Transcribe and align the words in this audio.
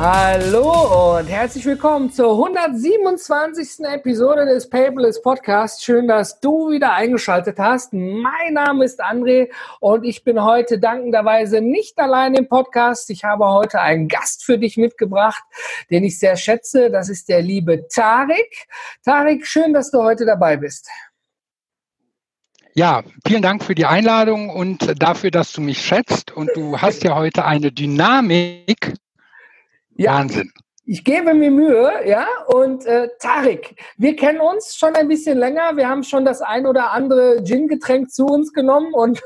Hallo 0.00 1.18
und 1.18 1.26
herzlich 1.26 1.64
willkommen 1.64 2.12
zur 2.12 2.30
127. 2.30 3.84
Episode 3.84 4.46
des 4.46 4.70
Paperless 4.70 5.20
Podcasts. 5.20 5.82
Schön, 5.82 6.06
dass 6.06 6.38
du 6.38 6.70
wieder 6.70 6.92
eingeschaltet 6.92 7.58
hast. 7.58 7.92
Mein 7.92 8.52
Name 8.52 8.84
ist 8.84 9.02
André 9.02 9.48
und 9.80 10.04
ich 10.04 10.22
bin 10.22 10.40
heute 10.40 10.78
dankenderweise 10.78 11.60
nicht 11.60 11.98
allein 11.98 12.34
im 12.34 12.46
Podcast. 12.46 13.10
Ich 13.10 13.24
habe 13.24 13.46
heute 13.46 13.80
einen 13.80 14.06
Gast 14.06 14.44
für 14.44 14.56
dich 14.56 14.76
mitgebracht, 14.76 15.42
den 15.90 16.04
ich 16.04 16.20
sehr 16.20 16.36
schätze. 16.36 16.92
Das 16.92 17.08
ist 17.08 17.28
der 17.28 17.42
liebe 17.42 17.88
Tarek. 17.88 18.68
Tarek, 19.04 19.48
schön, 19.48 19.72
dass 19.72 19.90
du 19.90 20.00
heute 20.00 20.24
dabei 20.24 20.58
bist. 20.58 20.88
Ja, 22.72 23.02
vielen 23.26 23.42
Dank 23.42 23.64
für 23.64 23.74
die 23.74 23.86
Einladung 23.86 24.48
und 24.50 25.02
dafür, 25.02 25.32
dass 25.32 25.50
du 25.50 25.60
mich 25.60 25.84
schätzt. 25.84 26.30
Und 26.30 26.50
du 26.54 26.78
hast 26.78 27.02
ja 27.02 27.16
heute 27.16 27.44
eine 27.44 27.72
Dynamik 27.72 28.94
ja, 29.98 30.12
Wahnsinn. 30.12 30.52
Ich 30.90 31.04
gebe 31.04 31.34
mir 31.34 31.50
Mühe, 31.50 31.92
ja. 32.06 32.26
Und 32.46 32.86
äh, 32.86 33.10
Tarek, 33.20 33.74
wir 33.98 34.16
kennen 34.16 34.40
uns 34.40 34.74
schon 34.74 34.94
ein 34.94 35.08
bisschen 35.08 35.36
länger. 35.36 35.76
Wir 35.76 35.86
haben 35.86 36.02
schon 36.02 36.24
das 36.24 36.40
ein 36.40 36.66
oder 36.66 36.92
andere 36.92 37.42
Gin-Getränk 37.44 38.10
zu 38.10 38.24
uns 38.24 38.54
genommen 38.54 38.94
und 38.94 39.20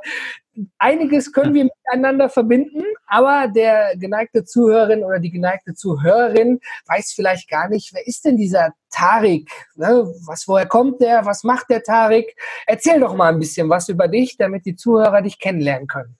einiges 0.78 1.32
können 1.32 1.54
wir 1.54 1.64
miteinander 1.64 2.28
verbinden. 2.28 2.82
Aber 3.06 3.48
der 3.48 3.96
geneigte 3.96 4.44
Zuhörerin 4.44 5.02
oder 5.02 5.20
die 5.20 5.30
geneigte 5.30 5.74
Zuhörerin 5.74 6.60
weiß 6.86 7.12
vielleicht 7.14 7.48
gar 7.48 7.68
nicht, 7.68 7.94
wer 7.94 8.06
ist 8.06 8.26
denn 8.26 8.36
dieser 8.36 8.74
Tarek? 8.90 9.48
Ne? 9.76 10.04
Was, 10.26 10.46
woher 10.48 10.66
kommt 10.66 11.00
der? 11.00 11.24
Was 11.24 11.44
macht 11.44 11.70
der 11.70 11.82
Tarek? 11.82 12.36
Erzähl 12.66 13.00
doch 13.00 13.14
mal 13.14 13.32
ein 13.32 13.38
bisschen 13.38 13.70
was 13.70 13.88
über 13.88 14.06
dich, 14.06 14.36
damit 14.36 14.66
die 14.66 14.76
Zuhörer 14.76 15.22
dich 15.22 15.38
kennenlernen 15.38 15.86
können. 15.86 16.18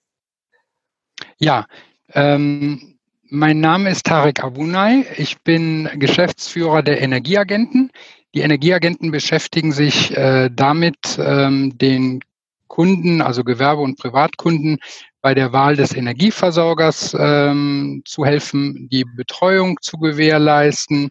Ja, 1.37 1.67
ähm, 2.13 2.90
mein 3.31 3.61
Name 3.61 3.89
ist 3.89 4.07
Tarek 4.07 4.43
Abunay. 4.43 5.05
Ich 5.15 5.39
bin 5.39 5.89
Geschäftsführer 5.95 6.83
der 6.83 7.01
Energieagenten. 7.01 7.89
Die 8.35 8.41
Energieagenten 8.41 9.09
beschäftigen 9.09 9.71
sich 9.71 10.15
äh, 10.17 10.49
damit, 10.53 11.17
ähm, 11.17 11.77
den 11.77 12.19
Kunden, 12.67 13.21
also 13.21 13.45
Gewerbe- 13.45 13.81
und 13.81 13.97
Privatkunden, 13.97 14.79
bei 15.21 15.33
der 15.33 15.53
Wahl 15.53 15.77
des 15.77 15.95
Energieversorgers 15.95 17.15
ähm, 17.17 18.01
zu 18.05 18.25
helfen, 18.25 18.89
die 18.91 19.05
Betreuung 19.15 19.77
zu 19.81 19.97
gewährleisten 19.97 21.09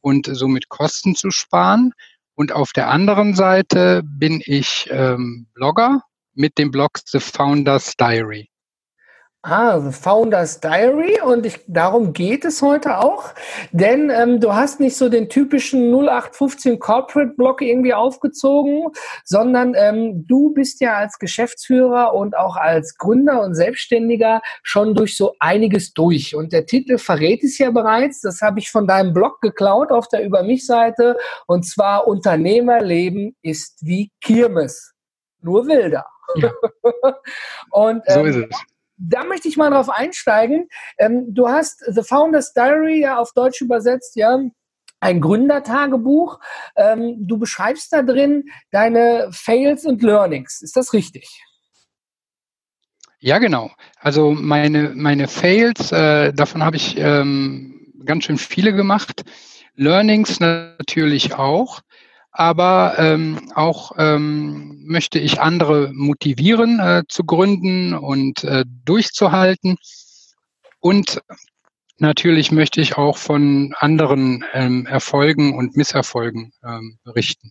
und 0.00 0.28
somit 0.30 0.68
Kosten 0.68 1.16
zu 1.16 1.32
sparen. 1.32 1.92
Und 2.36 2.52
auf 2.52 2.72
der 2.72 2.88
anderen 2.88 3.34
Seite 3.34 4.02
bin 4.04 4.40
ich 4.44 4.88
ähm, 4.92 5.48
Blogger 5.54 6.02
mit 6.34 6.58
dem 6.58 6.70
Blog 6.70 7.00
The 7.06 7.18
Founders 7.18 7.96
Diary. 7.96 8.49
Ah, 9.42 9.80
The 9.80 9.92
Founders 9.92 10.60
Diary. 10.60 11.18
Und 11.22 11.46
ich, 11.46 11.60
darum 11.66 12.12
geht 12.12 12.44
es 12.44 12.60
heute 12.60 12.98
auch, 12.98 13.32
denn 13.72 14.10
ähm, 14.10 14.38
du 14.38 14.52
hast 14.52 14.80
nicht 14.80 14.98
so 14.98 15.08
den 15.08 15.30
typischen 15.30 15.90
0815 15.90 16.78
Corporate 16.78 17.32
Block 17.38 17.62
irgendwie 17.62 17.94
aufgezogen, 17.94 18.88
sondern 19.24 19.74
ähm, 19.74 20.26
du 20.26 20.52
bist 20.52 20.82
ja 20.82 20.98
als 20.98 21.18
Geschäftsführer 21.18 22.12
und 22.12 22.36
auch 22.36 22.56
als 22.56 22.98
Gründer 22.98 23.40
und 23.40 23.54
Selbstständiger 23.54 24.42
schon 24.62 24.94
durch 24.94 25.16
so 25.16 25.34
einiges 25.40 25.94
durch. 25.94 26.36
Und 26.36 26.52
der 26.52 26.66
Titel 26.66 26.98
verrät 26.98 27.42
es 27.42 27.56
ja 27.56 27.70
bereits, 27.70 28.20
das 28.20 28.42
habe 28.42 28.58
ich 28.58 28.70
von 28.70 28.86
deinem 28.86 29.14
Blog 29.14 29.40
geklaut 29.40 29.90
auf 29.90 30.06
der 30.08 30.22
Über 30.22 30.42
mich 30.42 30.66
Seite. 30.66 31.16
Und 31.46 31.64
zwar 31.64 32.06
Unternehmerleben 32.06 33.34
ist 33.40 33.78
wie 33.80 34.10
Kirmes, 34.20 34.92
nur 35.40 35.66
wilder. 35.66 36.04
Ja. 36.36 36.52
und 37.70 38.02
ähm, 38.06 38.14
so 38.14 38.24
ist 38.24 38.36
es 38.36 38.69
da 39.00 39.24
möchte 39.24 39.48
ich 39.48 39.56
mal 39.56 39.70
drauf 39.70 39.88
einsteigen. 39.88 40.68
Ähm, 40.98 41.34
du 41.34 41.48
hast 41.48 41.82
The 41.86 42.02
Founder's 42.02 42.52
Diary 42.52 43.00
ja 43.00 43.18
auf 43.18 43.32
Deutsch 43.32 43.60
übersetzt, 43.60 44.16
ja, 44.16 44.38
ein 45.00 45.20
Gründertagebuch. 45.20 46.38
Ähm, 46.76 47.16
du 47.26 47.38
beschreibst 47.38 47.92
da 47.92 48.02
drin 48.02 48.44
deine 48.70 49.30
Fails 49.32 49.86
und 49.86 50.02
Learnings. 50.02 50.60
Ist 50.60 50.76
das 50.76 50.92
richtig? 50.92 51.42
Ja, 53.18 53.38
genau. 53.38 53.70
Also 53.98 54.30
meine, 54.30 54.92
meine 54.94 55.28
Fails, 55.28 55.92
äh, 55.92 56.32
davon 56.32 56.62
habe 56.62 56.76
ich 56.76 56.96
ähm, 56.98 57.92
ganz 58.04 58.24
schön 58.24 58.38
viele 58.38 58.72
gemacht. 58.72 59.24
Learnings 59.74 60.40
natürlich 60.40 61.34
auch 61.34 61.80
aber 62.32 62.94
ähm, 62.98 63.50
auch 63.54 63.92
ähm, 63.98 64.84
möchte 64.86 65.18
ich 65.18 65.40
andere 65.40 65.90
motivieren 65.92 66.78
äh, 66.78 67.02
zu 67.08 67.24
gründen 67.24 67.94
und 67.94 68.44
äh, 68.44 68.64
durchzuhalten. 68.84 69.76
Und 70.78 71.20
natürlich 71.98 72.52
möchte 72.52 72.80
ich 72.80 72.96
auch 72.96 73.16
von 73.16 73.74
anderen 73.78 74.44
ähm, 74.52 74.86
Erfolgen 74.86 75.56
und 75.56 75.76
Misserfolgen 75.76 76.52
ähm, 76.64 76.98
berichten. 77.04 77.50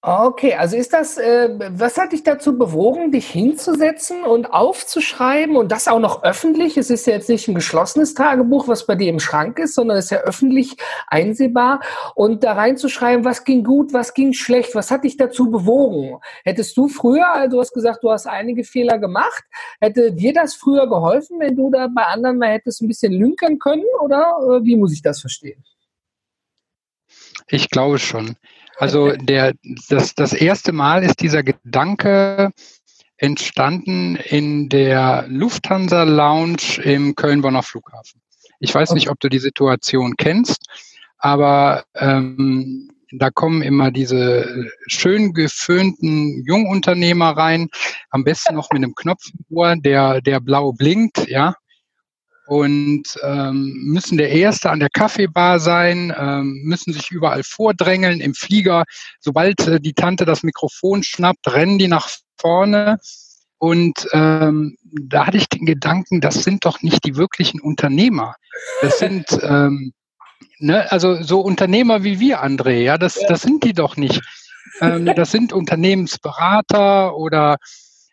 Okay, 0.00 0.54
also 0.54 0.76
ist 0.76 0.92
das, 0.92 1.18
äh, 1.18 1.48
was 1.72 1.98
hat 1.98 2.12
dich 2.12 2.22
dazu 2.22 2.56
bewogen, 2.56 3.10
dich 3.10 3.28
hinzusetzen 3.28 4.22
und 4.22 4.46
aufzuschreiben 4.52 5.56
und 5.56 5.72
das 5.72 5.88
auch 5.88 5.98
noch 5.98 6.22
öffentlich? 6.22 6.76
Es 6.76 6.88
ist 6.88 7.08
ja 7.08 7.14
jetzt 7.14 7.28
nicht 7.28 7.48
ein 7.48 7.56
geschlossenes 7.56 8.14
Tagebuch, 8.14 8.68
was 8.68 8.86
bei 8.86 8.94
dir 8.94 9.08
im 9.08 9.18
Schrank 9.18 9.58
ist, 9.58 9.74
sondern 9.74 9.96
es 9.98 10.04
ist 10.04 10.10
ja 10.12 10.18
öffentlich 10.18 10.76
einsehbar 11.08 11.80
und 12.14 12.44
da 12.44 12.52
reinzuschreiben, 12.52 13.24
was 13.24 13.42
ging 13.42 13.64
gut, 13.64 13.92
was 13.92 14.14
ging 14.14 14.34
schlecht, 14.34 14.76
was 14.76 14.92
hat 14.92 15.02
dich 15.02 15.16
dazu 15.16 15.50
bewogen? 15.50 16.20
Hättest 16.44 16.76
du 16.76 16.86
früher, 16.86 17.34
also 17.34 17.56
du 17.56 17.60
hast 17.60 17.74
gesagt, 17.74 18.04
du 18.04 18.12
hast 18.12 18.28
einige 18.28 18.62
Fehler 18.62 18.98
gemacht, 18.98 19.42
hätte 19.80 20.12
dir 20.12 20.32
das 20.32 20.54
früher 20.54 20.88
geholfen, 20.88 21.40
wenn 21.40 21.56
du 21.56 21.72
da 21.72 21.88
bei 21.92 22.04
anderen 22.04 22.38
mal 22.38 22.50
hättest 22.50 22.82
ein 22.82 22.88
bisschen 22.88 23.14
lünkern 23.14 23.58
können 23.58 23.84
oder 24.00 24.36
äh, 24.42 24.64
wie 24.64 24.76
muss 24.76 24.92
ich 24.92 25.02
das 25.02 25.20
verstehen? 25.20 25.64
Ich 27.48 27.68
glaube 27.70 27.98
schon. 27.98 28.36
Also 28.78 29.10
der, 29.10 29.54
das, 29.88 30.14
das 30.14 30.32
erste 30.32 30.72
Mal 30.72 31.02
ist 31.02 31.20
dieser 31.20 31.42
Gedanke 31.42 32.50
entstanden 33.16 34.14
in 34.14 34.68
der 34.68 35.26
Lufthansa 35.28 36.04
Lounge 36.04 36.80
im 36.84 37.16
Köln-Bonner 37.16 37.64
Flughafen. 37.64 38.20
Ich 38.60 38.72
weiß 38.72 38.92
nicht, 38.92 39.10
ob 39.10 39.18
du 39.18 39.28
die 39.28 39.40
Situation 39.40 40.16
kennst, 40.16 40.66
aber 41.18 41.84
ähm, 41.96 42.90
da 43.10 43.30
kommen 43.30 43.62
immer 43.62 43.90
diese 43.90 44.68
schön 44.86 45.32
geföhnten 45.32 46.44
Jungunternehmer 46.46 47.30
rein, 47.30 47.68
am 48.10 48.22
besten 48.22 48.54
noch 48.54 48.70
mit 48.70 48.84
einem 48.84 48.94
Knopf 48.94 49.24
der, 49.50 50.20
der 50.20 50.40
blau 50.40 50.72
blinkt, 50.72 51.26
ja 51.28 51.54
und 52.48 53.02
ähm, 53.22 53.74
müssen 53.84 54.16
der 54.16 54.30
Erste 54.30 54.70
an 54.70 54.80
der 54.80 54.88
Kaffeebar 54.88 55.60
sein, 55.60 56.14
ähm, 56.18 56.62
müssen 56.64 56.94
sich 56.94 57.10
überall 57.10 57.42
vordrängeln 57.44 58.20
im 58.20 58.32
Flieger. 58.32 58.84
Sobald 59.20 59.68
äh, 59.68 59.78
die 59.78 59.92
Tante 59.92 60.24
das 60.24 60.42
Mikrofon 60.42 61.02
schnappt, 61.02 61.52
rennen 61.52 61.78
die 61.78 61.88
nach 61.88 62.08
vorne. 62.40 63.00
Und 63.58 64.08
ähm, 64.12 64.78
da 64.82 65.26
hatte 65.26 65.36
ich 65.36 65.50
den 65.50 65.66
Gedanken, 65.66 66.22
das 66.22 66.42
sind 66.42 66.64
doch 66.64 66.80
nicht 66.80 67.04
die 67.04 67.16
wirklichen 67.16 67.60
Unternehmer. 67.60 68.34
Das 68.80 68.98
sind 68.98 69.26
ähm, 69.42 69.92
ne, 70.58 70.90
also 70.90 71.22
so 71.22 71.40
Unternehmer 71.40 72.02
wie 72.02 72.18
wir, 72.18 72.42
André, 72.42 72.80
ja, 72.80 72.96
das, 72.96 73.20
das 73.28 73.42
sind 73.42 73.62
die 73.62 73.74
doch 73.74 73.98
nicht. 73.98 74.22
Ähm, 74.80 75.04
das 75.04 75.32
sind 75.32 75.52
Unternehmensberater 75.52 77.14
oder 77.14 77.58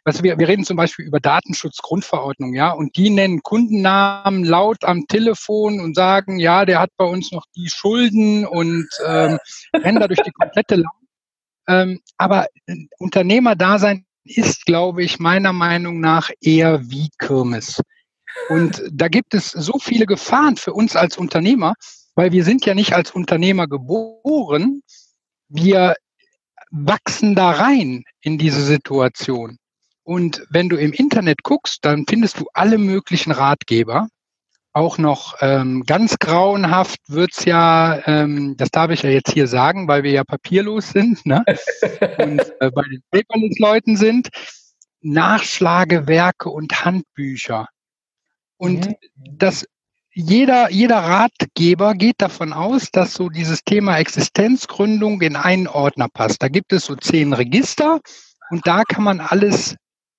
also 0.06 0.24
wir, 0.24 0.38
wir 0.38 0.48
reden 0.48 0.64
zum 0.64 0.78
Beispiel 0.78 1.06
über 1.06 1.20
Datenschutzgrundverordnung, 1.20 2.54
ja, 2.54 2.72
und 2.72 2.96
die 2.96 3.10
nennen 3.10 3.42
Kundennamen 3.42 4.46
laut 4.46 4.84
am 4.84 5.08
Telefon 5.08 5.80
und 5.80 5.96
sagen, 5.96 6.38
ja, 6.38 6.66
der 6.66 6.80
hat 6.80 6.92
bei 6.96 7.06
uns 7.06 7.32
noch 7.32 7.46
die 7.56 7.70
Schulden 7.70 8.46
und 8.46 8.88
ähm, 9.04 9.40
rennen 9.74 10.00
da 10.00 10.08
durch 10.08 10.22
die 10.22 10.32
komplette 10.32 10.76
Land. 10.76 10.94
Ähm, 11.68 12.02
aber 12.18 12.46
Unternehmerdasein 13.00 14.06
ist, 14.24 14.66
glaube 14.66 15.04
ich, 15.04 15.20
meiner 15.20 15.54
Meinung 15.54 16.00
nach 16.00 16.30
eher 16.40 16.88
wie 16.90 17.10
Kirmes. 17.18 17.82
Und 18.50 18.84
da 18.92 19.08
gibt 19.08 19.34
es 19.34 19.50
so 19.50 19.80
viele 19.80 20.06
Gefahren 20.06 20.58
für 20.58 20.74
uns 20.74 20.96
als 20.96 21.18
Unternehmer, 21.18 21.74
weil 22.14 22.32
wir 22.32 22.44
sind 22.44 22.66
ja 22.66 22.76
nicht 22.76 22.94
als 22.94 23.12
Unternehmer 23.12 23.68
geboren. 23.68 24.82
Wir 25.48 25.96
wachsen 26.70 27.34
da 27.34 27.52
rein 27.52 28.04
in 28.22 28.38
diese 28.38 28.62
Situation. 28.62 29.58
Und 30.06 30.46
wenn 30.52 30.70
du 30.70 30.78
im 30.78 30.94
Internet 30.94 31.42
guckst, 31.42 31.84
dann 31.84 32.06
findest 32.08 32.40
du 32.40 32.46
alle 32.54 32.78
möglichen 32.78 33.32
Ratgeber. 33.32 34.08
auch 34.72 34.98
noch 34.98 35.38
ähm, 35.40 35.84
ganz 35.88 36.20
grauenhaft 36.20 37.00
wird's 37.08 37.46
ja, 37.46 38.06
ähm, 38.06 38.56
das 38.58 38.70
darf 38.72 38.92
ich 38.92 39.04
ja 39.04 39.10
jetzt 39.10 39.32
hier 39.32 39.48
sagen, 39.48 39.88
weil 39.88 40.04
wir 40.04 40.12
ja 40.12 40.24
papierlos 40.26 40.90
sind 40.90 41.26
ne? 41.26 41.44
und 42.20 42.42
äh, 42.60 42.70
bei 42.72 42.84
den 42.84 43.02
Paperless-Leuten 43.10 43.96
sind, 43.96 44.30
Nachschlagewerke 45.02 46.50
und 46.50 46.86
Handbücher. 46.86 47.68
Und 48.58 48.88
mhm. 48.88 48.96
das 49.38 49.66
jeder, 50.14 50.70
jeder 50.70 51.00
Ratgeber 51.00 51.94
geht 51.96 52.22
davon 52.22 52.54
aus, 52.54 52.92
dass 52.92 53.14
so 53.14 53.30
dieses 53.30 53.64
Thema 53.64 53.98
Existenzgründung 53.98 55.22
in 55.22 55.36
einen 55.36 55.68
Ordner 55.68 56.10
passt. 56.14 56.44
Da 56.44 56.48
gibt 56.48 56.74
es 56.74 56.86
so 56.86 56.96
zehn 56.96 57.34
Register 57.34 58.00
und 58.50 58.68
da 58.68 58.84
kann 58.84 59.04
man 59.04 59.20
alles 59.20 59.76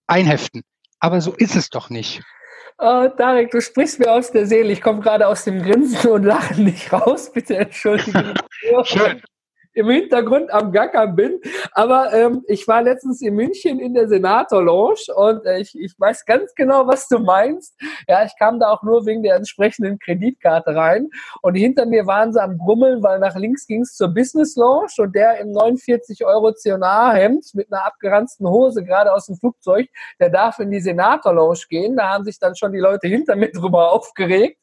einheften. 0.07 0.63
Aber 1.01 1.21
so 1.21 1.33
ist 1.33 1.57
es 1.57 1.71
doch 1.71 1.91
nicht. 1.91 2.23
Oh, 2.79 3.09
Tarek, 3.09 3.51
du 3.51 3.61
sprichst 3.61 3.99
mir 3.99 4.13
aus 4.13 4.33
der 4.33 4.47
Seele. 4.47 4.73
Ich 4.73 4.83
komme 4.83 5.01
gerade 5.01 5.27
aus 5.27 5.45
dem 5.45 5.63
Grinsen 5.63 6.11
und 6.11 6.25
Lachen 6.25 6.65
nicht 6.65 6.93
raus. 6.93 7.33
Bitte 7.33 7.57
entschuldige. 7.57 8.35
Schön 8.85 9.23
im 9.77 9.91
Hintergrund 9.91 10.51
am 10.53 10.73
Gackern 10.73 11.15
bin. 11.15 11.39
Aber 11.73 12.13
ähm, 12.13 12.43
ich 12.49 12.67
war 12.67 12.83
letztens 12.83 13.21
in 13.21 13.35
München 13.35 13.79
in 13.79 13.93
der 13.93 14.09
Senator 14.09 14.63
Lounge 14.63 15.15
und 15.15 15.45
äh, 15.45 15.61
ich, 15.61 15.79
ich 15.79 15.95
weiß 15.99 16.25
ganz 16.25 16.55
genau, 16.55 16.87
was 16.87 17.09
du 17.09 17.19
meinst. 17.19 17.79
Ja, 18.09 18.25
ich 18.25 18.33
kam 18.39 18.59
da 18.59 18.71
auch 18.71 18.83
nur 18.83 19.05
wegen 19.05 19.23
der 19.23 19.37
entsprechenden 19.37 19.99
Kreditkarte 19.99 20.75
rein. 20.75 21.09
Und 21.43 21.57
hinter 21.57 21.85
mir 21.85 22.07
waren 22.07 22.33
sie 22.33 22.43
am 22.43 22.57
Brummeln, 22.57 23.03
weil 23.03 23.19
nach 23.19 23.37
links 23.37 23.67
ging 23.67 23.83
es 23.83 23.95
zur 23.95 24.09
Business 24.09 24.57
Lounge 24.57 24.93
und 24.99 25.15
der 25.15 25.39
im 25.41 25.53
49 25.53 26.25
Euro 26.25 26.53
C&A-Hemd 26.55 27.55
mit 27.55 27.71
einer 27.71 27.85
abgeranzten 27.85 28.49
Hose 28.49 28.83
gerade 28.83 29.13
aus 29.13 29.27
dem 29.27 29.37
Flugzeug, 29.37 29.89
der 30.19 30.31
darf 30.31 30.59
in 30.59 30.71
die 30.71 30.81
Senator 30.81 31.35
Lounge 31.35 31.61
gehen. 31.69 31.97
Da 31.97 32.09
haben 32.15 32.25
sich 32.25 32.39
dann 32.39 32.57
schon 32.57 32.73
die 32.73 32.79
Leute 32.79 33.09
hinter 33.09 33.37
mir 33.37 33.53
drüber 33.53 33.93
aufgeregt. 33.93 34.59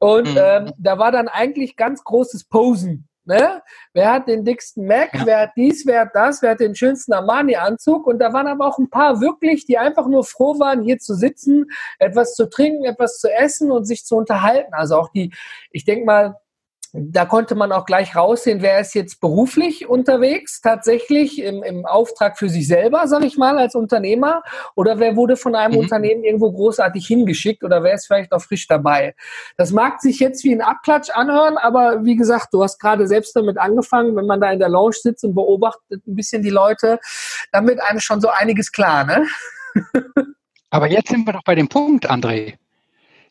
Und 0.00 0.32
mhm. 0.32 0.40
ähm, 0.40 0.72
da 0.76 0.98
war 0.98 1.12
dann 1.12 1.28
eigentlich 1.28 1.76
ganz 1.76 2.02
großes 2.02 2.48
Posen 2.48 3.08
Ne? 3.26 3.62
Wer 3.94 4.12
hat 4.12 4.28
den 4.28 4.44
dicksten 4.44 4.86
Mac, 4.86 5.14
ja. 5.14 5.24
wer 5.24 5.40
hat 5.40 5.50
dies, 5.56 5.86
wer 5.86 6.00
hat 6.02 6.10
das, 6.14 6.42
wer 6.42 6.50
hat 6.50 6.60
den 6.60 6.74
schönsten 6.74 7.12
Armani-Anzug. 7.12 8.06
Und 8.06 8.18
da 8.18 8.32
waren 8.32 8.46
aber 8.46 8.66
auch 8.66 8.78
ein 8.78 8.90
paar 8.90 9.20
wirklich, 9.20 9.64
die 9.64 9.78
einfach 9.78 10.06
nur 10.06 10.24
froh 10.24 10.58
waren, 10.58 10.82
hier 10.82 10.98
zu 10.98 11.14
sitzen, 11.14 11.66
etwas 11.98 12.34
zu 12.34 12.50
trinken, 12.50 12.84
etwas 12.84 13.18
zu 13.18 13.32
essen 13.32 13.70
und 13.70 13.86
sich 13.86 14.04
zu 14.04 14.16
unterhalten. 14.16 14.74
Also 14.74 14.96
auch 14.96 15.08
die, 15.08 15.32
ich 15.70 15.84
denke 15.84 16.04
mal, 16.04 16.36
da 16.96 17.26
konnte 17.26 17.56
man 17.56 17.72
auch 17.72 17.86
gleich 17.86 18.14
raussehen, 18.14 18.62
wer 18.62 18.78
ist 18.78 18.94
jetzt 18.94 19.20
beruflich 19.20 19.88
unterwegs, 19.88 20.60
tatsächlich 20.60 21.42
im, 21.42 21.64
im 21.64 21.86
Auftrag 21.86 22.38
für 22.38 22.48
sich 22.48 22.68
selber, 22.68 23.08
sage 23.08 23.26
ich 23.26 23.36
mal, 23.36 23.58
als 23.58 23.74
Unternehmer, 23.74 24.44
oder 24.76 25.00
wer 25.00 25.16
wurde 25.16 25.36
von 25.36 25.56
einem 25.56 25.74
mhm. 25.74 25.80
Unternehmen 25.80 26.22
irgendwo 26.22 26.52
großartig 26.52 27.04
hingeschickt 27.04 27.64
oder 27.64 27.82
wer 27.82 27.94
ist 27.94 28.06
vielleicht 28.06 28.32
auch 28.32 28.40
frisch 28.40 28.68
dabei. 28.68 29.16
Das 29.56 29.72
mag 29.72 30.00
sich 30.00 30.20
jetzt 30.20 30.44
wie 30.44 30.54
ein 30.54 30.60
Abklatsch 30.60 31.10
anhören, 31.10 31.58
aber 31.58 32.04
wie 32.04 32.14
gesagt, 32.14 32.48
du 32.52 32.62
hast 32.62 32.78
gerade 32.78 33.08
selbst 33.08 33.34
damit 33.34 33.58
angefangen, 33.58 34.14
wenn 34.14 34.26
man 34.26 34.40
da 34.40 34.52
in 34.52 34.60
der 34.60 34.68
Lounge 34.68 34.94
sitzt 34.94 35.24
und 35.24 35.34
beobachtet 35.34 36.06
ein 36.06 36.14
bisschen 36.14 36.42
die 36.42 36.50
Leute, 36.50 37.00
dann 37.50 37.66
wird 37.66 37.82
einem 37.82 37.98
schon 37.98 38.20
so 38.20 38.28
einiges 38.28 38.70
klar, 38.70 39.04
ne? 39.04 39.26
aber 40.70 40.88
jetzt 40.88 41.08
sind 41.08 41.26
wir 41.26 41.32
doch 41.32 41.44
bei 41.44 41.56
dem 41.56 41.68
Punkt, 41.68 42.08
André. 42.08 42.54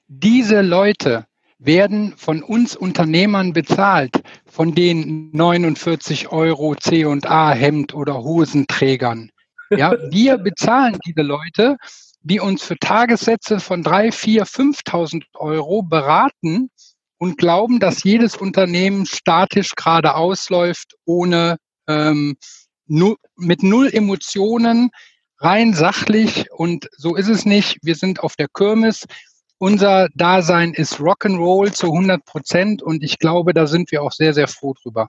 Diese 0.07 0.60
Leute, 0.60 1.27
werden 1.65 2.13
von 2.18 2.44
uns 2.44 2.75
Unternehmern 2.75 3.54
bezahlt, 3.54 4.21
von 4.45 4.75
den 4.75 5.31
49 5.31 6.30
Euro 6.30 6.75
C&A 6.75 7.51
Hemd 7.51 7.94
oder 7.94 8.24
Hosenträgern. 8.24 9.31
Ja, 9.69 9.94
wir 10.12 10.38
bezahlen 10.38 10.98
diese 11.06 11.21
Leute, 11.21 11.77
die 12.21 12.39
uns 12.39 12.63
für 12.63 12.77
Tagessätze 12.77 13.60
von 13.60 13.83
drei, 13.83 14.12
vier, 14.12 14.45
5.000 14.45 15.24
Euro 15.36 15.83
beraten 15.83 16.69
und 17.18 17.38
glauben, 17.38 17.80
dass 17.80 18.04
jedes 18.04 18.36
Unternehmen 18.36 19.06
statisch 19.06 19.75
gerade 19.75 20.15
ausläuft, 20.15 20.95
ohne 21.06 21.57
ähm, 21.88 22.36
nu 22.88 23.15
mit 23.36 23.63
null 23.63 23.89
Emotionen, 23.92 24.89
rein 25.39 25.74
sachlich 25.74 26.45
und 26.51 26.89
so 26.98 27.15
ist 27.15 27.27
es 27.27 27.45
nicht. 27.45 27.77
Wir 27.81 27.95
sind 27.95 28.21
auf 28.21 28.36
der 28.36 28.48
Kirmes 28.48 29.06
unser 29.63 30.10
Dasein 30.13 30.74
ist 30.74 31.00
Rock'n'Roll 31.00 31.71
zu 31.71 31.88
100 31.88 32.25
Prozent 32.25 32.83
und 32.83 33.01
ich 33.01 33.18
glaube, 33.18 33.54
da 33.54 33.65
sind 33.65 33.94
wir 33.94 34.04
auch 34.04 34.12
sehr, 34.12 34.33
sehr 34.33 34.50
froh 34.50 34.74
drüber. 34.74 35.07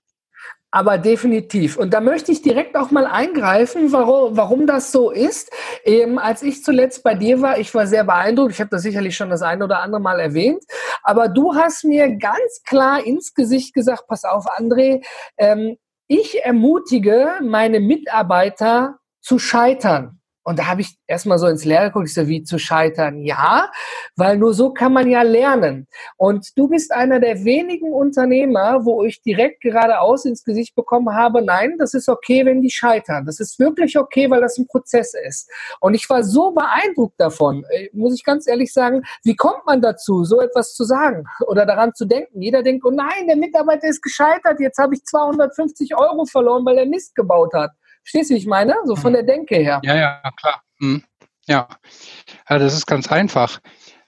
Aber 0.71 0.97
definitiv. 0.97 1.77
Und 1.77 1.93
da 1.93 2.01
möchte 2.01 2.31
ich 2.31 2.41
direkt 2.41 2.77
auch 2.77 2.93
mal 2.93 3.05
eingreifen, 3.07 3.91
warum, 3.91 4.37
warum 4.37 4.69
das 4.69 4.93
so 4.93 5.11
ist. 5.11 5.51
Ähm, 5.85 6.19
als 6.19 6.45
ich 6.45 6.63
zuletzt 6.63 7.03
bei 7.03 7.17
dir 7.17 7.43
war, 7.43 7.59
ich 7.59 7.75
war 7.75 7.89
sehr 7.89 8.05
beeindruckt. 8.05 8.53
Ich 8.53 8.61
habe 8.61 8.71
das 8.71 8.83
sicherlich 8.83 9.17
schon 9.17 9.31
das 9.31 9.43
eine 9.43 9.65
oder 9.65 9.81
andere 9.81 10.01
Mal 10.01 10.21
erwähnt. 10.21 10.63
Aber 11.03 11.27
du 11.27 11.57
hast 11.57 11.83
mir 11.83 12.17
ganz 12.17 12.63
klar 12.65 13.05
ins 13.05 13.35
Gesicht 13.35 13.75
gesagt, 13.75 14.05
pass 14.07 14.23
auf, 14.23 14.47
André, 14.47 15.05
ähm, 15.37 15.77
ich 16.07 16.45
ermutige 16.45 17.41
meine 17.43 17.81
Mitarbeiter 17.81 18.99
zu 19.21 19.41
scheitern. 19.41 20.21
Und 20.45 20.59
da 20.59 20.67
habe 20.67 20.83
ich 20.83 20.99
erstmal 21.07 21.39
so 21.39 21.47
ins 21.47 21.65
Leere 21.65 21.87
geguckt, 21.87 22.09
ich 22.09 22.15
so, 22.15 22.29
wie 22.29 22.43
zu 22.43 22.59
scheitern? 22.59 23.19
Ja, 23.23 23.71
weil 24.15 24.37
nur 24.37 24.53
so 24.53 24.73
kann 24.73 24.93
man 24.93 25.09
ja 25.09 25.23
lernen. 25.23 25.87
Und 26.19 26.57
du 26.57 26.69
bist 26.69 26.93
einer 26.93 27.19
der 27.19 27.45
wenigen 27.45 27.93
Unternehmer, 27.93 28.85
wo 28.85 29.05
ich 29.05 29.23
direkt 29.23 29.63
geradeaus 29.63 30.27
ins 30.27 30.45
Gesicht 30.45 30.75
bekommen 30.75 31.15
habe, 31.15 31.43
nein, 31.43 31.77
das 31.79 31.95
ist 31.95 32.11
okay, 32.11 32.45
wenn 32.45 32.61
die 32.61 32.71
scheitern. 32.71 33.25
Das 33.25 33.41
ist 33.41 33.59
wirklich 33.59 33.99
okay, 33.99 34.31
weil 34.31 34.43
das 34.43 34.59
ein 34.59 34.67
Prozess 34.67 35.15
ist. 35.15 35.51
Und 35.81 35.95
ich 35.95 36.09
war 36.11 36.23
so 36.23 36.53
beeindruckt 36.53 37.19
davon, 37.19 37.65
äh, 37.71 37.89
muss 37.95 38.15
ich 38.15 38.25
ganz 38.25 38.47
ehrlich 38.47 38.73
sagen, 38.73 39.03
wie 39.23 39.37
kommt 39.37 39.65
man 39.65 39.81
dazu, 39.81 40.25
so 40.25 40.43
etwas 40.43 40.75
zu 40.75 40.85
sagen 40.85 41.25
oder 41.47 41.65
daran 41.65 41.95
zu 41.95 42.05
denken? 42.05 42.43
Jeder 42.43 42.63
denkt, 42.63 42.85
oh 42.85 42.91
nein, 42.91 43.27
der 43.27 43.37
Mitarbeiter 43.37 43.89
ist 43.89 44.03
gescheitert, 44.03 44.61
jetzt 44.61 44.79
habe 44.79 44.95
ich 44.95 45.05
250 45.05 45.97
Euro 45.97 46.27
verloren, 46.27 46.67
weil 46.67 46.77
er 46.77 46.87
Mist 46.87 47.15
gebaut 47.15 47.55
hat. 47.55 47.71
Verstehst 48.05 48.31
du, 48.31 48.35
wie 48.35 48.39
ich 48.39 48.47
meine? 48.47 48.75
So 48.85 48.97
von 48.97 49.13
mhm. 49.13 49.17
der 49.17 49.23
Denke 49.25 49.57
her. 49.57 49.81
Ja, 49.83 49.97
ja, 49.97 50.23
klar. 50.39 50.63
Hm. 50.79 51.03
Ja. 51.47 51.69
ja, 52.49 52.59
das 52.59 52.75
ist 52.75 52.87
ganz 52.87 53.11
einfach. 53.11 53.61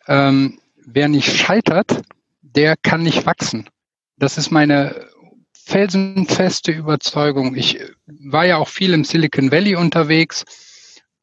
Ähm, 0.06 0.60
wer 0.76 1.08
nicht 1.08 1.34
scheitert, 1.36 2.02
der 2.40 2.76
kann 2.76 3.02
nicht 3.02 3.26
wachsen. 3.26 3.68
Das 4.16 4.38
ist 4.38 4.50
meine 4.50 5.08
felsenfeste 5.52 6.72
Überzeugung. 6.72 7.56
Ich 7.56 7.80
war 8.06 8.46
ja 8.46 8.56
auch 8.56 8.68
viel 8.68 8.94
im 8.94 9.04
Silicon 9.04 9.50
Valley 9.50 9.74
unterwegs 9.74 10.44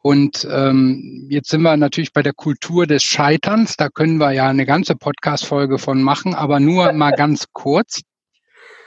und 0.04 0.46
ähm, 0.52 1.28
jetzt 1.30 1.50
sind 1.50 1.62
wir 1.62 1.78
natürlich 1.78 2.12
bei 2.12 2.22
der 2.22 2.34
Kultur 2.34 2.86
des 2.86 3.04
Scheiterns. 3.04 3.78
Da 3.78 3.88
können 3.88 4.18
wir 4.18 4.34
ja 4.34 4.50
eine 4.50 4.66
ganze 4.66 4.98
Podcast-Folge 4.98 5.80
von 5.80 6.04
machen, 6.04 6.36
aber 6.36 6.60
nur 6.60 6.92
mal 6.92 7.12
ganz 7.18 7.46
kurz. 7.54 8.02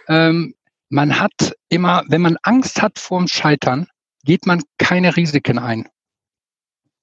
Ähm, 0.09 0.55
man 0.88 1.19
hat 1.19 1.55
immer, 1.69 2.05
wenn 2.09 2.23
man 2.23 2.37
Angst 2.43 2.83
hat 2.83 2.99
vorm 2.99 3.28
Scheitern, 3.28 3.88
geht 4.25 4.47
man 4.47 4.62
keine 4.78 5.16
Risiken 5.16 5.59
ein. 5.59 5.88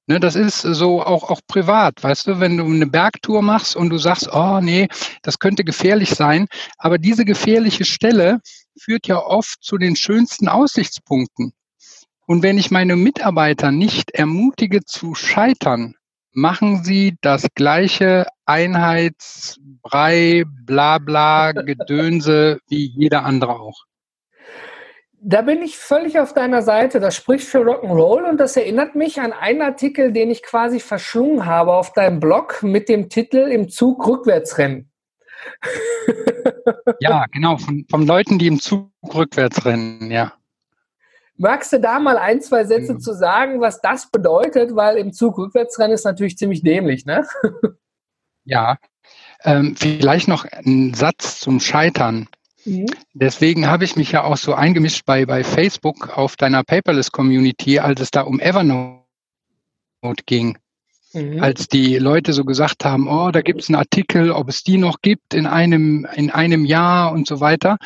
Ne, 0.05 0.19
das 0.19 0.35
ist 0.35 0.61
so 0.61 1.01
auch, 1.01 1.29
auch 1.29 1.39
privat, 1.47 2.03
weißt 2.03 2.27
du, 2.27 2.39
wenn 2.41 2.57
du 2.57 2.65
eine 2.65 2.87
Bergtour 2.87 3.41
machst 3.41 3.77
und 3.77 3.89
du 3.89 3.97
sagst, 3.97 4.27
oh 4.33 4.59
nee, 4.59 4.89
das 5.21 5.39
könnte 5.39 5.63
gefährlich 5.63 6.09
sein, 6.09 6.47
aber 6.77 6.97
diese 6.97 7.23
gefährliche 7.23 7.85
Stelle 7.85 8.41
führt 8.77 9.07
ja 9.07 9.17
oft 9.17 9.63
zu 9.63 9.77
den 9.77 9.95
schönsten 9.95 10.49
Aussichtspunkten. 10.49 11.53
Und 12.25 12.43
wenn 12.43 12.57
ich 12.57 12.69
meine 12.69 12.97
Mitarbeiter 12.97 13.71
nicht 13.71 14.11
ermutige 14.11 14.83
zu 14.83 15.15
scheitern, 15.15 15.95
machen 16.33 16.83
sie 16.83 17.15
das 17.21 17.47
gleiche 17.55 18.27
Einheitsbrei, 18.45 20.43
Blabla, 20.65 21.53
Gedönse 21.53 22.59
wie 22.67 22.85
jeder 22.95 23.23
andere 23.25 23.59
auch. 23.59 23.85
Da 25.25 25.41
bin 25.41 25.61
ich 25.61 25.77
völlig 25.77 26.19
auf 26.19 26.33
deiner 26.33 26.61
Seite. 26.61 26.99
Das 26.99 27.15
spricht 27.15 27.47
für 27.47 27.59
Rock'n'Roll 27.59 28.29
und 28.29 28.37
das 28.37 28.57
erinnert 28.57 28.95
mich 28.95 29.21
an 29.21 29.31
einen 29.31 29.61
Artikel, 29.61 30.11
den 30.11 30.29
ich 30.29 30.43
quasi 30.43 30.81
verschlungen 30.81 31.45
habe 31.45 31.73
auf 31.73 31.93
deinem 31.93 32.19
Blog 32.19 32.61
mit 32.61 32.89
dem 32.89 33.07
Titel 33.09 33.37
Im 33.37 33.69
Zug 33.69 34.05
rückwärts 34.05 34.57
rennen. 34.57 34.91
ja, 36.99 37.25
genau, 37.31 37.57
von, 37.57 37.85
von 37.89 38.05
Leuten, 38.05 38.37
die 38.37 38.47
im 38.47 38.59
Zug 38.59 38.91
rückwärts 39.13 39.65
rennen, 39.65 40.11
ja. 40.11 40.33
Magst 41.37 41.73
du 41.73 41.79
da 41.79 41.99
mal 41.99 42.17
ein, 42.17 42.41
zwei 42.41 42.63
Sätze 42.63 42.93
mhm. 42.93 42.99
zu 42.99 43.13
sagen, 43.13 43.59
was 43.59 43.81
das 43.81 44.09
bedeutet? 44.09 44.75
Weil 44.75 44.97
im 44.97 45.13
Zug 45.13 45.37
rückwärtsrennen 45.37 45.93
ist 45.93 46.05
natürlich 46.05 46.37
ziemlich 46.37 46.61
dämlich, 46.61 47.05
ne? 47.05 47.25
Ja, 48.45 48.77
ähm, 49.43 49.75
vielleicht 49.77 50.27
noch 50.27 50.45
ein 50.45 50.93
Satz 50.93 51.39
zum 51.39 51.59
Scheitern. 51.61 52.27
Mhm. 52.65 52.87
Deswegen 53.13 53.67
habe 53.67 53.83
ich 53.83 53.95
mich 53.95 54.11
ja 54.11 54.23
auch 54.23 54.37
so 54.37 54.53
eingemischt 54.53 55.05
bei, 55.05 55.25
bei 55.25 55.43
Facebook 55.43 56.17
auf 56.17 56.35
deiner 56.35 56.63
Paperless-Community, 56.63 57.79
als 57.79 58.01
es 58.01 58.11
da 58.11 58.21
um 58.21 58.39
Evernote 58.39 59.03
ging. 60.25 60.57
Mhm. 61.13 61.41
Als 61.41 61.67
die 61.67 61.97
Leute 61.97 62.33
so 62.33 62.45
gesagt 62.45 62.85
haben, 62.85 63.07
oh, 63.07 63.31
da 63.31 63.41
gibt 63.41 63.61
es 63.61 63.69
einen 63.69 63.75
Artikel, 63.75 64.31
ob 64.31 64.49
es 64.49 64.63
die 64.63 64.77
noch 64.77 65.01
gibt 65.01 65.33
in 65.33 65.45
einem, 65.45 66.07
in 66.15 66.31
einem 66.31 66.65
Jahr 66.65 67.11
und 67.11 67.27
so 67.27 67.39
weiter. 67.39 67.77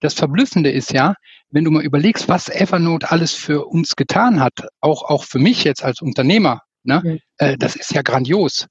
Das 0.00 0.14
Verblüffende 0.14 0.70
ist 0.70 0.92
ja, 0.92 1.14
wenn 1.50 1.64
du 1.64 1.70
mal 1.70 1.82
überlegst, 1.84 2.28
was 2.28 2.48
Evernote 2.48 3.10
alles 3.10 3.32
für 3.32 3.66
uns 3.66 3.96
getan 3.96 4.40
hat, 4.40 4.68
auch, 4.80 5.02
auch 5.02 5.24
für 5.24 5.38
mich 5.38 5.64
jetzt 5.64 5.82
als 5.82 6.02
Unternehmer, 6.02 6.62
ne, 6.82 7.02
mhm. 7.04 7.18
äh, 7.38 7.56
das 7.56 7.76
ist 7.76 7.92
ja 7.92 8.02
grandios. 8.02 8.66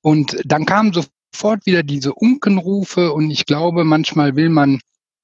Und 0.00 0.40
dann 0.44 0.64
kamen 0.64 0.92
sofort 0.92 1.66
wieder 1.66 1.82
diese 1.82 2.14
Unkenrufe 2.14 3.12
und 3.12 3.30
ich 3.30 3.46
glaube, 3.46 3.84
manchmal 3.84 4.36
will 4.36 4.48
man 4.48 4.80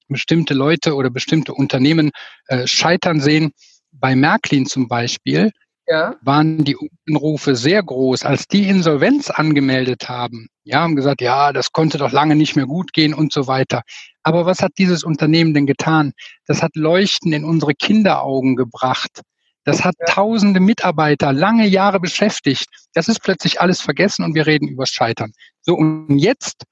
bestimmte 0.07 0.53
Leute 0.53 0.95
oder 0.95 1.09
bestimmte 1.09 1.53
Unternehmen 1.53 2.11
äh, 2.47 2.65
scheitern 2.67 3.19
sehen. 3.19 3.51
Bei 3.91 4.15
Märklin 4.15 4.65
zum 4.65 4.87
Beispiel 4.87 5.51
ja. 5.87 6.15
waren 6.21 6.63
die 6.63 6.75
Unkenrufe 6.75 7.55
sehr 7.55 7.83
groß, 7.83 8.23
als 8.23 8.47
die 8.47 8.67
Insolvenz 8.67 9.29
angemeldet 9.29 10.07
haben. 10.09 10.47
Ja, 10.63 10.81
haben 10.81 10.95
gesagt, 10.95 11.21
ja, 11.21 11.51
das 11.51 11.71
konnte 11.71 11.97
doch 11.97 12.11
lange 12.11 12.35
nicht 12.35 12.55
mehr 12.55 12.67
gut 12.67 12.93
gehen 12.93 13.13
und 13.13 13.33
so 13.33 13.47
weiter. 13.47 13.81
Aber 14.29 14.45
was 14.45 14.59
hat 14.61 14.73
dieses 14.77 15.03
Unternehmen 15.03 15.55
denn 15.55 15.65
getan? 15.65 16.13
Das 16.45 16.61
hat 16.61 16.75
Leuchten 16.75 17.33
in 17.33 17.43
unsere 17.43 17.73
Kinderaugen 17.73 18.55
gebracht. 18.55 19.21
Das 19.63 19.83
hat 19.83 19.95
tausende 20.05 20.59
Mitarbeiter 20.59 21.33
lange 21.33 21.65
Jahre 21.65 21.99
beschäftigt. 21.99 22.67
Das 22.93 23.07
ist 23.07 23.23
plötzlich 23.23 23.59
alles 23.59 23.81
vergessen 23.81 24.23
und 24.23 24.35
wir 24.35 24.45
reden 24.45 24.67
übers 24.67 24.91
Scheitern. 24.91 25.31
So, 25.61 25.73
und 25.73 26.19
jetzt 26.19 26.65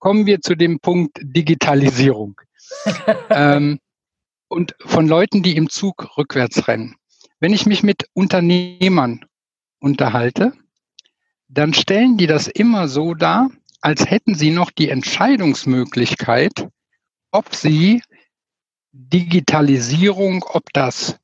kommen 0.00 0.26
wir 0.26 0.40
zu 0.40 0.56
dem 0.56 0.80
Punkt 0.80 1.20
Digitalisierung. 1.22 2.40
ähm, 3.30 3.78
und 4.48 4.74
von 4.80 5.06
Leuten, 5.06 5.44
die 5.44 5.56
im 5.56 5.70
Zug 5.70 6.18
rückwärts 6.18 6.66
rennen. 6.66 6.96
Wenn 7.38 7.52
ich 7.52 7.64
mich 7.64 7.84
mit 7.84 8.08
Unternehmern 8.12 9.24
unterhalte, 9.78 10.52
dann 11.46 11.74
stellen 11.74 12.16
die 12.16 12.26
das 12.26 12.48
immer 12.48 12.88
so 12.88 13.14
dar, 13.14 13.50
als 13.82 14.10
hätten 14.10 14.34
sie 14.34 14.50
noch 14.50 14.72
die 14.72 14.88
Entscheidungsmöglichkeit, 14.88 16.68
ob 17.30 17.54
sie 17.54 18.02
Digitalisierung, 18.92 20.44
ob 20.44 20.72
das 20.72 21.18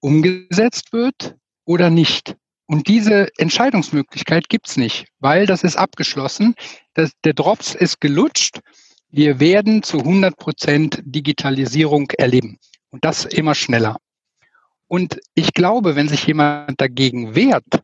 umgesetzt 0.00 0.92
wird 0.92 1.36
oder 1.64 1.90
nicht. 1.90 2.36
Und 2.66 2.86
diese 2.88 3.28
Entscheidungsmöglichkeit 3.38 4.48
gibt's 4.48 4.76
nicht, 4.76 5.06
weil 5.20 5.46
das 5.46 5.64
ist 5.64 5.76
abgeschlossen. 5.76 6.54
Das, 6.94 7.12
der 7.24 7.32
Drops 7.32 7.74
ist 7.74 8.00
gelutscht. 8.00 8.60
Wir 9.10 9.40
werden 9.40 9.82
zu 9.82 9.98
100 9.98 10.36
Prozent 10.36 11.00
Digitalisierung 11.04 12.10
erleben. 12.10 12.58
Und 12.90 13.04
das 13.04 13.24
immer 13.24 13.54
schneller. 13.54 13.96
Und 14.86 15.20
ich 15.34 15.52
glaube, 15.52 15.96
wenn 15.96 16.08
sich 16.08 16.26
jemand 16.26 16.80
dagegen 16.80 17.34
wehrt, 17.34 17.82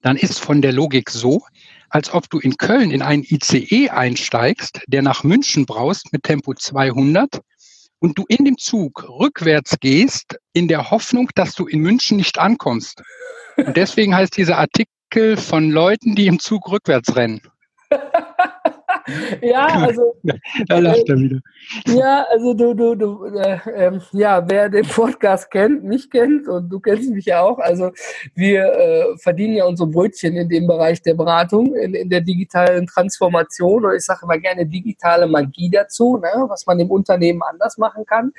dann 0.00 0.16
ist 0.16 0.38
von 0.38 0.62
der 0.62 0.72
Logik 0.72 1.10
so, 1.10 1.42
als 1.90 2.12
ob 2.12 2.28
du 2.30 2.38
in 2.38 2.56
Köln 2.56 2.90
in 2.90 3.02
einen 3.02 3.24
ICE 3.24 3.90
einsteigst, 3.90 4.80
der 4.86 5.02
nach 5.02 5.24
München 5.24 5.66
braust 5.66 6.12
mit 6.12 6.22
Tempo 6.22 6.54
200 6.54 7.40
und 7.98 8.18
du 8.18 8.24
in 8.28 8.44
dem 8.44 8.58
Zug 8.58 9.08
rückwärts 9.08 9.76
gehst, 9.80 10.38
in 10.52 10.68
der 10.68 10.90
Hoffnung, 10.90 11.30
dass 11.34 11.54
du 11.54 11.66
in 11.66 11.80
München 11.80 12.16
nicht 12.16 12.38
ankommst. 12.38 13.02
Und 13.56 13.76
deswegen 13.76 14.14
heißt 14.14 14.36
dieser 14.36 14.58
Artikel 14.58 15.36
von 15.36 15.70
Leuten, 15.70 16.14
die 16.14 16.26
im 16.26 16.38
Zug 16.38 16.70
rückwärts 16.70 17.16
rennen. 17.16 17.40
Ja, 19.42 19.66
also. 19.86 20.14
da 20.66 20.78
lacht 20.78 21.08
er 21.08 21.16
wieder. 21.16 21.40
Ja, 21.86 22.26
also 22.30 22.54
du, 22.54 22.74
du, 22.74 22.94
du, 22.94 23.24
äh, 23.26 23.58
äh, 23.66 24.00
ja, 24.12 24.48
wer 24.48 24.68
den 24.68 24.86
Podcast 24.86 25.50
kennt, 25.50 25.84
mich 25.84 26.10
kennt 26.10 26.48
und 26.48 26.68
du 26.68 26.80
kennst 26.80 27.10
mich 27.10 27.26
ja 27.26 27.42
auch. 27.42 27.58
Also 27.58 27.90
wir 28.34 28.64
äh, 28.64 29.18
verdienen 29.18 29.54
ja 29.54 29.64
unsere 29.64 29.88
Brötchen 29.88 30.36
in 30.36 30.48
dem 30.48 30.66
Bereich 30.66 31.02
der 31.02 31.14
Beratung, 31.14 31.74
in, 31.74 31.94
in 31.94 32.10
der 32.10 32.20
digitalen 32.20 32.86
Transformation. 32.86 33.84
Und 33.84 33.94
ich 33.94 34.04
sage 34.04 34.20
immer 34.22 34.38
gerne 34.38 34.66
digitale 34.66 35.26
Magie 35.26 35.70
dazu, 35.70 36.18
ne, 36.18 36.46
was 36.48 36.66
man 36.66 36.80
im 36.80 36.90
Unternehmen 36.90 37.42
anders 37.42 37.78
machen 37.78 38.04
kann. 38.06 38.32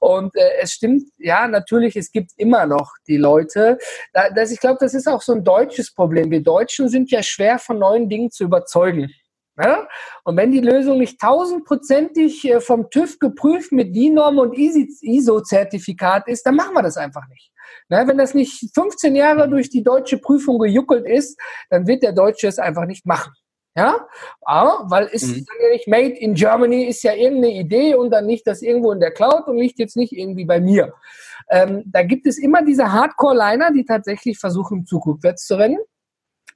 Und 0.00 0.34
äh, 0.36 0.40
es 0.60 0.72
stimmt, 0.72 1.04
ja, 1.18 1.46
natürlich, 1.48 1.96
es 1.96 2.10
gibt 2.12 2.32
immer 2.36 2.66
noch 2.66 2.92
die 3.06 3.16
Leute. 3.16 3.78
Da, 4.12 4.30
das, 4.30 4.50
ich 4.50 4.60
glaube, 4.60 4.78
das 4.80 4.94
ist 4.94 5.08
auch 5.08 5.22
so 5.22 5.32
ein 5.32 5.44
deutsches 5.44 5.92
Problem. 5.92 6.30
Wir 6.30 6.42
Deutschen 6.42 6.88
sind 6.88 7.10
ja 7.10 7.22
schwer 7.22 7.58
von 7.58 7.78
neuen 7.78 8.08
Dingen 8.08 8.30
zu 8.30 8.44
überzeugen. 8.44 9.10
Ja? 9.58 9.88
Und 10.24 10.36
wenn 10.36 10.52
die 10.52 10.60
Lösung 10.60 10.98
nicht 10.98 11.20
tausendprozentig 11.20 12.44
äh, 12.48 12.60
vom 12.60 12.90
TÜV 12.90 13.18
geprüft 13.18 13.72
mit 13.72 13.94
DIN-Norm 13.94 14.38
und 14.38 14.54
ISO-Zertifikat 14.56 16.28
ist, 16.28 16.44
dann 16.44 16.56
machen 16.56 16.74
wir 16.74 16.82
das 16.82 16.96
einfach 16.96 17.26
nicht. 17.28 17.50
Na, 17.88 18.06
wenn 18.06 18.18
das 18.18 18.34
nicht 18.34 18.70
15 18.74 19.14
Jahre 19.14 19.48
durch 19.48 19.68
die 19.70 19.82
deutsche 19.82 20.18
Prüfung 20.18 20.58
gejuckelt 20.58 21.06
ist, 21.06 21.38
dann 21.70 21.86
wird 21.86 22.02
der 22.02 22.12
Deutsche 22.12 22.48
es 22.48 22.58
einfach 22.58 22.86
nicht 22.86 23.06
machen. 23.06 23.32
Ja, 23.76 24.06
aber 24.42 24.88
weil 24.88 25.06
ist 25.06 25.26
mhm. 25.26 25.44
ja 25.60 25.70
nicht 25.72 25.88
made 25.88 26.14
in 26.14 26.34
Germany 26.34 26.84
ist 26.84 27.02
ja 27.02 27.12
irgendeine 27.12 27.54
Idee 27.54 27.96
und 27.96 28.10
dann 28.10 28.24
nicht 28.24 28.46
das 28.46 28.62
irgendwo 28.62 28.92
in 28.92 29.00
der 29.00 29.10
Cloud 29.10 29.48
und 29.48 29.56
liegt 29.56 29.80
jetzt 29.80 29.96
nicht 29.96 30.12
irgendwie 30.12 30.44
bei 30.44 30.60
mir. 30.60 30.94
Ähm, 31.50 31.82
da 31.86 32.04
gibt 32.04 32.26
es 32.26 32.38
immer 32.38 32.64
diese 32.64 32.92
Hardcore-Liner, 32.92 33.72
die 33.72 33.84
tatsächlich 33.84 34.38
versuchen, 34.38 34.78
im 34.78 34.86
Zug 34.86 35.06
rückwärts 35.06 35.44
zu 35.46 35.56
rennen. 35.56 35.80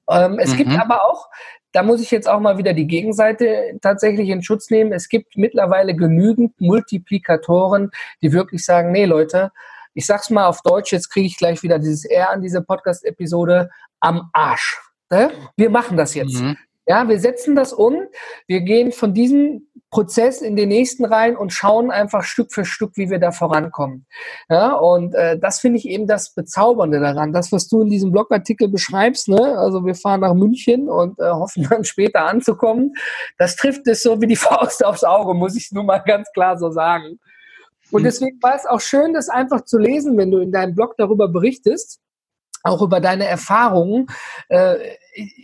Ähm, 0.08 0.38
es 0.38 0.52
mhm. 0.52 0.56
gibt 0.58 0.70
aber 0.78 1.04
auch 1.04 1.26
da 1.72 1.82
muss 1.82 2.00
ich 2.00 2.10
jetzt 2.10 2.28
auch 2.28 2.40
mal 2.40 2.58
wieder 2.58 2.72
die 2.72 2.86
Gegenseite 2.86 3.78
tatsächlich 3.82 4.28
in 4.28 4.42
Schutz 4.42 4.70
nehmen. 4.70 4.92
Es 4.92 5.08
gibt 5.08 5.36
mittlerweile 5.36 5.94
genügend 5.94 6.60
Multiplikatoren, 6.60 7.90
die 8.22 8.32
wirklich 8.32 8.64
sagen, 8.64 8.92
nee 8.92 9.04
Leute, 9.04 9.52
ich 9.94 10.06
sag's 10.06 10.30
mal 10.30 10.46
auf 10.46 10.62
Deutsch, 10.62 10.92
jetzt 10.92 11.10
kriege 11.10 11.26
ich 11.26 11.36
gleich 11.36 11.62
wieder 11.62 11.78
dieses 11.78 12.04
R 12.04 12.30
an 12.30 12.40
diese 12.40 12.62
Podcast-Episode, 12.62 13.70
am 14.00 14.30
Arsch. 14.32 14.80
Ne? 15.10 15.30
Wir 15.56 15.70
machen 15.70 15.96
das 15.96 16.14
jetzt. 16.14 16.40
Mhm. 16.40 16.56
Ja, 16.88 17.06
wir 17.06 17.20
setzen 17.20 17.54
das 17.54 17.74
um. 17.74 17.98
Wir 18.46 18.62
gehen 18.62 18.92
von 18.92 19.12
diesem 19.12 19.68
Prozess 19.90 20.40
in 20.40 20.56
den 20.56 20.70
nächsten 20.70 21.04
rein 21.04 21.36
und 21.36 21.52
schauen 21.52 21.90
einfach 21.90 22.22
Stück 22.22 22.50
für 22.52 22.64
Stück, 22.64 22.92
wie 22.96 23.10
wir 23.10 23.18
da 23.18 23.30
vorankommen. 23.30 24.06
Ja, 24.48 24.72
und 24.72 25.14
äh, 25.14 25.38
das 25.38 25.60
finde 25.60 25.78
ich 25.78 25.86
eben 25.86 26.06
das 26.06 26.34
Bezaubernde 26.34 26.98
daran. 26.98 27.34
Das, 27.34 27.52
was 27.52 27.68
du 27.68 27.82
in 27.82 27.90
diesem 27.90 28.10
Blogartikel 28.10 28.68
beschreibst, 28.68 29.28
ne? 29.28 29.58
also 29.58 29.84
wir 29.84 29.94
fahren 29.94 30.20
nach 30.20 30.32
München 30.32 30.88
und 30.88 31.18
äh, 31.18 31.30
hoffen 31.30 31.66
dann 31.70 31.84
später 31.84 32.24
anzukommen, 32.26 32.94
das 33.36 33.56
trifft 33.56 33.86
es 33.86 34.02
so 34.02 34.20
wie 34.22 34.26
die 34.26 34.36
Faust 34.48 34.82
aufs 34.82 35.04
Auge, 35.04 35.34
muss 35.34 35.56
ich 35.56 35.70
nur 35.72 35.84
mal 35.84 35.98
ganz 35.98 36.30
klar 36.32 36.58
so 36.58 36.70
sagen. 36.70 37.18
Und 37.90 38.02
mhm. 38.02 38.06
deswegen 38.06 38.42
war 38.42 38.56
es 38.56 38.64
auch 38.64 38.80
schön, 38.80 39.12
das 39.12 39.28
einfach 39.28 39.64
zu 39.64 39.76
lesen, 39.76 40.16
wenn 40.16 40.30
du 40.30 40.38
in 40.38 40.52
deinem 40.52 40.74
Blog 40.74 40.94
darüber 40.96 41.28
berichtest 41.28 42.00
auch 42.62 42.82
über 42.82 43.00
deine 43.00 43.26
Erfahrungen. 43.26 44.06
Äh, 44.48 44.76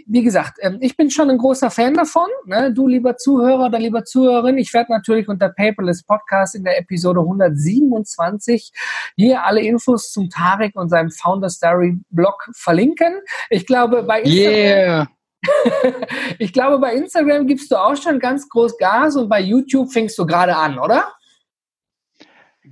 wie 0.06 0.22
gesagt, 0.22 0.58
ähm, 0.60 0.78
ich 0.80 0.96
bin 0.96 1.10
schon 1.10 1.30
ein 1.30 1.38
großer 1.38 1.70
Fan 1.70 1.94
davon. 1.94 2.28
Ne? 2.46 2.72
Du, 2.72 2.86
lieber 2.86 3.16
Zuhörer 3.16 3.66
oder 3.66 3.78
lieber 3.78 4.04
Zuhörerin, 4.04 4.58
ich 4.58 4.72
werde 4.72 4.92
natürlich 4.92 5.28
unter 5.28 5.48
Paperless 5.48 6.02
Podcast 6.04 6.54
in 6.54 6.64
der 6.64 6.78
Episode 6.78 7.20
127 7.20 8.72
hier 9.16 9.44
alle 9.44 9.60
Infos 9.62 10.12
zum 10.12 10.30
Tarek 10.30 10.76
und 10.76 10.88
seinem 10.88 11.10
Founder 11.10 11.50
Story 11.50 11.98
Blog 12.10 12.48
verlinken. 12.54 13.20
Ich 13.50 13.66
glaube, 13.66 14.02
bei 14.02 14.22
Instagram, 14.22 14.54
yeah. 14.54 15.08
ich 16.38 16.52
glaube, 16.52 16.78
bei 16.78 16.94
Instagram 16.94 17.46
gibst 17.46 17.70
du 17.70 17.76
auch 17.76 17.96
schon 17.96 18.18
ganz 18.18 18.48
groß 18.48 18.78
Gas 18.78 19.16
und 19.16 19.28
bei 19.28 19.40
YouTube 19.40 19.92
fängst 19.92 20.18
du 20.18 20.26
gerade 20.26 20.56
an, 20.56 20.78
oder? 20.78 21.12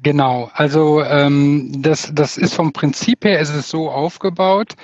Genau, 0.00 0.50
also 0.54 1.02
ähm, 1.02 1.82
das, 1.82 2.10
das 2.14 2.38
ist 2.38 2.54
vom 2.54 2.72
Prinzip 2.72 3.24
her, 3.24 3.40
ist 3.40 3.54
es 3.54 3.68
so 3.68 3.90
aufgebaut. 3.90 4.74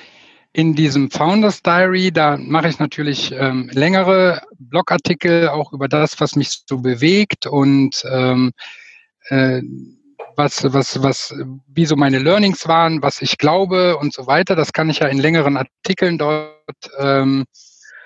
In 0.52 0.74
diesem 0.74 1.10
Founders 1.10 1.62
Diary, 1.62 2.12
da 2.12 2.36
mache 2.36 2.68
ich 2.68 2.78
natürlich 2.78 3.32
ähm, 3.32 3.70
längere 3.72 4.42
Blogartikel 4.58 5.48
auch 5.48 5.72
über 5.72 5.88
das, 5.88 6.20
was 6.20 6.36
mich 6.36 6.62
so 6.66 6.78
bewegt 6.78 7.46
und 7.46 8.02
ähm, 8.10 8.52
äh, 9.28 9.62
was, 10.36 10.62
was, 10.72 11.02
was, 11.02 11.34
wie 11.66 11.86
so 11.86 11.96
meine 11.96 12.18
Learnings 12.18 12.68
waren, 12.68 13.02
was 13.02 13.22
ich 13.22 13.38
glaube 13.38 13.96
und 13.96 14.12
so 14.12 14.26
weiter. 14.26 14.54
Das 14.54 14.72
kann 14.72 14.90
ich 14.90 15.00
ja 15.00 15.08
in 15.08 15.18
längeren 15.18 15.56
Artikeln 15.56 16.18
dort 16.18 16.90
ähm, 16.98 17.44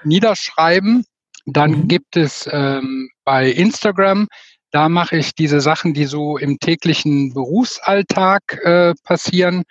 niederschreiben. 0.04 1.04
Dann 1.46 1.70
mhm. 1.72 1.88
gibt 1.88 2.16
es 2.16 2.48
ähm, 2.50 3.10
bei 3.24 3.50
Instagram 3.50 4.28
da 4.72 4.88
mache 4.88 5.18
ich 5.18 5.34
diese 5.34 5.60
Sachen, 5.60 5.94
die 5.94 6.06
so 6.06 6.38
im 6.38 6.58
täglichen 6.58 7.32
Berufsalltag 7.34 8.58
äh, 8.64 8.94
passieren, 9.04 9.62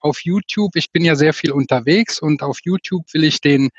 auf 0.00 0.20
YouTube. 0.22 0.76
Ich 0.76 0.92
bin 0.92 1.04
ja 1.04 1.16
sehr 1.16 1.32
viel 1.32 1.50
unterwegs 1.50 2.20
und 2.20 2.42
auf 2.42 2.58
YouTube 2.62 3.04
will 3.12 3.24
ich 3.24 3.40
den 3.40 3.70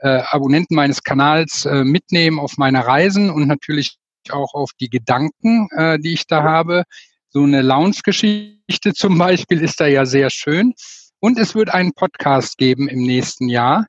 äh, 0.00 0.22
Abonnenten 0.30 0.74
meines 0.74 1.02
Kanals 1.02 1.66
äh, 1.66 1.84
mitnehmen 1.84 2.40
auf 2.40 2.56
meine 2.56 2.86
Reisen 2.86 3.30
und 3.30 3.46
natürlich 3.46 3.96
auch 4.30 4.54
auf 4.54 4.70
die 4.80 4.88
Gedanken, 4.88 5.68
äh, 5.76 5.98
die 5.98 6.14
ich 6.14 6.26
da 6.26 6.42
habe. 6.42 6.84
So 7.28 7.42
eine 7.42 7.62
Lounge-Geschichte 7.62 8.92
zum 8.94 9.18
Beispiel 9.18 9.62
ist 9.62 9.80
da 9.80 9.86
ja 9.86 10.06
sehr 10.06 10.30
schön. 10.30 10.72
Und 11.20 11.38
es 11.38 11.54
wird 11.54 11.70
einen 11.70 11.92
Podcast 11.92 12.58
geben 12.58 12.88
im 12.88 13.02
nächsten 13.02 13.48
Jahr. 13.48 13.86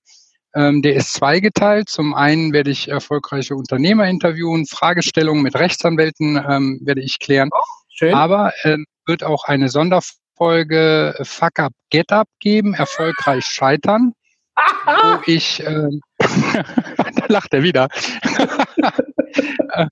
Ähm, 0.55 0.81
der 0.81 0.95
ist 0.95 1.13
zweigeteilt. 1.13 1.89
Zum 1.89 2.13
einen 2.13 2.53
werde 2.53 2.71
ich 2.71 2.87
erfolgreiche 2.87 3.55
Unternehmer 3.55 4.07
interviewen, 4.07 4.65
Fragestellungen 4.65 5.43
mit 5.43 5.55
Rechtsanwälten 5.55 6.37
ähm, 6.49 6.79
werde 6.81 7.01
ich 7.01 7.19
klären. 7.19 7.49
Oh, 7.51 7.61
schön. 7.89 8.13
Aber 8.13 8.53
äh, 8.63 8.77
wird 9.05 9.23
auch 9.23 9.43
eine 9.45 9.69
Sonderfolge 9.69 11.15
Fuck 11.21 11.59
Up, 11.59 11.73
Get 11.89 12.11
Up 12.11 12.27
geben, 12.39 12.73
erfolgreich 12.73 13.45
scheitern. 13.45 14.13
wo 14.55 15.19
ich, 15.25 15.61
äh, 15.61 15.89
da 16.19 17.25
lacht 17.27 17.53
er 17.53 17.63
wieder. 17.63 17.89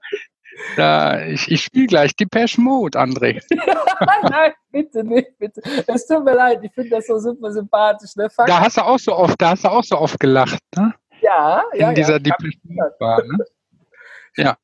Da, 0.76 1.26
ich 1.26 1.52
ich 1.52 1.64
spiele 1.64 1.88
gleich 1.88 2.16
die 2.16 2.26
Pesh 2.26 2.58
Mode, 2.58 3.00
André. 3.00 3.42
Nein, 4.24 4.54
bitte 4.72 5.04
nicht, 5.04 5.38
bitte. 5.38 5.62
Es 5.88 6.08
tut 6.08 6.24
mir 6.24 6.34
leid, 6.34 6.60
ich 6.64 6.72
finde 6.74 6.92
das 6.92 7.08
so 7.08 7.20
super 7.20 7.52
sympathisch. 7.52 8.16
Ne? 8.16 8.28
Da 8.48 8.60
hast 8.60 8.78
du 8.78 8.82
auch 8.82 9.00
so 9.00 9.16
oft, 9.16 9.42
da 9.42 9.52
hast 9.52 9.64
du 9.64 9.70
auch 9.70 9.84
so 9.84 9.98
oft 9.98 10.20
gelacht, 10.20 10.60
ne? 10.76 10.94
Ja, 11.22 11.64
In 11.74 11.80
ja. 11.80 11.94
dieser 11.94 12.14
ja. 12.14 12.20
Depeche 12.20 12.60
Mode 12.64 12.96
Bar, 13.00 13.24
ne? 13.24 13.46
Ja. 14.36 14.58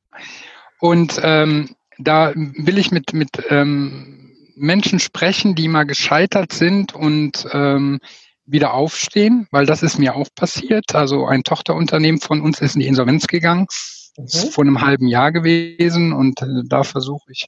Und 0.79 1.20
ähm, 1.24 1.75
da 1.98 2.34
will 2.36 2.77
ich 2.77 2.91
mit, 2.91 3.13
mit 3.13 3.29
ähm, 3.50 4.36
Menschen 4.56 5.00
sprechen, 5.00 5.56
die 5.56 5.68
mal 5.68 5.86
gescheitert 5.86 6.53
sind 6.53 6.94
und 6.94 7.48
ähm, 7.51 8.00
wieder 8.46 8.74
aufstehen, 8.74 9.48
weil 9.51 9.65
das 9.65 9.84
ist 9.84 10.00
mir 10.00 10.15
auch 10.15 10.27
passiert. 10.36 10.96
Also 10.96 11.25
ein 11.25 11.44
Tochterunternehmen 11.44 12.20
von 12.20 12.41
uns 12.41 12.60
ist 12.62 12.75
in 12.75 12.82
die 12.82 12.88
Insolvenz 12.88 13.27
gegangen. 13.27 13.68
Das 14.16 14.34
ist 14.36 14.46
Mhm. 14.46 14.50
vor 14.51 14.63
einem 14.63 14.82
halben 14.82 15.08
Jahr 15.08 15.32
gewesen 15.32 16.13
und 16.13 16.42
äh, 16.42 16.46
da 16.66 16.84
versuche 16.84 17.32
ich, 17.32 17.46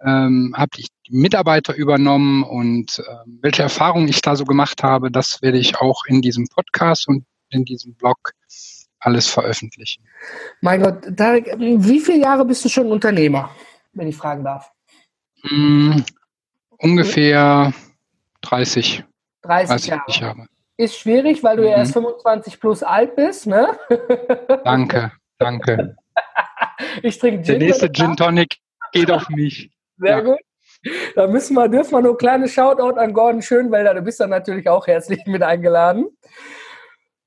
ähm, 0.00 0.54
habe 0.56 0.70
ich 0.76 0.88
die 1.06 1.16
Mitarbeiter 1.16 1.74
übernommen 1.74 2.42
und 2.44 3.02
ähm, 3.06 3.38
welche 3.42 3.62
Erfahrungen 3.62 4.08
ich 4.08 4.20
da 4.22 4.36
so 4.36 4.44
gemacht 4.44 4.82
habe, 4.82 5.10
das 5.10 5.40
werde 5.42 5.58
ich 5.58 5.76
auch 5.78 6.04
in 6.06 6.22
diesem 6.22 6.46
Podcast 6.48 7.08
und 7.08 7.24
in 7.50 7.64
diesem 7.64 7.94
Blog 7.94 8.32
alles 8.98 9.28
veröffentlichen. 9.28 10.02
Mein 10.62 10.82
Gott, 10.82 11.16
Tarek, 11.16 11.54
wie 11.58 12.00
viele 12.00 12.20
Jahre 12.20 12.44
bist 12.44 12.64
du 12.64 12.68
schon 12.68 12.90
Unternehmer, 12.90 13.50
wenn 13.92 14.08
ich 14.08 14.16
fragen 14.16 14.42
darf? 14.44 14.70
Mm, 15.42 15.98
ungefähr 16.78 17.72
30, 18.40 19.04
30, 19.42 19.68
30 19.68 19.86
Jahre. 19.90 20.36
Jahre. 20.38 20.46
Ist 20.76 20.96
schwierig, 20.98 21.42
weil 21.44 21.56
du 21.58 21.64
ja 21.64 21.72
Mhm. 21.76 21.78
erst 21.80 21.92
25 21.92 22.58
plus 22.60 22.82
alt 22.82 23.14
bist, 23.14 23.46
ne? 23.46 23.78
Danke, 24.64 25.12
danke. 25.38 25.96
Ich 27.02 27.18
trinke 27.18 27.42
Der 27.42 27.56
Gin. 27.58 27.66
nächste 27.66 27.84
wenn 27.86 27.92
du 27.92 28.00
Gin 28.00 28.16
Tonic 28.16 28.56
geht 28.92 29.10
auf 29.10 29.28
mich. 29.28 29.70
Sehr 29.98 30.10
Ja. 30.10 30.20
gut. 30.20 30.38
Da 31.14 31.26
müssen 31.28 31.54
wir, 31.54 31.68
dürfen 31.68 31.92
wir 31.92 32.02
nur 32.02 32.14
ein 32.14 32.18
kleines 32.18 32.52
Shoutout 32.52 32.98
an 32.98 33.12
Gordon 33.14 33.42
Schönwelder. 33.42 33.94
Du 33.94 34.02
bist 34.02 34.18
dann 34.20 34.30
natürlich 34.30 34.68
auch 34.68 34.86
herzlich 34.86 35.24
mit 35.26 35.42
eingeladen. 35.42 36.06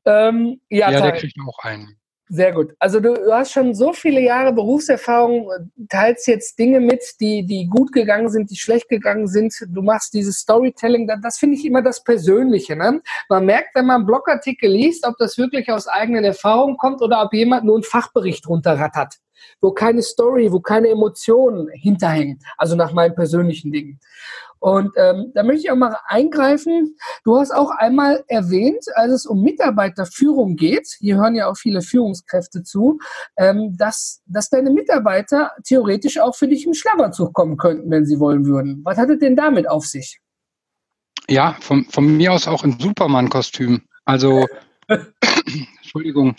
Ähm, 0.05 0.61
ja, 0.69 0.91
Ja, 0.91 1.01
der 1.01 1.13
kriegt 1.13 1.37
auch 1.47 1.63
einen. 1.63 1.97
Sehr 2.29 2.51
gut. 2.51 2.73
Also 2.79 2.99
du, 2.99 3.13
du 3.13 3.31
hast 3.31 3.53
schon 3.53 3.73
so 3.73 3.93
viele 3.93 4.19
Jahre 4.19 4.51
Berufserfahrung, 4.51 5.49
teilst 5.87 6.27
jetzt 6.27 6.59
Dinge 6.59 6.81
mit, 6.81 7.01
die, 7.21 7.45
die 7.45 7.67
gut 7.67 7.93
gegangen 7.93 8.29
sind, 8.29 8.51
die 8.51 8.57
schlecht 8.57 8.89
gegangen 8.89 9.27
sind. 9.27 9.53
Du 9.69 9.81
machst 9.81 10.13
dieses 10.13 10.39
Storytelling, 10.39 11.07
das, 11.07 11.19
das 11.21 11.37
finde 11.37 11.55
ich 11.55 11.65
immer 11.65 11.81
das 11.81 12.03
Persönliche. 12.03 12.75
Ne? 12.75 13.01
Man 13.29 13.45
merkt, 13.45 13.75
wenn 13.75 13.85
man 13.85 13.97
einen 13.97 14.05
Blogartikel 14.05 14.69
liest, 14.69 15.07
ob 15.07 15.15
das 15.17 15.37
wirklich 15.37 15.71
aus 15.71 15.87
eigenen 15.87 16.25
Erfahrungen 16.25 16.75
kommt 16.77 17.01
oder 17.01 17.21
ob 17.23 17.33
jemand 17.33 17.63
nur 17.63 17.75
einen 17.75 17.83
Fachbericht 17.83 18.47
runterrattert, 18.49 19.15
wo 19.61 19.71
keine 19.71 20.01
Story, 20.01 20.51
wo 20.51 20.59
keine 20.59 20.89
Emotionen 20.89 21.69
hinterhängen. 21.69 22.39
Also 22.57 22.75
nach 22.75 22.91
meinen 22.91 23.15
persönlichen 23.15 23.71
Dingen. 23.71 23.99
Und 24.59 24.91
ähm, 24.97 25.31
da 25.33 25.43
möchte 25.43 25.61
ich 25.61 25.71
auch 25.71 25.75
mal 25.75 25.97
eingreifen. 26.05 26.95
Du 27.23 27.37
hast 27.37 27.51
auch 27.51 27.71
einmal 27.71 28.23
erwähnt, 28.27 28.83
als 28.95 29.11
es 29.11 29.25
um 29.25 29.41
Mitarbeiterführung 29.43 30.55
geht, 30.55 30.87
hier 30.99 31.17
hören 31.17 31.35
ja 31.35 31.47
auch 31.47 31.57
viele 31.57 31.81
Führungskräfte 31.81 32.63
zu, 32.63 32.99
ähm, 33.37 33.75
dass, 33.77 34.21
dass 34.25 34.49
deine 34.49 34.71
Mitarbeiter 34.71 35.51
theoretisch 35.63 36.19
auch 36.19 36.35
für 36.35 36.47
dich 36.47 36.65
im 36.65 36.73
Schlafanzug 36.73 37.33
kommen 37.33 37.57
könnten, 37.57 37.89
wenn 37.91 38.05
sie 38.05 38.19
wollen 38.19 38.45
würden. 38.45 38.81
Was 38.83 38.97
hat 38.97 39.09
es 39.09 39.19
denn 39.19 39.35
damit 39.35 39.69
auf 39.69 39.85
sich? 39.85 40.19
Ja, 41.29 41.57
von, 41.59 41.85
von 41.85 42.17
mir 42.17 42.33
aus 42.33 42.47
auch 42.47 42.63
im 42.63 42.79
Superman-Kostüm. 42.79 43.81
Also, 44.05 44.47
Entschuldigung. 44.87 46.35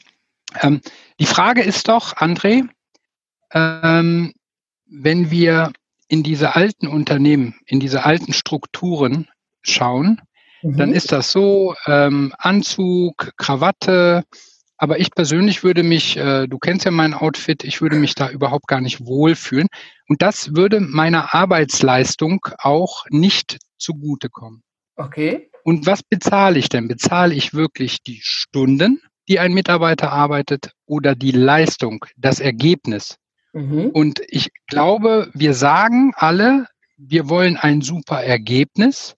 Ähm, 0.61 0.81
die 1.21 1.27
Frage 1.27 1.63
ist 1.63 1.89
doch, 1.89 2.17
André, 2.17 2.67
ähm, 3.53 4.33
wenn 4.87 5.31
wir 5.31 5.73
in 6.09 6.23
diese 6.23 6.57
alten 6.57 6.87
Unternehmen, 6.89 7.55
in 7.67 7.81
diese 7.81 8.05
alten 8.05 8.33
Strukturen 8.33 9.29
schauen, 9.63 10.21
dann 10.63 10.93
ist 10.93 11.13
das 11.13 11.31
so, 11.31 11.75
ähm, 11.87 12.35
Anzug, 12.37 13.33
Krawatte, 13.37 14.25
aber 14.77 15.01
ich 15.01 15.11
persönlich 15.11 15.65
würde 15.65 15.83
mich, 15.83 16.17
äh, 16.17 16.47
du 16.47 16.59
kennst 16.59 16.85
ja 16.85 16.91
mein 16.91 17.15
Outfit, 17.15 17.65
ich 17.65 17.81
würde 17.81 17.97
mich 17.97 18.15
da 18.15 18.31
überhaupt 18.31 18.69
gar 18.69 18.81
nicht 18.81 19.05
wohlfühlen. 19.05 19.69
Und 20.09 20.23
das 20.23 20.55
würde 20.55 20.81
meiner 20.81 21.35
Arbeitsleistung 21.35 22.41
auch 22.59 23.05
nicht 23.11 23.59
zugutekommen. 23.77 24.63
Okay. 24.97 25.51
Und 25.65 25.87
was 25.87 26.03
bezahle 26.03 26.59
ich 26.59 26.69
denn? 26.69 26.89
Bezahle 26.89 27.35
ich 27.35 27.55
wirklich 27.55 28.03
die 28.03 28.21
Stunden, 28.23 29.01
die 29.29 29.41
ein 29.41 29.53
Mitarbeiter 29.53 30.13
arbeitet 30.13 30.73
oder 30.87 31.15
die 31.15 31.33
Leistung, 31.33 32.05
das 32.17 32.41
Ergebnis? 32.41 33.17
Mhm. 33.59 33.91
Und 33.91 34.21
ich 34.29 34.51
glaube, 34.69 35.31
wir 35.35 35.53
sagen 35.55 36.13
alle, 36.17 36.67
wir 36.97 37.29
wollen 37.29 37.57
ein 37.57 37.81
super 37.83 38.23
Ergebnis, 38.23 39.15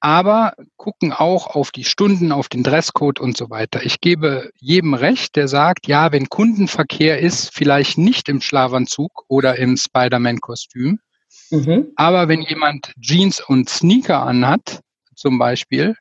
aber 0.00 0.52
gucken 0.76 1.12
auch 1.12 1.46
auf 1.46 1.70
die 1.70 1.84
Stunden, 1.84 2.30
auf 2.30 2.48
den 2.50 2.62
Dresscode 2.62 3.20
und 3.20 3.38
so 3.38 3.48
weiter. 3.48 3.82
Ich 3.84 4.00
gebe 4.02 4.50
jedem 4.60 4.92
recht, 4.92 5.34
der 5.34 5.48
sagt, 5.48 5.86
ja, 5.86 6.12
wenn 6.12 6.28
Kundenverkehr 6.28 7.20
ist, 7.20 7.54
vielleicht 7.54 7.96
nicht 7.96 8.28
im 8.28 8.42
Schlafanzug 8.42 9.24
oder 9.28 9.56
im 9.56 9.76
Spider-Man-Kostüm, 9.76 10.98
Mhm. 11.50 11.88
aber 11.96 12.28
wenn 12.28 12.42
jemand 12.42 12.92
Jeans 13.00 13.40
und 13.40 13.68
Sneaker 13.68 14.22
anhat, 14.24 14.80
zum 15.14 15.38
Beispiel, 15.38 15.94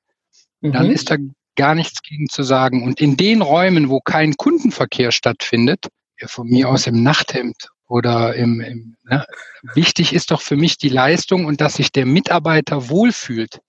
dann 0.61 0.87
Mhm. 0.87 0.93
ist 0.93 1.09
da 1.11 1.17
gar 1.55 1.75
nichts 1.75 2.01
gegen 2.01 2.27
zu 2.27 2.43
sagen. 2.43 2.83
Und 2.83 2.99
in 2.99 3.15
den 3.15 3.41
Räumen, 3.41 3.89
wo 3.89 3.99
kein 3.99 4.33
Kundenverkehr 4.35 5.11
stattfindet, 5.11 5.87
von 6.27 6.47
mir 6.47 6.69
aus 6.69 6.87
im 6.87 7.03
Nachthemd 7.03 7.69
oder 7.87 8.35
im, 8.35 8.61
im 8.61 8.95
ne, 9.03 9.25
wichtig 9.73 10.13
ist 10.13 10.31
doch 10.31 10.41
für 10.41 10.55
mich 10.55 10.77
die 10.77 10.89
Leistung 10.89 11.45
und 11.45 11.61
dass 11.61 11.75
sich 11.75 11.91
der 11.91 12.05
Mitarbeiter 12.05 12.89
wohlfühlt. 12.89 13.59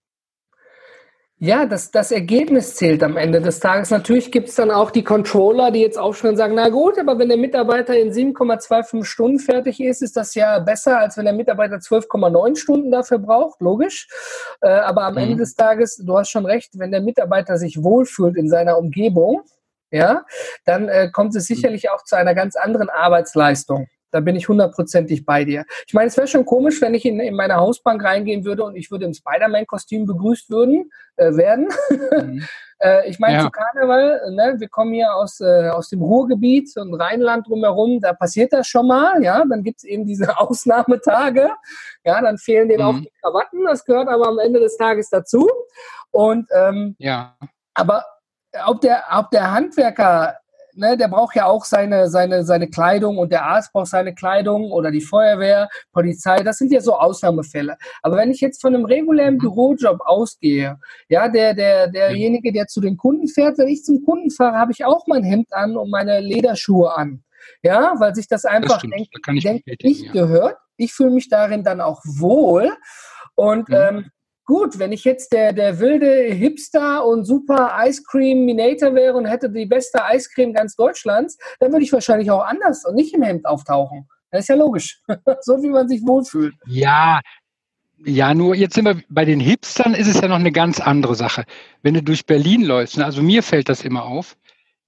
Ja, 1.39 1.67
das, 1.67 1.91
das 1.91 2.13
Ergebnis 2.13 2.77
zählt 2.77 3.03
am 3.03 3.17
Ende 3.17 3.41
des 3.41 3.59
Tages. 3.59 3.91
Natürlich 3.91 4.31
gibt 4.31 4.49
es 4.49 4.55
dann 4.55 4.71
auch 4.71 4.93
die 4.93 5.03
Controller, 5.03 5.73
die 5.73 5.81
jetzt 5.81 5.99
aufschreiben 5.99 6.35
und 6.35 6.37
sagen, 6.39 6.55
na 6.55 6.69
gut, 6.69 6.97
aber 6.99 7.19
wenn 7.19 7.29
der 7.29 7.37
Mitarbeiter 7.37 7.99
in 7.99 8.13
7,25 8.13 9.05
Stunden 9.05 9.39
fertig 9.41 9.81
ist, 9.81 10.01
ist 10.01 10.17
das 10.17 10.35
ja 10.37 10.61
besser, 10.61 10.99
als 10.99 11.17
wenn 11.19 11.25
der 11.25 11.35
Mitarbeiter 11.35 11.77
12,9 11.77 12.57
Stunden 12.57 12.91
dafür 12.93 13.19
braucht, 13.19 13.61
logisch. 13.61 14.09
Äh, 14.63 14.69
aber 14.69 15.03
am 15.03 15.15
Mhm. 15.15 15.21
Ende 15.21 15.37
des 15.37 15.55
Tages, 15.57 15.97
du 15.97 16.17
hast 16.17 16.31
schon 16.31 16.47
recht, 16.47 16.79
wenn 16.79 16.93
der 16.93 17.03
Mitarbeiter 17.03 17.59
sich 17.59 17.83
wohlfühlt 17.83 18.37
in 18.37 18.49
seiner 18.49 18.79
Umgebung, 18.79 19.43
ja, 19.95 20.25
dann 20.65 20.89
äh, 20.89 21.09
kommt 21.13 21.35
es 21.37 21.47
sicherlich 21.47 21.91
auch 21.91 22.03
zu 22.05 22.17
einer 22.17 22.35
ganz 22.35 22.57
anderen 22.57 22.91
Arbeitsleistung. 22.91 23.87
Da 24.11 24.21
bin 24.21 24.37
ich 24.37 24.49
hundertprozentig 24.49 25.25
bei 25.25 25.45
dir. 25.45 25.65
Ich 25.89 25.95
meine, 25.95 26.07
es 26.07 26.17
wäre 26.17 26.29
schon 26.29 26.45
komisch, 26.45 26.81
wenn 26.81 26.95
ich 26.95 27.05
in, 27.05 27.19
in 27.19 27.35
meine 27.35 27.57
Hausbank 27.57 28.03
reingehen 28.05 28.45
würde 28.45 28.63
und 28.65 28.77
ich 28.77 28.91
würde 28.93 29.07
im 29.07 29.13
Spider-Man-Kostüm 29.15 30.07
begrüßt 30.07 30.51
würden, 30.51 30.91
äh, 31.17 31.35
werden. 31.35 31.69
Mhm. 31.91 32.45
äh, 32.81 33.09
ich 33.11 33.19
meine, 33.19 33.39
Ja. 33.39 33.43
zu 33.43 33.51
Karneval, 33.51 34.31
ne, 34.31 34.55
wir 34.59 34.69
kommen 34.69 34.95
hier 34.95 35.13
aus, 35.15 35.41
äh, 35.41 35.69
aus 35.69 35.89
dem 35.89 36.01
Ruhrgebiet 36.01 36.77
und 36.77 36.95
Rheinland 36.95 37.49
drumherum, 37.49 38.01
da 38.01 38.13
passiert 38.13 38.53
das 38.53 38.69
schon 38.69 38.87
mal, 38.87 39.21
ja, 39.21 39.43
dann 39.51 39.65
gibt 39.65 39.79
es 39.79 39.85
eben 39.85 40.07
diese 40.07 40.27
Ausnahmetage, 40.39 41.49
ja, 42.05 42.21
dann 42.23 42.39
fehlen 42.39 42.69
denen 42.69 42.83
Mhm. 42.85 42.89
auch 42.89 43.01
die 43.01 43.13
Krawatten, 43.21 43.65
das 43.65 43.85
gehört 43.85 44.07
aber 44.09 44.29
am 44.29 44.39
Ende 44.39 44.61
des 44.61 44.77
Tages 44.77 45.11
dazu. 45.11 45.51
Und 46.13 46.49
ähm, 46.55 46.95
Ja, 46.99 47.37
aber 47.75 48.05
ob 48.67 48.81
der, 48.81 49.03
ob 49.13 49.31
der 49.31 49.51
Handwerker, 49.53 50.37
ne, 50.75 50.97
der 50.97 51.09
braucht 51.09 51.37
ja 51.37 51.47
auch 51.47 51.65
seine, 51.65 52.09
seine, 52.09 52.45
seine 52.45 52.69
Kleidung 52.69 53.19
und 53.19 53.31
der 53.31 53.45
Arzt 53.45 53.73
braucht 53.73 53.87
seine 53.89 54.15
Kleidung 54.15 54.73
oder 54.73 54.91
die 54.91 55.01
Feuerwehr, 55.01 55.69
Polizei, 55.93 56.39
das 56.43 56.57
sind 56.59 56.73
ja 56.73 56.81
so 56.81 56.95
Ausnahmefälle. 56.97 57.77
Aber 58.03 58.17
wenn 58.17 58.31
ich 58.31 58.41
jetzt 58.41 58.61
von 58.61 58.75
einem 58.75 58.85
regulären. 58.85 59.39
Bürojob 59.39 60.01
ausgehe, 60.05 60.79
ja, 61.09 61.29
der, 61.29 61.55
der, 61.55 61.89
derjenige, 61.89 62.53
der 62.53 62.67
zu 62.67 62.81
den 62.81 62.97
Kunden 62.97 63.29
fährt, 63.29 63.59
wenn 63.59 63.69
ich 63.69 63.85
zum 63.85 64.05
Kunden 64.05 64.31
fahre, 64.31 64.59
habe 64.59 64.73
ich 64.73 64.85
auch 64.85 65.07
mein 65.07 65.23
Hemd 65.23 65.53
an 65.53 65.77
und 65.77 65.91
meine 65.91 66.21
Lederschuhe 66.21 66.93
an. 66.95 67.23
Ja, 67.63 67.95
weil 67.99 68.15
sich 68.15 68.27
das 68.27 68.43
das 68.43 68.51
einfach, 68.53 68.79
stimmt. 68.79 68.95
denk, 68.95 69.09
Da 69.13 69.19
kann 69.23 69.37
ich 69.37 69.45
denk 69.45 69.63
ich, 69.67 70.01
Ja. 70.03 70.13
gehört. 70.13 70.57
Ich 70.77 70.93
fühle 70.95 71.11
mich 71.11 71.29
darin 71.29 71.63
dann 71.63 71.81
auch 71.81 72.01
wohl. 72.05 72.71
Und 73.35 73.69
Mhm. 73.69 73.75
ähm, 73.75 74.11
gut, 74.45 74.79
wenn 74.79 74.93
ich 74.93 75.05
jetzt 75.05 75.33
der, 75.33 75.53
der 75.53 75.79
wilde 75.81 76.35
Hipster 76.35 77.07
und 77.07 77.25
super 77.25 77.77
Ice 77.85 78.03
Cream 78.07 78.45
Minator 78.45 78.95
wäre 78.95 79.17
und 79.17 79.27
hätte 79.27 79.51
die 79.51 79.67
beste 79.67 80.05
Eiscreme 80.05 80.53
ganz 80.53 80.77
Deutschlands, 80.77 81.39
dann 81.61 81.73
würde 81.73 81.85
ich 81.85 81.93
wahrscheinlich 81.93 82.31
auch 82.31 82.45
anders 82.45 82.85
und 82.85 82.95
nicht 82.95 83.15
im 83.15 83.23
Hemd 83.23 83.47
auftauchen. 83.47 84.09
Das 84.31 84.43
ist 84.43 84.49
ja 84.49 84.57
logisch. 84.57 85.01
so 85.41 85.63
wie 85.63 85.71
man 85.71 85.89
sich 85.89 86.03
wohlfühlt. 86.07 86.55
Ja, 86.67 87.21
ja, 88.05 88.35
nur 88.35 88.55
jetzt 88.55 88.75
sind 88.75 88.85
wir 88.85 89.01
bei 89.09 89.25
den 89.25 89.41
Hipstern 89.41 89.95
ist 89.95 90.09
es 90.09 90.21
ja 90.21 90.29
noch 90.29 90.37
eine 90.37 90.53
ganz 90.53 90.81
andere 90.81 91.15
Sache. 91.15 91.45
Wenn 91.83 91.95
du 91.95 92.03
durch 92.03 92.27
Berlin 92.27 92.63
läufst, 92.63 92.99
ne, 92.99 93.05
also 93.05 93.23
mir 93.23 93.43
fällt 93.43 93.69
das 93.69 93.83
immer 93.83 94.05
auf, 94.05 94.37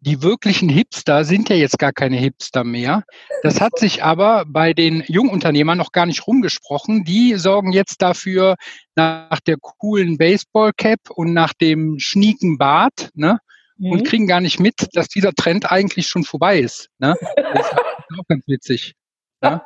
die 0.00 0.22
wirklichen 0.22 0.68
Hipster 0.68 1.24
sind 1.24 1.48
ja 1.48 1.56
jetzt 1.56 1.78
gar 1.78 1.92
keine 1.92 2.16
Hipster 2.16 2.64
mehr. 2.64 3.02
Das 3.42 3.60
hat 3.60 3.78
sich 3.78 4.04
aber 4.04 4.44
bei 4.46 4.72
den 4.72 5.02
Jungunternehmern 5.06 5.78
noch 5.78 5.92
gar 5.92 6.06
nicht 6.06 6.26
rumgesprochen. 6.26 7.04
Die 7.04 7.34
sorgen 7.34 7.72
jetzt 7.72 8.02
dafür 8.02 8.56
nach 8.94 9.40
der 9.40 9.56
coolen 9.60 10.18
Baseball-Cap 10.18 11.10
und 11.10 11.32
nach 11.32 11.52
dem 11.54 11.98
schnieken 11.98 12.58
Bart, 12.58 13.10
ne? 13.14 13.40
und 13.78 14.00
Mhm. 14.00 14.04
kriegen 14.04 14.26
gar 14.26 14.40
nicht 14.40 14.58
mit, 14.58 14.88
dass 14.94 15.08
dieser 15.08 15.32
Trend 15.32 15.70
eigentlich 15.70 16.06
schon 16.08 16.24
vorbei 16.24 16.58
ist. 16.58 16.88
Ne? 16.98 17.14
Das 17.36 17.66
ist 17.66 17.72
auch 18.18 18.26
ganz 18.28 18.46
witzig. 18.48 18.94
Ne? 19.42 19.60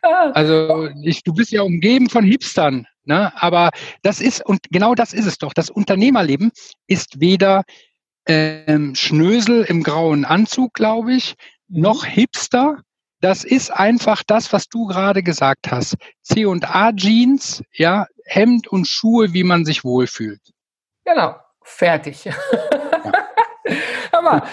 Also 0.00 0.88
ich, 1.02 1.22
du 1.22 1.32
bist 1.32 1.52
ja 1.52 1.62
umgeben 1.62 2.08
von 2.08 2.24
Hipstern, 2.24 2.86
ne? 3.04 3.32
aber 3.40 3.70
das 4.02 4.20
ist, 4.20 4.44
und 4.44 4.60
genau 4.70 4.94
das 4.94 5.12
ist 5.12 5.26
es 5.26 5.38
doch, 5.38 5.52
das 5.52 5.70
Unternehmerleben 5.70 6.50
ist 6.86 7.20
weder 7.20 7.64
ähm, 8.26 8.94
Schnösel 8.94 9.64
im 9.64 9.82
grauen 9.82 10.24
Anzug, 10.24 10.74
glaube 10.74 11.14
ich, 11.14 11.34
mhm. 11.68 11.82
noch 11.82 12.04
Hipster. 12.04 12.78
Das 13.20 13.44
ist 13.44 13.70
einfach 13.72 14.22
das, 14.26 14.52
was 14.52 14.68
du 14.68 14.86
gerade 14.86 15.22
gesagt 15.22 15.70
hast. 15.70 15.96
C&A 16.22 16.92
Jeans, 16.92 17.62
ja, 17.72 18.06
Hemd 18.24 18.66
und 18.68 18.88
Schuhe, 18.88 19.32
wie 19.32 19.44
man 19.44 19.64
sich 19.64 19.84
wohlfühlt. 19.84 20.40
Genau, 21.04 21.36
fertig. 21.62 22.28
Ja. 23.04 23.12
Aber 24.10 24.44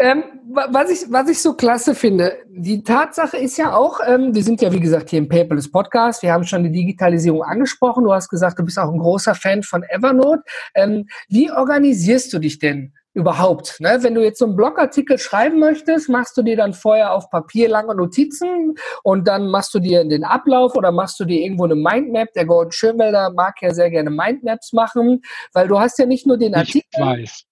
ähm, 0.00 0.24
was, 0.70 0.90
ich, 0.90 1.12
was 1.12 1.28
ich 1.28 1.40
so 1.40 1.54
klasse 1.54 1.94
finde, 1.94 2.38
die 2.48 2.82
Tatsache 2.82 3.36
ist 3.36 3.56
ja 3.56 3.74
auch, 3.74 4.00
ähm, 4.06 4.34
wir 4.34 4.42
sind 4.42 4.60
ja 4.62 4.72
wie 4.72 4.80
gesagt 4.80 5.10
hier 5.10 5.18
im 5.18 5.28
Paperless 5.28 5.70
Podcast, 5.70 6.22
wir 6.22 6.32
haben 6.32 6.44
schon 6.44 6.64
die 6.64 6.72
Digitalisierung 6.72 7.42
angesprochen, 7.42 8.04
du 8.04 8.12
hast 8.12 8.28
gesagt, 8.28 8.58
du 8.58 8.64
bist 8.64 8.78
auch 8.78 8.90
ein 8.90 8.98
großer 8.98 9.34
Fan 9.34 9.62
von 9.62 9.82
Evernote. 9.82 10.42
Ähm, 10.74 11.06
wie 11.28 11.50
organisierst 11.50 12.32
du 12.32 12.38
dich 12.38 12.58
denn 12.58 12.94
überhaupt? 13.14 13.80
Ne? 13.80 13.98
Wenn 14.00 14.14
du 14.14 14.22
jetzt 14.22 14.40
so 14.40 14.44
einen 14.44 14.56
Blogartikel 14.56 15.18
schreiben 15.18 15.60
möchtest, 15.60 16.08
machst 16.08 16.36
du 16.36 16.42
dir 16.42 16.56
dann 16.56 16.74
vorher 16.74 17.14
auf 17.14 17.30
Papier 17.30 17.68
lange 17.68 17.94
Notizen 17.94 18.74
und 19.02 19.26
dann 19.26 19.48
machst 19.48 19.72
du 19.72 19.78
dir 19.78 20.04
den 20.04 20.24
Ablauf 20.24 20.74
oder 20.74 20.92
machst 20.92 21.18
du 21.20 21.24
dir 21.24 21.40
irgendwo 21.40 21.64
eine 21.64 21.76
Mindmap. 21.76 22.32
Der 22.34 22.44
Gordon 22.44 22.72
Schönwelder 22.72 23.30
mag 23.30 23.54
ja 23.62 23.72
sehr 23.72 23.90
gerne 23.90 24.10
Mindmaps 24.10 24.72
machen, 24.72 25.22
weil 25.52 25.68
du 25.68 25.78
hast 25.78 25.98
ja 25.98 26.06
nicht 26.06 26.26
nur 26.26 26.36
den 26.36 26.54
Artikel. 26.54 26.84
Ich 26.92 27.00
weiß. 27.00 27.44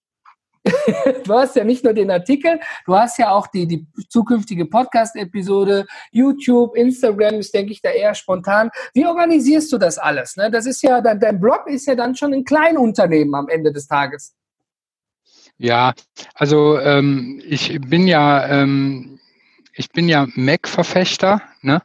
du 1.24 1.34
hast 1.34 1.56
ja 1.56 1.64
nicht 1.64 1.82
nur 1.82 1.92
den 1.92 2.10
Artikel, 2.10 2.60
du 2.86 2.94
hast 2.94 3.18
ja 3.18 3.30
auch 3.30 3.48
die, 3.48 3.66
die 3.66 3.86
zukünftige 4.08 4.66
Podcast-Episode, 4.66 5.86
YouTube, 6.12 6.76
Instagram 6.76 7.34
ist, 7.34 7.52
denke 7.52 7.72
ich, 7.72 7.82
da 7.82 7.90
eher 7.90 8.14
spontan. 8.14 8.70
Wie 8.94 9.06
organisierst 9.06 9.72
du 9.72 9.78
das 9.78 9.98
alles? 9.98 10.36
Ne? 10.36 10.50
Das 10.50 10.66
ist 10.66 10.82
ja, 10.82 11.00
dein, 11.00 11.18
dein 11.18 11.40
Blog 11.40 11.66
ist 11.66 11.86
ja 11.86 11.94
dann 11.94 12.14
schon 12.14 12.32
ein 12.32 12.44
Kleinunternehmen 12.44 13.34
am 13.34 13.48
Ende 13.48 13.72
des 13.72 13.88
Tages. 13.88 14.34
Ja, 15.62 15.94
also 16.34 16.76
ähm, 16.80 17.40
ich 17.46 17.80
bin 17.80 18.08
ja, 18.08 18.48
ähm, 18.48 19.20
ich 19.74 19.90
bin 19.90 20.08
ja 20.08 20.26
Mac-Verfechter, 20.34 21.40
ne? 21.60 21.80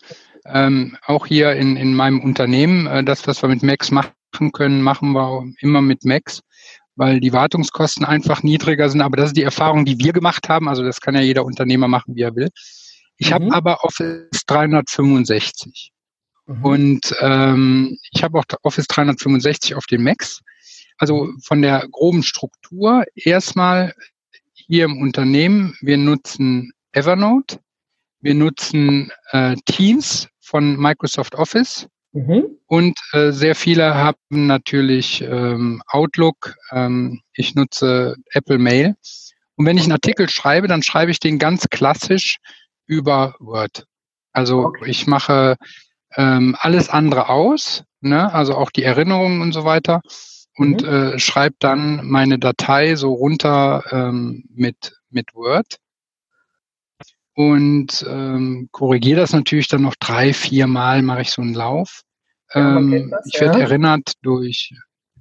Ähm, 0.45 0.97
auch 1.05 1.27
hier 1.27 1.51
in, 1.51 1.77
in 1.77 1.93
meinem 1.93 2.21
Unternehmen. 2.21 2.87
Äh, 2.87 3.03
das, 3.03 3.27
was 3.27 3.43
wir 3.43 3.49
mit 3.49 3.61
Macs 3.61 3.91
machen 3.91 4.51
können, 4.51 4.81
machen 4.81 5.11
wir 5.11 5.45
immer 5.59 5.81
mit 5.81 6.05
Macs 6.05 6.41
weil 6.97 7.19
die 7.19 7.31
Wartungskosten 7.31 8.03
einfach 8.05 8.41
niedriger 8.41 8.89
sind. 8.89 9.01
Aber 9.01 9.17
das 9.17 9.27
ist 9.27 9.37
die 9.37 9.43
Erfahrung, 9.43 9.85
die 9.85 9.99
wir 9.99 10.13
gemacht 10.13 10.49
haben. 10.49 10.67
Also 10.67 10.83
das 10.83 10.99
kann 10.99 11.13
ja 11.13 11.21
jeder 11.21 11.45
Unternehmer 11.45 11.87
machen, 11.87 12.15
wie 12.15 12.23
er 12.23 12.35
will. 12.35 12.49
Ich 13.17 13.29
mhm. 13.29 13.33
habe 13.35 13.53
aber 13.53 13.83
Office 13.83 14.43
365. 14.47 15.91
Mhm. 16.47 16.65
Und 16.65 17.15
ähm, 17.21 17.99
ich 18.11 18.23
habe 18.23 18.39
auch 18.39 18.45
Office 18.63 18.87
365 18.87 19.75
auf 19.75 19.85
den 19.85 20.01
Macs. 20.01 20.41
Also 20.97 21.29
von 21.43 21.61
der 21.61 21.87
groben 21.91 22.23
Struktur 22.23 23.05
erstmal 23.15 23.93
hier 24.53 24.85
im 24.85 25.01
Unternehmen, 25.01 25.75
wir 25.81 25.97
nutzen 25.97 26.73
Evernote, 26.91 27.59
wir 28.19 28.33
nutzen 28.33 29.11
äh, 29.31 29.55
Teams 29.65 30.27
von 30.39 30.77
Microsoft 30.77 31.35
Office, 31.35 31.87
Mhm. 32.17 32.57
Und 32.65 32.97
äh, 33.13 33.31
sehr 33.31 33.53
viele 33.53 33.93
haben 33.93 34.17
natürlich 34.29 35.21
ähm, 35.21 35.81
Outlook. 35.87 36.55
Ähm, 36.71 37.21
ich 37.33 37.53
nutze 37.53 38.15
Apple 38.31 38.57
Mail. 38.57 38.95
Und 39.55 39.65
wenn 39.65 39.77
ich 39.77 39.83
einen 39.83 39.93
Artikel 39.93 40.29
schreibe, 40.29 40.67
dann 40.67 40.83
schreibe 40.83 41.11
ich 41.11 41.19
den 41.19 41.37
ganz 41.37 41.67
klassisch 41.69 42.37
über 42.87 43.35
Word. 43.39 43.85
Also 44.31 44.65
okay. 44.65 44.89
ich 44.89 45.05
mache 45.05 45.57
ähm, 46.15 46.55
alles 46.59 46.89
andere 46.89 47.29
aus, 47.29 47.83
ne? 48.01 48.33
also 48.33 48.55
auch 48.55 48.71
die 48.71 48.83
Erinnerungen 48.83 49.41
und 49.41 49.51
so 49.51 49.63
weiter 49.63 50.01
und 50.57 50.81
mhm. 50.81 50.87
äh, 50.87 51.19
schreibe 51.19 51.55
dann 51.59 52.07
meine 52.07 52.39
Datei 52.39 52.95
so 52.95 53.13
runter 53.13 53.83
ähm, 53.91 54.45
mit, 54.53 54.97
mit 55.09 55.33
Word 55.33 55.77
und 57.37 58.03
ähm, 58.09 58.67
korrigiere 58.71 59.21
das 59.21 59.31
natürlich 59.31 59.67
dann 59.67 59.83
noch 59.83 59.95
drei, 59.95 60.33
vier 60.33 60.65
Mal, 60.65 61.03
mache 61.03 61.21
ich 61.21 61.29
so 61.29 61.43
einen 61.43 61.53
Lauf. 61.53 62.01
Ähm, 62.53 63.11
das, 63.11 63.29
ich 63.31 63.39
werde 63.39 63.59
ja. 63.59 63.65
erinnert 63.65 64.13
durch, 64.23 64.73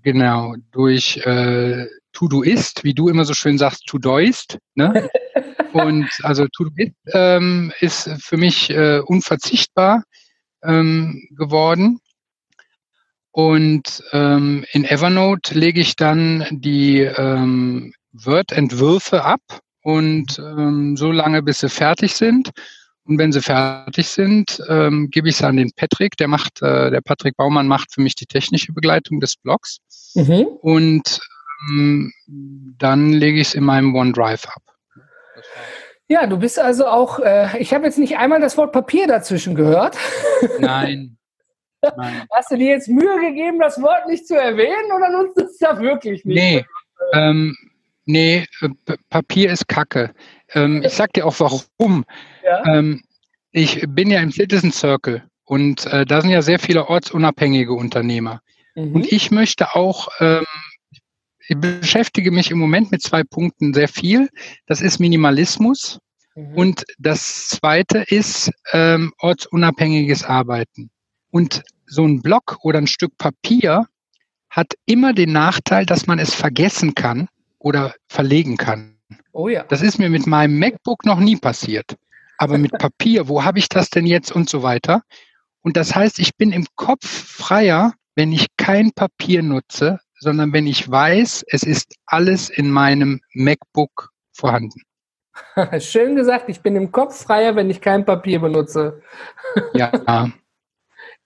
genau, 0.02 0.54
durch 0.72 1.18
äh, 1.26 1.86
To-Do-Ist, 2.14 2.84
wie 2.84 2.94
du 2.94 3.08
immer 3.08 3.26
so 3.26 3.34
schön 3.34 3.58
sagst, 3.58 3.84
To-Doist. 3.86 4.56
Ne? 4.74 5.10
Und 5.74 6.08
also 6.22 6.46
To-Do-Ist 6.46 6.94
ähm, 7.12 7.70
ist 7.80 8.08
für 8.18 8.38
mich 8.38 8.70
äh, 8.70 9.00
unverzichtbar 9.00 10.02
ähm, 10.64 11.28
geworden. 11.36 12.00
Und 13.36 14.02
ähm, 14.12 14.64
in 14.72 14.86
Evernote 14.86 15.52
lege 15.52 15.78
ich 15.78 15.94
dann 15.94 16.46
die 16.50 17.00
ähm, 17.00 17.92
Word-Entwürfe 18.14 19.26
ab 19.26 19.42
und 19.82 20.38
ähm, 20.38 20.96
so 20.96 21.12
lange, 21.12 21.42
bis 21.42 21.60
sie 21.60 21.68
fertig 21.68 22.14
sind. 22.14 22.48
Und 23.04 23.18
wenn 23.18 23.32
sie 23.32 23.42
fertig 23.42 24.08
sind, 24.08 24.62
ähm, 24.70 25.10
gebe 25.10 25.28
ich 25.28 25.34
es 25.34 25.42
an 25.42 25.58
den 25.58 25.70
Patrick. 25.76 26.16
Der 26.16 26.28
macht, 26.28 26.62
äh, 26.62 26.90
der 26.90 27.02
Patrick 27.02 27.36
Baumann 27.36 27.68
macht 27.68 27.92
für 27.92 28.00
mich 28.00 28.14
die 28.14 28.24
technische 28.24 28.72
Begleitung 28.72 29.20
des 29.20 29.36
Blogs. 29.36 29.80
Mhm. 30.14 30.46
Und 30.62 31.20
ähm, 31.68 32.14
dann 32.78 33.12
lege 33.12 33.38
ich 33.38 33.48
es 33.48 33.54
in 33.54 33.64
meinem 33.64 33.94
OneDrive 33.94 34.46
ab. 34.46 34.62
Ja, 36.08 36.26
du 36.26 36.38
bist 36.38 36.58
also 36.58 36.86
auch, 36.86 37.18
äh, 37.18 37.58
ich 37.58 37.74
habe 37.74 37.84
jetzt 37.84 37.98
nicht 37.98 38.16
einmal 38.16 38.40
das 38.40 38.56
Wort 38.56 38.72
Papier 38.72 39.06
dazwischen 39.06 39.54
gehört. 39.54 39.98
Nein. 40.58 41.15
Nein. 41.96 42.26
Hast 42.32 42.50
du 42.50 42.56
dir 42.56 42.68
jetzt 42.68 42.88
Mühe 42.88 43.20
gegeben, 43.20 43.58
das 43.58 43.80
Wort 43.80 44.08
nicht 44.08 44.26
zu 44.26 44.34
erwähnen 44.34 44.92
oder 44.94 45.10
nutzt 45.10 45.38
es 45.38 45.58
da 45.58 45.78
wirklich 45.80 46.24
nicht? 46.24 46.36
Nee, 46.36 46.64
ähm, 47.12 47.56
nee 48.04 48.46
Papier 49.10 49.52
ist 49.52 49.68
Kacke. 49.68 50.14
Ähm, 50.54 50.82
ich 50.84 50.92
sag 50.92 51.12
dir 51.12 51.26
auch 51.26 51.38
warum. 51.38 52.04
Ja? 52.44 52.64
Ähm, 52.66 53.02
ich 53.52 53.84
bin 53.88 54.10
ja 54.10 54.20
im 54.20 54.32
Citizen 54.32 54.72
Circle 54.72 55.22
und 55.44 55.86
äh, 55.86 56.04
da 56.04 56.20
sind 56.20 56.30
ja 56.30 56.42
sehr 56.42 56.58
viele 56.58 56.88
ortsunabhängige 56.88 57.72
Unternehmer. 57.72 58.40
Mhm. 58.74 58.94
Und 58.94 59.12
ich 59.12 59.30
möchte 59.30 59.74
auch, 59.74 60.08
ähm, 60.20 60.44
ich 61.48 61.56
beschäftige 61.56 62.30
mich 62.30 62.50
im 62.50 62.58
Moment 62.58 62.90
mit 62.90 63.02
zwei 63.02 63.22
Punkten 63.22 63.72
sehr 63.72 63.88
viel. 63.88 64.28
Das 64.66 64.80
ist 64.80 64.98
Minimalismus 64.98 66.00
mhm. 66.34 66.54
und 66.54 66.84
das 66.98 67.48
zweite 67.48 67.98
ist 67.98 68.50
ähm, 68.72 69.12
ortsunabhängiges 69.18 70.24
Arbeiten. 70.24 70.90
Und 71.36 71.64
so 71.84 72.02
ein 72.02 72.22
Block 72.22 72.56
oder 72.62 72.78
ein 72.78 72.86
Stück 72.86 73.18
Papier 73.18 73.88
hat 74.48 74.72
immer 74.86 75.12
den 75.12 75.32
Nachteil, 75.32 75.84
dass 75.84 76.06
man 76.06 76.18
es 76.18 76.34
vergessen 76.34 76.94
kann 76.94 77.28
oder 77.58 77.94
verlegen 78.08 78.56
kann. 78.56 78.96
Oh 79.32 79.46
ja. 79.46 79.64
Das 79.64 79.82
ist 79.82 79.98
mir 79.98 80.08
mit 80.08 80.26
meinem 80.26 80.58
MacBook 80.58 81.04
noch 81.04 81.20
nie 81.20 81.36
passiert. 81.36 81.94
Aber 82.38 82.56
mit 82.56 82.72
Papier, 82.78 83.28
wo 83.28 83.44
habe 83.44 83.58
ich 83.58 83.68
das 83.68 83.90
denn 83.90 84.06
jetzt 84.06 84.32
und 84.32 84.48
so 84.48 84.62
weiter? 84.62 85.02
Und 85.60 85.76
das 85.76 85.94
heißt, 85.94 86.20
ich 86.20 86.34
bin 86.36 86.52
im 86.52 86.64
Kopf 86.74 87.06
freier, 87.06 87.92
wenn 88.14 88.32
ich 88.32 88.46
kein 88.56 88.92
Papier 88.92 89.42
nutze, 89.42 90.00
sondern 90.18 90.54
wenn 90.54 90.66
ich 90.66 90.90
weiß, 90.90 91.44
es 91.48 91.64
ist 91.64 91.96
alles 92.06 92.48
in 92.48 92.70
meinem 92.70 93.20
MacBook 93.34 94.08
vorhanden. 94.32 94.80
Schön 95.80 96.16
gesagt, 96.16 96.48
ich 96.48 96.62
bin 96.62 96.76
im 96.76 96.92
Kopf 96.92 97.24
freier, 97.24 97.56
wenn 97.56 97.68
ich 97.68 97.82
kein 97.82 98.06
Papier 98.06 98.40
benutze. 98.40 99.02
ja, 99.74 99.92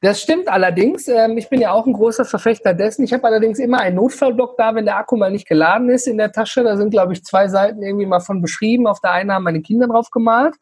Das 0.03 0.23
stimmt 0.23 0.49
allerdings. 0.49 1.09
Ähm, 1.09 1.37
ich 1.37 1.51
bin 1.51 1.61
ja 1.61 1.73
auch 1.73 1.87
ein 1.87 1.93
großer 1.93 2.25
Verfechter 2.25 2.73
dessen. 2.73 3.05
Ich 3.05 3.13
habe 3.13 3.25
allerdings 3.25 3.59
immer 3.59 3.81
einen 3.81 3.97
Notfallblock 3.97 4.57
da, 4.57 4.75
wenn 4.75 4.87
der 4.87 4.97
Akku 4.97 5.17
mal 5.17 5.31
nicht 5.31 5.47
geladen 5.47 5.91
ist 5.91 6.07
in 6.07 6.17
der 6.17 6.33
Tasche. 6.33 6.63
Da 6.63 6.79
sind, 6.79 6.89
glaube 6.89 7.13
ich, 7.13 7.23
zwei 7.23 7.49
Seiten 7.49 7.83
irgendwie 7.83 8.07
mal 8.07 8.21
von 8.21 8.41
beschrieben. 8.41 8.87
Auf 8.87 9.01
der 9.01 9.13
einen 9.13 9.31
haben 9.31 9.45
meine 9.45 9.61
Kinder 9.61 9.89
drauf 9.89 10.11
gemalt. 10.11 10.55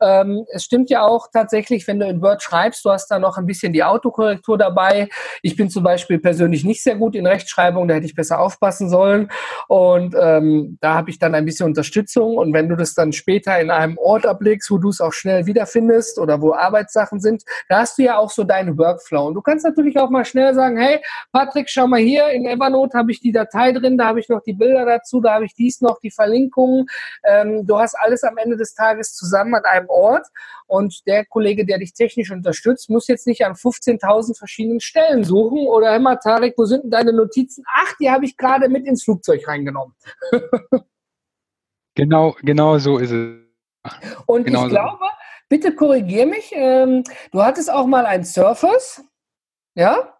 Ähm, 0.00 0.44
es 0.52 0.62
stimmt 0.62 0.88
ja 0.88 1.02
auch 1.02 1.26
tatsächlich, 1.32 1.88
wenn 1.88 1.98
du 1.98 2.06
in 2.06 2.22
Word 2.22 2.44
schreibst, 2.44 2.84
du 2.84 2.90
hast 2.90 3.08
da 3.08 3.18
noch 3.18 3.38
ein 3.38 3.46
bisschen 3.46 3.72
die 3.72 3.82
Autokorrektur 3.82 4.56
dabei. 4.56 5.08
Ich 5.42 5.56
bin 5.56 5.68
zum 5.68 5.82
Beispiel 5.82 6.20
persönlich 6.20 6.64
nicht 6.64 6.84
sehr 6.84 6.94
gut 6.94 7.16
in 7.16 7.26
Rechtschreibung, 7.26 7.88
da 7.88 7.94
hätte 7.94 8.06
ich 8.06 8.14
besser 8.14 8.38
aufpassen 8.38 8.88
sollen. 8.88 9.32
Und 9.66 10.14
ähm, 10.16 10.78
da 10.80 10.94
habe 10.94 11.10
ich 11.10 11.18
dann 11.18 11.34
ein 11.34 11.44
bisschen 11.44 11.66
Unterstützung. 11.66 12.36
Und 12.36 12.52
wenn 12.52 12.68
du 12.68 12.76
das 12.76 12.94
dann 12.94 13.12
später 13.12 13.58
in 13.58 13.70
einem 13.70 13.98
Ort 13.98 14.26
ablegst, 14.26 14.70
wo 14.70 14.78
du 14.78 14.90
es 14.90 15.00
auch 15.00 15.12
schnell 15.12 15.46
wiederfindest 15.46 16.20
oder 16.20 16.40
wo 16.40 16.54
Arbeitssachen 16.54 17.18
sind, 17.18 17.42
da 17.68 17.80
hast 17.80 17.98
du 17.98 18.02
ja 18.04 18.18
auch 18.18 18.30
so 18.30 18.44
deine 18.44 18.75
Workflow. 18.78 19.26
Und 19.26 19.34
du 19.34 19.42
kannst 19.42 19.64
natürlich 19.64 19.98
auch 19.98 20.10
mal 20.10 20.24
schnell 20.24 20.54
sagen, 20.54 20.76
hey, 20.76 21.00
Patrick, 21.32 21.68
schau 21.68 21.86
mal 21.86 22.00
hier, 22.00 22.28
in 22.28 22.46
Evernote 22.46 22.96
habe 22.96 23.10
ich 23.10 23.20
die 23.20 23.32
Datei 23.32 23.72
drin, 23.72 23.98
da 23.98 24.06
habe 24.06 24.20
ich 24.20 24.28
noch 24.28 24.42
die 24.42 24.52
Bilder 24.52 24.84
dazu, 24.84 25.20
da 25.20 25.34
habe 25.34 25.44
ich 25.44 25.54
dies 25.54 25.80
noch, 25.80 25.98
die 26.00 26.10
Verlinkungen. 26.10 26.86
Ähm, 27.24 27.66
du 27.66 27.78
hast 27.78 27.94
alles 27.94 28.24
am 28.24 28.36
Ende 28.36 28.56
des 28.56 28.74
Tages 28.74 29.14
zusammen 29.14 29.54
an 29.54 29.64
einem 29.64 29.88
Ort. 29.88 30.26
Und 30.66 31.06
der 31.06 31.24
Kollege, 31.24 31.64
der 31.64 31.78
dich 31.78 31.92
technisch 31.92 32.30
unterstützt, 32.30 32.90
muss 32.90 33.06
jetzt 33.06 33.26
nicht 33.26 33.44
an 33.44 33.52
15.000 33.52 34.36
verschiedenen 34.36 34.80
Stellen 34.80 35.22
suchen 35.22 35.66
oder 35.66 35.94
immer, 35.94 36.18
Tarek, 36.18 36.54
wo 36.56 36.64
sind 36.64 36.84
denn 36.84 36.90
deine 36.90 37.12
Notizen? 37.12 37.64
Ach, 37.72 37.94
die 38.00 38.10
habe 38.10 38.24
ich 38.24 38.36
gerade 38.36 38.68
mit 38.68 38.86
ins 38.86 39.04
Flugzeug 39.04 39.46
reingenommen. 39.46 39.94
genau, 41.94 42.34
genau 42.42 42.78
so 42.78 42.98
ist 42.98 43.12
es. 43.12 43.46
Und 44.26 44.44
genau 44.44 44.58
ich 44.58 44.64
so. 44.64 44.70
glaube, 44.70 45.04
bitte 45.48 45.74
korrigier 45.74 46.26
mich. 46.26 46.50
Ähm, 46.52 47.04
du 47.32 47.42
hattest 47.42 47.70
auch 47.70 47.86
mal 47.86 48.06
ein 48.06 48.24
Surface, 48.24 49.02
ja? 49.74 50.14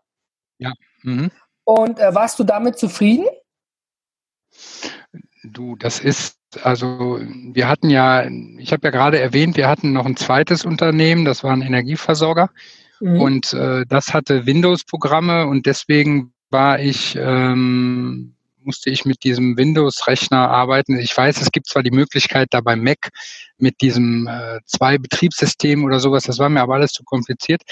Ja. 0.59 0.73
Mhm. 1.03 1.31
Und 1.65 1.99
äh, 1.99 2.15
warst 2.15 2.39
du 2.39 2.45
damit 2.45 2.79
zufrieden? 2.79 3.27
Du, 5.43 5.77
das 5.77 6.01
ist, 6.01 6.39
also 6.63 7.21
wir 7.21 7.69
hatten 7.69 7.91
ja, 7.91 8.27
ich 8.59 8.73
habe 8.73 8.87
ja 8.87 8.91
gerade 8.91 9.19
erwähnt, 9.19 9.57
wir 9.57 9.69
hatten 9.69 9.93
noch 9.93 10.07
ein 10.07 10.17
zweites 10.17 10.65
Unternehmen, 10.65 11.25
das 11.25 11.45
war 11.45 11.53
ein 11.53 11.63
Energieversorger. 11.63 12.51
Mhm. 13.01 13.21
Und 13.21 13.53
äh, 13.53 13.85
das 13.87 14.15
hatte 14.15 14.47
Windows-Programme 14.47 15.47
und 15.47 15.67
deswegen 15.67 16.33
war 16.51 16.79
ich, 16.79 17.17
ähm, 17.21 18.36
musste 18.67 18.91
ich 18.91 19.05
mit 19.05 19.25
diesem 19.25 19.57
Windows-Rechner 19.57 20.51
arbeiten. 20.51 20.99
Ich 20.99 21.17
weiß, 21.17 21.41
es 21.41 21.51
gibt 21.53 21.69
zwar 21.69 21.83
die 21.83 21.91
Möglichkeit 21.91 22.49
da 22.51 22.61
beim 22.61 22.83
Mac 22.83 23.09
mit 23.59 23.81
diesem 23.81 24.27
äh, 24.27 24.59
zwei 24.67 24.99
Betriebssystem 24.99 25.85
oder 25.85 26.01
sowas, 26.01 26.25
das 26.25 26.39
war 26.39 26.49
mir 26.49 26.61
aber 26.61 26.75
alles 26.75 26.93
zu 26.93 27.05
kompliziert. 27.05 27.63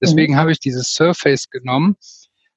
Deswegen 0.00 0.34
mhm. 0.34 0.38
habe 0.38 0.52
ich 0.52 0.60
dieses 0.60 0.94
Surface 0.94 1.50
genommen, 1.50 1.96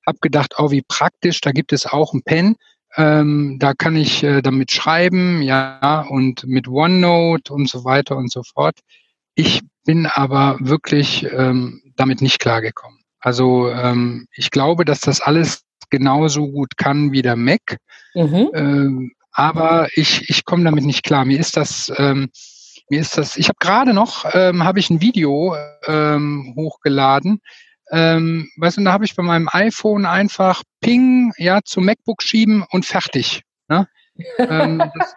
habe 0.05 0.19
gedacht, 0.21 0.53
oh, 0.57 0.71
wie 0.71 0.83
praktisch, 0.87 1.41
da 1.41 1.51
gibt 1.51 1.73
es 1.73 1.85
auch 1.85 2.13
ein 2.13 2.23
Pen. 2.23 2.55
Ähm, 2.95 3.57
da 3.59 3.73
kann 3.73 3.95
ich 3.95 4.23
äh, 4.23 4.41
damit 4.41 4.71
schreiben, 4.71 5.41
ja, 5.41 6.05
und 6.09 6.45
mit 6.47 6.67
OneNote 6.67 7.53
und 7.53 7.69
so 7.69 7.83
weiter 7.83 8.15
und 8.15 8.31
so 8.31 8.43
fort. 8.43 8.79
Ich 9.35 9.61
bin 9.85 10.05
aber 10.05 10.57
wirklich 10.59 11.27
ähm, 11.31 11.81
damit 11.95 12.21
nicht 12.21 12.39
klargekommen. 12.39 12.99
Also 13.19 13.69
ähm, 13.69 14.27
ich 14.33 14.51
glaube, 14.51 14.85
dass 14.85 14.99
das 14.99 15.21
alles 15.21 15.63
genauso 15.89 16.47
gut 16.47 16.77
kann 16.77 17.11
wie 17.11 17.21
der 17.21 17.35
Mac. 17.35 17.77
Mhm. 18.13 18.49
Ähm, 18.53 19.11
aber 19.31 19.87
ich, 19.93 20.29
ich 20.29 20.45
komme 20.45 20.63
damit 20.63 20.83
nicht 20.83 21.03
klar. 21.03 21.25
Mir 21.25 21.39
ist 21.39 21.57
das, 21.57 21.91
ähm, 21.97 22.29
mir 22.89 23.01
ist 23.01 23.17
das, 23.17 23.37
ich 23.37 23.49
habe 23.49 23.57
gerade 23.59 23.93
noch, 23.93 24.25
ähm, 24.33 24.63
habe 24.63 24.79
ich 24.79 24.89
ein 24.89 25.01
Video 25.01 25.55
ähm, 25.85 26.53
hochgeladen. 26.55 27.41
Ähm, 27.91 28.49
weißt 28.57 28.77
du, 28.77 28.83
da 28.83 28.91
habe 28.91 29.05
ich 29.05 29.15
bei 29.15 29.23
meinem 29.23 29.47
iPhone 29.51 30.05
einfach 30.05 30.63
Ping, 30.81 31.31
ja, 31.37 31.59
zum 31.63 31.85
MacBook 31.85 32.23
schieben 32.23 32.65
und 32.71 32.85
fertig. 32.85 33.43
Ne? 33.69 33.87
ähm, 34.39 34.79
das, 34.97 35.15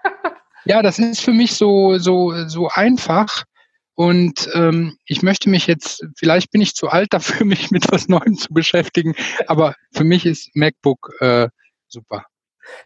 ja, 0.64 0.82
das 0.82 0.98
ist 0.98 1.22
für 1.22 1.32
mich 1.32 1.54
so, 1.54 1.98
so, 1.98 2.46
so 2.46 2.68
einfach. 2.68 3.44
Und 4.00 4.48
ähm, 4.54 4.96
ich 5.04 5.20
möchte 5.20 5.50
mich 5.50 5.66
jetzt, 5.66 6.06
vielleicht 6.16 6.50
bin 6.52 6.62
ich 6.62 6.74
zu 6.74 6.88
alt 6.88 7.12
dafür, 7.12 7.44
mich 7.44 7.70
mit 7.70 7.92
was 7.92 8.08
Neuem 8.08 8.34
zu 8.34 8.48
beschäftigen, 8.48 9.14
aber 9.46 9.74
für 9.92 10.04
mich 10.04 10.24
ist 10.24 10.56
MacBook 10.56 11.10
äh, 11.20 11.50
super. 11.86 12.24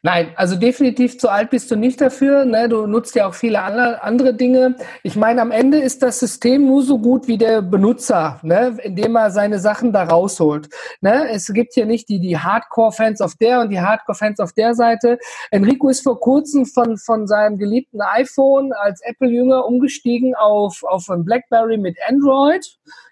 Nein, 0.02 0.32
also 0.36 0.56
definitiv 0.56 1.18
zu 1.18 1.28
alt 1.28 1.50
bist 1.50 1.70
du 1.70 1.76
nicht 1.76 2.00
dafür. 2.00 2.44
Ne? 2.44 2.68
Du 2.68 2.86
nutzt 2.86 3.14
ja 3.14 3.26
auch 3.26 3.34
viele 3.34 3.60
andere 3.62 4.34
Dinge. 4.34 4.76
Ich 5.02 5.16
meine, 5.16 5.40
am 5.40 5.50
Ende 5.50 5.78
ist 5.78 6.02
das 6.02 6.18
System 6.18 6.66
nur 6.66 6.82
so 6.82 6.98
gut 6.98 7.26
wie 7.26 7.38
der 7.38 7.62
Benutzer, 7.62 8.38
ne? 8.42 8.76
indem 8.82 9.16
er 9.16 9.30
seine 9.30 9.58
Sachen 9.58 9.92
da 9.92 10.04
rausholt. 10.04 10.68
Ne? 11.00 11.28
Es 11.30 11.52
gibt 11.52 11.74
hier 11.74 11.86
nicht 11.86 12.08
die, 12.08 12.20
die 12.20 12.38
Hardcore-Fans 12.38 13.20
auf 13.20 13.34
der 13.34 13.60
und 13.60 13.70
die 13.70 13.80
Hardcore-Fans 13.80 14.40
auf 14.40 14.52
der 14.52 14.74
Seite. 14.74 15.18
Enrico 15.50 15.88
ist 15.88 16.02
vor 16.02 16.20
kurzem 16.20 16.66
von, 16.66 16.96
von 16.96 17.26
seinem 17.26 17.58
geliebten 17.58 18.00
iPhone 18.00 18.72
als 18.72 19.00
Apple-Jünger 19.02 19.64
umgestiegen 19.66 20.34
auf, 20.34 20.82
auf 20.84 21.08
ein 21.08 21.24
BlackBerry 21.24 21.78
mit 21.78 21.96
Android 22.08 22.64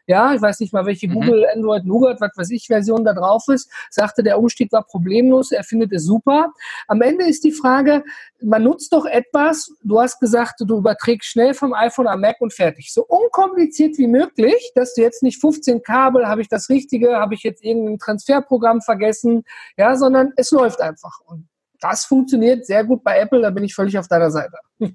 ja, 0.07 0.35
ich 0.35 0.43
weiß 0.43 0.61
nicht 0.61 0.73
mal, 0.73 0.85
welche 0.87 1.09
mhm. 1.09 1.15
Google, 1.15 1.47
Android, 1.55 1.85
Nougat, 1.85 2.21
was 2.21 2.33
weiß 2.37 2.51
ich, 2.51 2.67
Version 2.67 3.05
da 3.05 3.13
drauf 3.13 3.45
ist, 3.49 3.71
sagte, 3.91 4.23
der 4.23 4.39
Umstieg 4.39 4.73
war 4.73 4.85
problemlos, 4.85 5.53
er 5.53 5.65
findet 5.65 5.93
es 5.93 6.05
super. 6.05 6.53
Am 6.89 7.03
Ende 7.03 7.25
ist 7.25 7.45
die 7.45 7.53
Frage, 7.53 8.05
man 8.41 8.65
nutzt 8.65 8.93
doch 8.93 9.07
etwas, 9.07 9.71
du 9.83 10.01
hast 10.01 10.19
gesagt, 10.19 10.55
du 10.61 10.79
überträgst 10.79 11.29
schnell 11.29 11.55
vom 11.55 11.73
iPhone 11.73 12.09
am 12.09 12.21
Mac 12.21 12.41
und 12.41 12.53
fertig. 12.53 12.93
So 12.93 13.05
unkompliziert 13.07 13.97
wie 13.99 14.09
möglich, 14.09 14.73
dass 14.75 14.95
du 14.95 15.03
jetzt 15.03 15.23
nicht 15.23 15.41
15 15.41 15.83
Kabel, 15.83 16.27
habe 16.27 16.41
ich 16.41 16.49
das 16.49 16.69
Richtige, 16.69 17.17
habe 17.17 17.35
ich 17.35 17.43
jetzt 17.43 17.63
irgendein 17.63 17.99
Transferprogramm 17.99 18.81
vergessen, 18.81 19.45
ja, 19.77 19.97
sondern 19.97 20.33
es 20.37 20.51
läuft 20.51 20.81
einfach. 20.81 21.21
Und 21.27 21.49
das 21.81 22.05
funktioniert 22.05 22.67
sehr 22.67 22.85
gut 22.85 23.05
bei 23.05 23.19
Apple, 23.19 23.43
da 23.43 23.51
bin 23.51 23.65
ich 23.65 23.75
völlig 23.75 23.99
auf 23.99 24.09
deiner 24.09 24.31
Seite. 24.31 24.57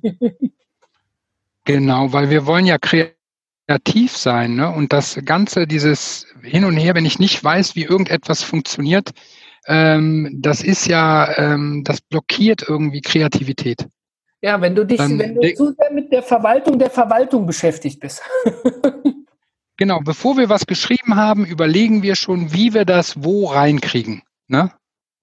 genau, 1.64 2.12
weil 2.12 2.30
wir 2.30 2.46
wollen 2.46 2.66
ja 2.66 2.78
kreativ 2.78 3.17
kreativ 3.68 4.16
sein. 4.16 4.56
Ne? 4.56 4.70
Und 4.70 4.94
das 4.94 5.20
Ganze, 5.26 5.68
dieses 5.68 6.28
Hin 6.42 6.64
und 6.66 6.78
Her, 6.78 6.96
wenn 6.96 7.06
ich 7.06 7.20
nicht 7.20 7.44
weiß, 7.44 7.76
wie 7.76 7.84
irgendetwas 7.84 8.44
funktioniert, 8.44 9.12
ähm, 9.68 10.38
das 10.40 10.64
ist 10.64 10.88
ja, 10.88 11.38
ähm, 11.38 11.84
das 11.84 12.02
blockiert 12.02 12.64
irgendwie 12.68 13.02
Kreativität. 13.02 13.86
Ja, 14.42 14.62
wenn 14.62 14.76
du 14.76 14.86
dich, 14.86 14.98
Dann 14.98 15.20
wenn 15.20 15.36
du 15.36 15.54
zu 15.56 15.74
sehr 15.78 15.92
mit 15.92 16.12
der 16.12 16.24
Verwaltung 16.24 16.80
der 16.80 16.92
Verwaltung 16.92 17.46
beschäftigt 17.46 18.00
bist. 18.00 18.22
genau, 19.78 20.00
bevor 20.00 20.38
wir 20.38 20.48
was 20.48 20.66
geschrieben 20.66 21.16
haben, 21.16 21.44
überlegen 21.46 22.04
wir 22.04 22.16
schon, 22.16 22.54
wie 22.54 22.74
wir 22.74 22.86
das 22.86 23.24
wo 23.24 23.48
reinkriegen. 23.48 24.22
Ne? 24.48 24.72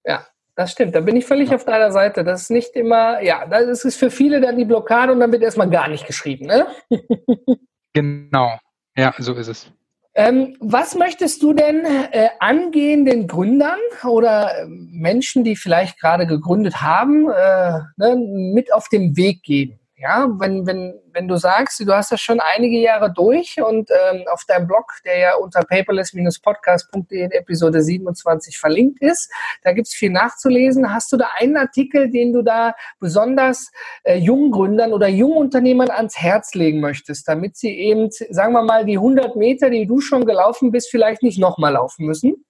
Ja, 0.03 0.27
das 0.55 0.73
stimmt. 0.73 0.93
Da 0.93 0.99
bin 0.99 1.15
ich 1.15 1.25
völlig 1.25 1.49
ja. 1.49 1.55
auf 1.55 1.65
deiner 1.65 1.91
Seite. 1.91 2.23
Das 2.23 2.43
ist 2.43 2.51
nicht 2.51 2.75
immer, 2.75 3.23
ja, 3.23 3.47
das 3.47 3.85
ist 3.85 3.95
für 3.95 4.11
viele 4.11 4.41
dann 4.41 4.57
die 4.57 4.65
Blockade 4.65 5.13
und 5.13 5.21
dann 5.21 5.31
wird 5.31 5.41
erstmal 5.41 5.69
gar 5.69 5.87
nicht 5.87 6.05
geschrieben. 6.05 6.45
Ne? 6.45 6.67
Genau, 7.95 8.59
ja, 8.97 9.13
so 9.17 9.33
ist 9.35 9.47
es. 9.47 9.71
Ähm, 10.15 10.57
was 10.59 10.95
möchtest 10.95 11.41
du 11.41 11.53
denn 11.53 11.85
äh, 11.85 12.29
angehenden 12.39 13.27
Gründern 13.27 13.79
oder 14.03 14.49
äh, 14.59 14.65
Menschen, 14.67 15.45
die 15.45 15.55
vielleicht 15.55 15.99
gerade 15.99 16.27
gegründet 16.27 16.81
haben, 16.81 17.29
äh, 17.29 17.79
ne, 17.95 18.15
mit 18.53 18.73
auf 18.73 18.89
den 18.89 19.15
Weg 19.15 19.43
geben? 19.43 19.79
Ja, 19.97 20.27
wenn, 20.39 20.67
wenn, 20.67 20.99
wenn 21.13 21.29
du 21.29 21.37
sagst, 21.37 21.79
du 21.79 21.93
hast 21.93 22.11
das 22.11 22.19
schon 22.19 22.41
einige 22.41 22.77
Jahre 22.79 23.13
durch 23.13 23.61
und 23.61 23.89
ähm, 23.89 24.25
auf 24.29 24.43
deinem 24.45 24.67
Blog, 24.67 24.91
der 25.05 25.17
ja 25.17 25.35
unter 25.35 25.61
paperless-podcast.de 25.61 27.23
in 27.23 27.31
Episode 27.31 27.81
27 27.81 28.57
verlinkt 28.57 29.01
ist, 29.01 29.31
da 29.63 29.71
gibt 29.71 29.87
es 29.87 29.93
viel 29.93 30.09
nachzulesen. 30.09 30.93
Hast 30.93 31.13
du 31.13 31.17
da 31.17 31.29
einen 31.37 31.55
Artikel, 31.55 32.09
den 32.09 32.33
du 32.33 32.41
da 32.41 32.75
besonders 32.99 33.71
äh, 34.03 34.17
jungen 34.17 34.51
Gründern 34.51 34.91
oder 34.91 35.07
jungen 35.07 35.37
Unternehmern 35.37 35.89
ans 35.89 36.17
Herz 36.17 36.55
legen 36.55 36.81
möchtest, 36.81 37.25
damit 37.29 37.55
sie 37.55 37.71
eben, 37.79 38.09
sagen 38.11 38.51
wir 38.51 38.63
mal, 38.63 38.83
die 38.83 38.97
100 38.97 39.37
Meter, 39.37 39.69
die 39.69 39.87
du 39.87 40.01
schon 40.01 40.25
gelaufen 40.25 40.71
bist, 40.71 40.91
vielleicht 40.91 41.23
nicht 41.23 41.39
nochmal 41.39 41.71
laufen 41.71 42.05
müssen? 42.05 42.45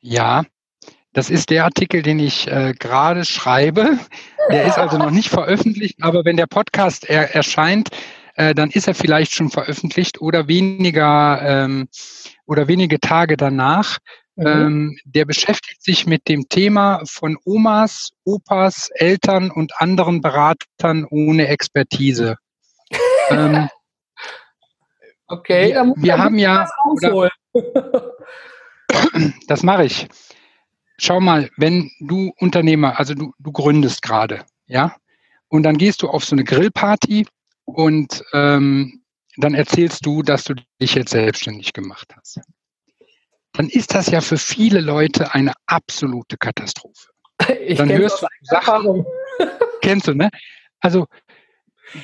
Ja, 0.00 0.44
das 1.14 1.30
ist 1.30 1.50
der 1.50 1.64
Artikel, 1.64 2.02
den 2.02 2.18
ich 2.18 2.48
äh, 2.48 2.74
gerade 2.78 3.24
schreibe. 3.24 3.98
Der 4.50 4.64
ist 4.66 4.78
also 4.78 4.98
noch 4.98 5.12
nicht 5.12 5.30
veröffentlicht, 5.30 6.02
aber 6.02 6.24
wenn 6.24 6.36
der 6.36 6.48
Podcast 6.48 7.08
er, 7.08 7.34
erscheint, 7.34 7.88
äh, 8.34 8.52
dann 8.54 8.70
ist 8.70 8.88
er 8.88 8.94
vielleicht 8.94 9.32
schon 9.32 9.48
veröffentlicht 9.48 10.20
oder 10.20 10.48
weniger 10.48 11.40
ähm, 11.40 11.88
oder 12.46 12.68
wenige 12.68 13.00
Tage 13.00 13.36
danach. 13.36 13.98
Mhm. 14.34 14.46
Ähm, 14.46 14.98
der 15.04 15.24
beschäftigt 15.24 15.84
sich 15.84 16.04
mit 16.06 16.28
dem 16.28 16.48
Thema 16.48 17.00
von 17.04 17.38
Omas, 17.44 18.10
Opas, 18.24 18.90
Eltern 18.92 19.52
und 19.52 19.80
anderen 19.80 20.20
Beratern 20.20 21.06
ohne 21.08 21.46
Expertise. 21.46 22.36
ähm, 23.30 23.68
okay, 25.28 25.74
wir, 25.74 25.94
wir 25.96 26.18
haben 26.18 26.38
ja. 26.38 26.68
Oder, 27.00 27.30
das 29.46 29.62
mache 29.62 29.84
ich 29.84 30.08
schau 30.98 31.20
mal, 31.20 31.50
wenn 31.56 31.90
du 32.00 32.32
Unternehmer, 32.38 32.98
also 32.98 33.14
du, 33.14 33.32
du 33.38 33.52
gründest 33.52 34.02
gerade, 34.02 34.44
ja, 34.66 34.96
und 35.48 35.62
dann 35.62 35.78
gehst 35.78 36.02
du 36.02 36.08
auf 36.08 36.24
so 36.24 36.34
eine 36.34 36.44
Grillparty 36.44 37.26
und 37.64 38.24
ähm, 38.32 39.04
dann 39.36 39.54
erzählst 39.54 40.04
du, 40.06 40.22
dass 40.22 40.44
du 40.44 40.54
dich 40.80 40.94
jetzt 40.94 41.10
selbstständig 41.10 41.72
gemacht 41.72 42.14
hast. 42.16 42.40
Dann 43.52 43.68
ist 43.68 43.94
das 43.94 44.08
ja 44.08 44.20
für 44.20 44.36
viele 44.36 44.80
Leute 44.80 45.34
eine 45.34 45.52
absolute 45.66 46.36
Katastrophe. 46.36 47.08
Ich 47.66 47.78
dann 47.78 47.90
hörst 47.90 48.22
du 48.22 48.26
Sachen, 48.42 49.04
kennst 49.82 50.06
du, 50.06 50.14
ne? 50.14 50.30
Also, 50.80 51.06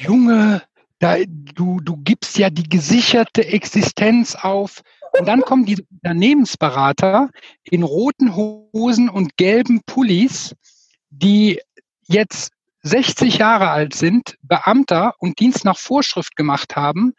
Junge, 0.00 0.62
da, 0.98 1.16
du, 1.24 1.81
du 1.81 1.96
gibst 1.98 2.37
ja 2.37 2.50
die 2.50 2.68
gesicherte 2.68 3.46
Existenz 3.46 4.35
auf, 4.35 4.83
und 5.18 5.26
dann 5.26 5.42
kommen 5.42 5.64
die 5.64 5.84
Unternehmensberater 5.90 7.30
in 7.64 7.82
roten 7.82 8.36
Hosen 8.36 9.08
und 9.08 9.36
gelben 9.36 9.82
Pullis, 9.84 10.54
die 11.10 11.60
jetzt 12.06 12.52
60 12.82 13.38
Jahre 13.38 13.70
alt 13.70 13.94
sind, 13.94 14.36
Beamter 14.42 15.14
und 15.18 15.38
Dienst 15.38 15.64
nach 15.64 15.78
Vorschrift 15.78 16.36
gemacht 16.36 16.76
haben 16.76 17.14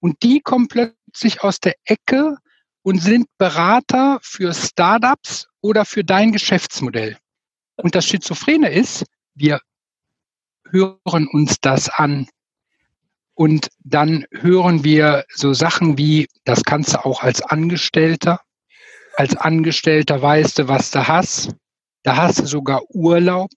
und 0.00 0.22
die 0.22 0.40
kommen 0.40 0.68
plötzlich 0.68 1.42
aus 1.42 1.60
der 1.60 1.74
Ecke 1.84 2.36
und 2.82 2.98
sind 2.98 3.26
Berater 3.38 4.18
für 4.22 4.54
Startups 4.54 5.48
oder 5.60 5.84
für 5.84 6.04
dein 6.04 6.32
Geschäftsmodell. 6.32 7.18
Und 7.76 7.94
das 7.94 8.06
Schizophrene 8.06 8.70
ist, 8.70 9.04
wir 9.34 9.60
hören 10.70 11.28
uns 11.28 11.56
das 11.60 11.88
an. 11.88 12.28
Und 13.34 13.68
dann 13.80 14.26
hören 14.32 14.84
wir 14.84 15.24
so 15.28 15.52
Sachen 15.54 15.96
wie, 15.98 16.28
das 16.44 16.64
kannst 16.64 16.94
du 16.94 17.04
auch 17.04 17.22
als 17.22 17.42
Angestellter. 17.42 18.40
Als 19.16 19.36
Angestellter 19.36 20.20
weißt 20.20 20.58
du, 20.58 20.68
was 20.68 20.90
du 20.90 21.06
hast. 21.06 21.54
Da 22.02 22.16
hast 22.16 22.40
du 22.40 22.46
sogar 22.46 22.82
Urlaub. 22.90 23.50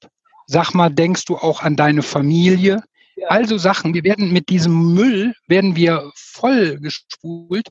Sag 0.48 0.74
mal, 0.74 0.90
denkst 0.90 1.26
du 1.26 1.38
auch 1.38 1.62
an 1.62 1.76
deine 1.76 2.04
Familie? 2.04 2.84
Ja. 3.16 3.28
Also 3.30 3.58
Sachen, 3.58 3.94
wir 3.94 4.04
werden 4.04 4.32
mit 4.32 4.50
diesem 4.50 4.94
Müll, 4.94 5.34
werden 5.48 5.76
wir 5.76 6.12
voll 6.16 6.80
gespult. 6.80 7.70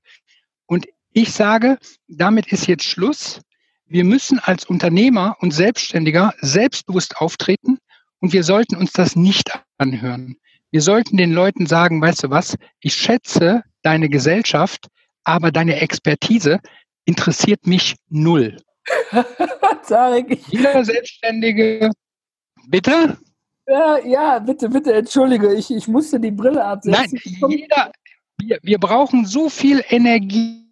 Und 0.67 0.87
ich 1.13 1.33
sage, 1.33 1.79
damit 2.09 2.53
ist 2.53 2.67
jetzt 2.67 2.85
Schluss. 2.85 3.41
Wir 3.87 4.05
müssen 4.05 4.41
als 4.41 4.65
Unternehmer 4.65 5.37
und 5.41 5.53
Selbstständiger 5.53 6.35
selbstbewusst 6.41 7.19
auftreten 7.19 7.79
und 8.21 8.33
wir 8.33 8.43
sollten 8.43 8.77
uns 8.77 8.93
das 8.93 9.15
nicht 9.15 9.53
anhören. 9.79 10.37
Wir 10.75 10.81
sollten 10.81 11.17
den 11.17 11.31
Leuten 11.31 11.67
sagen, 11.67 12.03
weißt 12.03 12.25
du 12.25 12.31
was, 12.31 12.57
ich 12.81 12.95
schätze 12.95 13.63
deine 13.83 14.09
Gesellschaft, 14.09 14.89
aber 15.23 15.53
deine 15.53 15.81
Expertise 15.81 16.59
interessiert 17.05 17.65
mich 17.65 17.95
null. 18.09 18.57
Tarek. 19.87 20.37
Jeder 20.49 20.85
Selbstständige, 20.85 21.91
bitte? 22.67 23.17
Ja, 23.69 23.99
ja, 24.05 24.41
bitte, 24.41 24.69
bitte, 24.69 24.95
entschuldige, 24.95 25.55
ich, 25.55 25.73
ich 25.73 25.87
musste 25.87 26.19
die 26.19 26.33
Brille 26.33 26.65
absetzen. 26.65 27.21
Nein, 27.41 27.51
jeder, 27.53 27.93
wir, 28.41 28.59
wir 28.61 28.79
brauchen 28.79 29.27
so 29.27 29.49
viel 29.49 29.81
Energie 29.91 30.64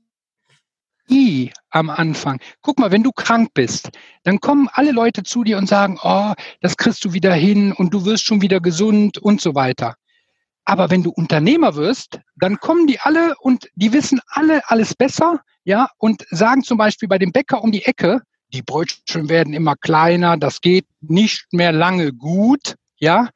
am 1.70 1.90
Anfang. 1.90 2.40
Guck 2.60 2.78
mal, 2.78 2.90
wenn 2.90 3.02
du 3.02 3.12
krank 3.12 3.50
bist, 3.54 3.90
dann 4.24 4.40
kommen 4.40 4.68
alle 4.72 4.92
Leute 4.92 5.22
zu 5.22 5.44
dir 5.44 5.58
und 5.58 5.68
sagen, 5.68 5.98
oh, 6.02 6.32
das 6.60 6.76
kriegst 6.76 7.04
du 7.04 7.12
wieder 7.12 7.34
hin 7.34 7.72
und 7.72 7.92
du 7.92 8.04
wirst 8.04 8.24
schon 8.24 8.42
wieder 8.42 8.60
gesund 8.60 9.18
und 9.18 9.40
so 9.40 9.54
weiter. 9.54 9.96
Aber 10.64 10.90
wenn 10.90 11.02
du 11.02 11.10
Unternehmer 11.10 11.74
wirst, 11.74 12.20
dann 12.36 12.58
kommen 12.58 12.86
die 12.86 13.00
alle 13.00 13.34
und 13.40 13.68
die 13.74 13.92
wissen 13.92 14.20
alle 14.28 14.62
alles 14.70 14.94
besser, 14.94 15.40
ja, 15.64 15.88
und 15.98 16.24
sagen 16.30 16.62
zum 16.62 16.78
Beispiel 16.78 17.08
bei 17.08 17.18
dem 17.18 17.32
Bäcker 17.32 17.62
um 17.62 17.72
die 17.72 17.84
Ecke, 17.84 18.22
die 18.52 18.62
Brötchen 18.62 19.28
werden 19.28 19.54
immer 19.54 19.76
kleiner, 19.76 20.36
das 20.36 20.60
geht 20.60 20.86
nicht 21.00 21.46
mehr 21.52 21.72
lange 21.72 22.12
gut, 22.12 22.76
ja. 22.98 23.28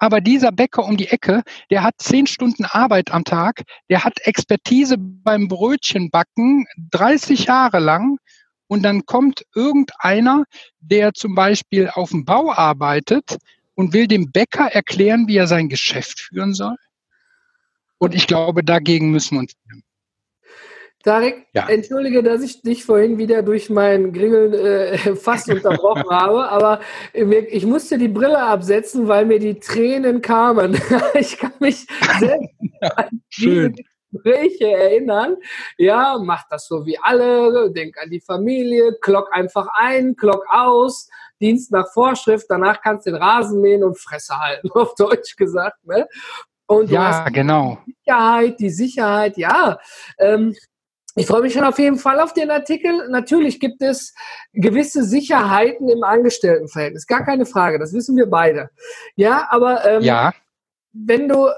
Aber 0.00 0.22
dieser 0.22 0.50
Bäcker 0.50 0.84
um 0.84 0.96
die 0.96 1.08
Ecke, 1.08 1.42
der 1.70 1.82
hat 1.82 1.96
zehn 1.98 2.26
Stunden 2.26 2.64
Arbeit 2.64 3.12
am 3.12 3.22
Tag, 3.22 3.62
der 3.90 4.02
hat 4.02 4.18
Expertise 4.22 4.96
beim 4.98 5.46
Brötchenbacken 5.46 6.66
30 6.90 7.44
Jahre 7.44 7.80
lang 7.80 8.18
und 8.66 8.82
dann 8.82 9.04
kommt 9.04 9.44
irgendeiner, 9.54 10.44
der 10.80 11.12
zum 11.12 11.34
Beispiel 11.34 11.90
auf 11.92 12.10
dem 12.10 12.24
Bau 12.24 12.50
arbeitet 12.50 13.36
und 13.74 13.92
will 13.92 14.06
dem 14.06 14.32
Bäcker 14.32 14.72
erklären, 14.72 15.28
wie 15.28 15.36
er 15.36 15.46
sein 15.46 15.68
Geschäft 15.68 16.18
führen 16.18 16.54
soll. 16.54 16.76
Und 17.98 18.14
ich 18.14 18.26
glaube, 18.26 18.64
dagegen 18.64 19.10
müssen 19.10 19.34
wir 19.34 19.40
uns. 19.40 19.54
Tarek, 21.02 21.46
ja. 21.54 21.66
entschuldige, 21.68 22.22
dass 22.22 22.42
ich 22.42 22.60
dich 22.60 22.84
vorhin 22.84 23.16
wieder 23.16 23.42
durch 23.42 23.70
mein 23.70 24.12
Gringeln 24.12 24.52
äh, 24.52 24.98
fast 25.16 25.48
unterbrochen 25.48 26.04
habe, 26.10 26.48
aber 26.48 26.80
ich 27.12 27.64
musste 27.64 27.96
die 27.96 28.08
Brille 28.08 28.40
absetzen, 28.40 29.08
weil 29.08 29.24
mir 29.24 29.38
die 29.38 29.58
Tränen 29.58 30.20
kamen. 30.20 30.78
ich 31.14 31.38
kann 31.38 31.52
mich 31.58 31.86
selbst 32.18 32.50
an 32.96 33.22
diese 33.38 33.72
Gespräche 34.12 34.72
erinnern. 34.72 35.36
Ja, 35.78 36.18
mach 36.22 36.46
das 36.50 36.66
so 36.66 36.84
wie 36.84 36.98
alle, 37.00 37.70
denk 37.72 37.96
an 37.98 38.10
die 38.10 38.20
Familie, 38.20 38.94
klock 39.00 39.28
einfach 39.32 39.68
ein, 39.72 40.16
klock 40.16 40.44
aus, 40.50 41.08
Dienst 41.40 41.72
nach 41.72 41.90
Vorschrift, 41.94 42.44
danach 42.50 42.82
kannst 42.82 43.06
du 43.06 43.12
den 43.12 43.22
Rasen 43.22 43.62
mähen 43.62 43.82
und 43.82 43.98
Fresse 43.98 44.38
halten, 44.38 44.70
auf 44.72 44.94
Deutsch 44.96 45.36
gesagt. 45.36 45.82
Ne? 45.86 46.06
Und 46.66 46.90
ja, 46.90 47.28
genau. 47.30 47.78
Die 47.86 47.96
Sicherheit, 48.04 48.60
die 48.60 48.70
Sicherheit, 48.70 49.36
ja. 49.38 49.78
Ähm, 50.18 50.54
ich 51.20 51.26
freue 51.26 51.42
mich 51.42 51.52
schon 51.52 51.64
auf 51.64 51.78
jeden 51.78 51.98
Fall 51.98 52.18
auf 52.18 52.32
den 52.32 52.50
Artikel. 52.50 53.10
Natürlich 53.10 53.60
gibt 53.60 53.82
es 53.82 54.14
gewisse 54.54 55.04
Sicherheiten 55.04 55.86
im 55.90 56.02
Angestelltenverhältnis, 56.02 57.06
gar 57.06 57.26
keine 57.26 57.44
Frage, 57.44 57.78
das 57.78 57.92
wissen 57.92 58.16
wir 58.16 58.24
beide. 58.24 58.70
Ja, 59.16 59.46
aber 59.50 59.84
ähm, 59.84 60.02
ja. 60.02 60.32
wenn 60.94 61.28
du, 61.28 61.48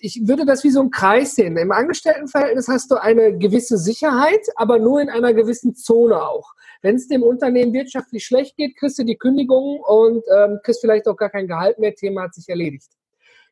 ich 0.00 0.26
würde 0.26 0.44
das 0.44 0.64
wie 0.64 0.70
so 0.70 0.82
ein 0.82 0.90
Kreis 0.90 1.36
sehen. 1.36 1.56
Im 1.56 1.70
Angestelltenverhältnis 1.70 2.66
hast 2.66 2.90
du 2.90 2.96
eine 2.96 3.38
gewisse 3.38 3.78
Sicherheit, 3.78 4.44
aber 4.56 4.80
nur 4.80 5.00
in 5.00 5.08
einer 5.08 5.34
gewissen 5.34 5.76
Zone 5.76 6.20
auch. 6.20 6.52
Wenn 6.82 6.96
es 6.96 7.06
dem 7.06 7.22
Unternehmen 7.22 7.72
wirtschaftlich 7.72 8.26
schlecht 8.26 8.56
geht, 8.56 8.76
kriegst 8.76 8.98
du 8.98 9.04
die 9.04 9.16
Kündigung 9.16 9.78
und 9.86 10.24
ähm, 10.36 10.58
kriegst 10.64 10.80
vielleicht 10.80 11.06
auch 11.06 11.16
gar 11.16 11.30
kein 11.30 11.46
Gehalt 11.46 11.78
mehr. 11.78 11.94
Thema 11.94 12.22
hat 12.22 12.34
sich 12.34 12.48
erledigt. 12.48 12.95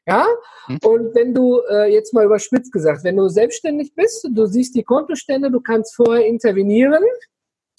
Ja? 0.07 0.27
Hm. 0.67 0.79
Und 0.83 1.14
wenn 1.14 1.35
du, 1.35 1.61
äh, 1.71 1.93
jetzt 1.93 2.12
mal 2.12 2.25
überspitzt 2.25 2.73
gesagt, 2.73 3.05
wenn 3.05 3.17
du 3.17 3.29
selbstständig 3.29 3.95
bist, 3.95 4.29
du 4.31 4.47
siehst 4.47 4.75
die 4.75 4.85
Kontostände, 4.85 5.51
du 5.51 5.61
kannst 5.61 5.95
vorher 5.95 6.27
intervenieren 6.27 7.03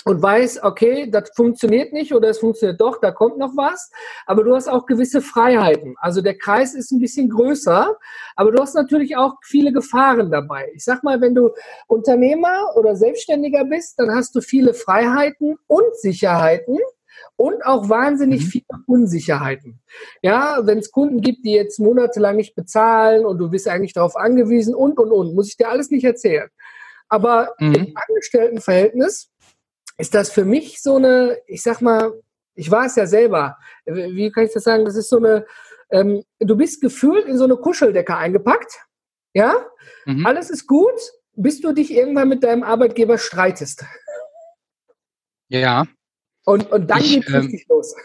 und 0.06 0.22
weißt, 0.22 0.64
okay, 0.64 1.10
das 1.10 1.32
funktioniert 1.36 1.92
nicht 1.92 2.14
oder 2.14 2.30
es 2.30 2.40
funktioniert 2.40 2.80
doch, 2.80 3.00
da 3.00 3.12
kommt 3.12 3.38
noch 3.38 3.58
was, 3.58 3.92
aber 4.28 4.44
du 4.44 4.56
hast 4.56 4.68
auch 4.68 4.86
gewisse 4.86 5.22
Freiheiten. 5.22 5.96
Also 6.00 6.22
der 6.22 6.38
Kreis 6.38 6.76
ist 6.76 6.92
ein 6.92 7.00
bisschen 7.00 7.30
größer, 7.30 7.98
aber 8.36 8.52
du 8.52 8.62
hast 8.62 8.76
natürlich 8.76 9.18
auch 9.18 9.34
viele 9.44 9.72
Gefahren 9.72 10.32
dabei. 10.32 10.72
Ich 10.76 10.84
sag 10.84 11.04
mal, 11.04 11.22
wenn 11.22 11.34
du 11.34 11.52
Unternehmer 11.88 12.76
oder 12.76 12.96
Selbstständiger 12.96 13.66
bist, 13.66 14.00
dann 14.00 14.14
hast 14.14 14.36
du 14.36 14.42
viele 14.42 14.74
Freiheiten 14.74 15.58
und 15.68 15.96
Sicherheiten 15.98 16.78
und 17.36 17.66
auch 17.66 17.90
wahnsinnig 17.90 18.44
mhm. 18.44 18.48
viele 18.48 18.66
Unsicherheiten. 18.88 19.82
Ja, 20.22 20.60
wenn 20.64 20.80
es 20.80 20.92
Kunden 20.92 21.22
gibt, 21.22 21.46
die 21.46 21.54
jetzt 21.54 21.80
monatelang 21.80 22.38
nicht 22.38 22.56
bezahlen 22.56 23.26
und 23.26 23.38
du 23.38 23.50
bist 23.50 23.68
eigentlich 23.68 23.94
darauf 23.94 24.16
angewiesen 24.16 24.76
und, 24.76 25.00
und, 25.00 25.12
und, 25.12 25.36
muss 25.36 25.50
ich 25.50 25.58
dir 25.58 25.70
alles 25.70 25.90
nicht 25.92 26.06
erzählen. 26.06 26.50
Aber 27.10 27.54
mhm. 27.60 27.76
im 27.76 27.94
Angestelltenverhältnis 27.96 29.30
ist 29.98 30.14
das 30.14 30.32
für 30.32 30.46
mich 30.46 30.82
so 30.82 30.96
eine, 30.96 31.38
ich 31.48 31.62
sag 31.62 31.82
mal, 31.82 32.14
ich 32.56 32.72
war 32.72 32.86
es 32.86 32.96
ja 32.96 33.06
selber, 33.06 33.58
wie 33.86 34.32
kann 34.32 34.46
ich 34.46 34.54
das 34.54 34.64
sagen, 34.64 34.86
das 34.86 34.96
ist 34.96 35.10
so 35.10 35.18
eine, 35.18 35.46
ähm, 35.92 36.24
du 36.40 36.56
bist 36.56 36.82
gefühlt 36.82 37.26
in 37.26 37.38
so 37.38 37.44
eine 37.44 37.58
Kuscheldecke 37.58 38.16
eingepackt, 38.16 38.86
ja, 39.34 39.54
mhm. 40.06 40.26
alles 40.26 40.50
ist 40.50 40.68
gut, 40.68 41.00
bis 41.34 41.60
du 41.60 41.74
dich 41.74 41.92
irgendwann 41.92 42.30
mit 42.30 42.44
deinem 42.44 42.64
Arbeitgeber 42.64 43.18
streitest. 43.18 43.86
Ja. 45.50 45.86
Und, 46.46 46.72
und 46.72 46.88
dann 46.88 47.02
geht 47.02 47.28
es 47.28 47.34
ähm, 47.34 47.42
richtig 47.42 47.68
los. 47.68 47.96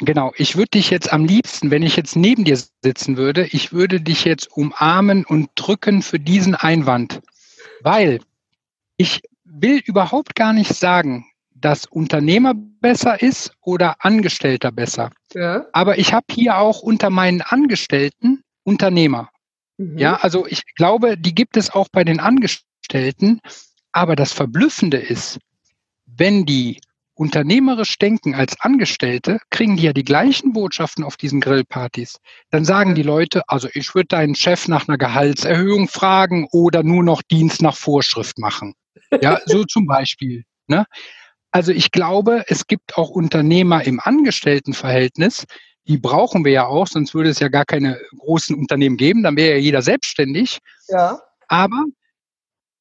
Genau, 0.00 0.32
ich 0.36 0.56
würde 0.56 0.70
dich 0.70 0.90
jetzt 0.90 1.12
am 1.12 1.24
liebsten, 1.24 1.72
wenn 1.72 1.82
ich 1.82 1.96
jetzt 1.96 2.14
neben 2.14 2.44
dir 2.44 2.56
sitzen 2.84 3.16
würde, 3.16 3.46
ich 3.46 3.72
würde 3.72 4.00
dich 4.00 4.24
jetzt 4.24 4.46
umarmen 4.56 5.24
und 5.24 5.50
drücken 5.56 6.02
für 6.02 6.20
diesen 6.20 6.54
Einwand, 6.54 7.20
weil 7.82 8.20
ich 8.96 9.20
will 9.44 9.78
überhaupt 9.84 10.36
gar 10.36 10.52
nicht 10.52 10.74
sagen, 10.74 11.26
dass 11.60 11.84
Unternehmer 11.84 12.54
besser 12.54 13.20
ist 13.20 13.52
oder 13.62 13.96
Angestellter 13.98 14.70
besser. 14.70 15.10
Ja. 15.34 15.66
Aber 15.72 15.98
ich 15.98 16.12
habe 16.12 16.26
hier 16.30 16.58
auch 16.58 16.80
unter 16.80 17.10
meinen 17.10 17.42
Angestellten 17.42 18.44
Unternehmer. 18.62 19.30
Mhm. 19.78 19.98
Ja, 19.98 20.16
also 20.16 20.46
ich 20.46 20.62
glaube, 20.76 21.16
die 21.18 21.34
gibt 21.34 21.56
es 21.56 21.70
auch 21.70 21.88
bei 21.90 22.04
den 22.04 22.20
Angestellten. 22.20 23.40
Aber 23.92 24.14
das 24.14 24.32
Verblüffende 24.32 24.98
ist, 24.98 25.38
wenn 26.06 26.44
die 26.44 26.80
unternehmerisch 27.18 27.98
denken 27.98 28.34
als 28.34 28.60
Angestellte, 28.60 29.40
kriegen 29.50 29.76
die 29.76 29.82
ja 29.82 29.92
die 29.92 30.04
gleichen 30.04 30.52
Botschaften 30.52 31.02
auf 31.02 31.16
diesen 31.16 31.40
Grillpartys. 31.40 32.18
Dann 32.50 32.64
sagen 32.64 32.94
die 32.94 33.02
Leute, 33.02 33.42
also 33.48 33.68
ich 33.74 33.94
würde 33.94 34.08
deinen 34.08 34.36
Chef 34.36 34.68
nach 34.68 34.86
einer 34.86 34.98
Gehaltserhöhung 34.98 35.88
fragen 35.88 36.46
oder 36.52 36.82
nur 36.82 37.02
noch 37.02 37.22
Dienst 37.22 37.60
nach 37.60 37.76
Vorschrift 37.76 38.38
machen. 38.38 38.74
Ja, 39.20 39.40
so 39.46 39.64
zum 39.64 39.86
Beispiel. 39.86 40.44
Ne? 40.68 40.84
Also 41.50 41.72
ich 41.72 41.90
glaube, 41.90 42.44
es 42.46 42.66
gibt 42.66 42.96
auch 42.96 43.10
Unternehmer 43.10 43.84
im 43.84 44.00
Angestelltenverhältnis, 44.00 45.44
die 45.88 45.98
brauchen 45.98 46.44
wir 46.44 46.52
ja 46.52 46.66
auch, 46.66 46.86
sonst 46.86 47.14
würde 47.14 47.30
es 47.30 47.40
ja 47.40 47.48
gar 47.48 47.64
keine 47.64 47.98
großen 48.18 48.54
Unternehmen 48.54 48.96
geben, 48.96 49.22
dann 49.22 49.36
wäre 49.36 49.52
ja 49.52 49.58
jeder 49.58 49.82
selbstständig. 49.82 50.58
Ja. 50.88 51.18
Aber 51.48 51.84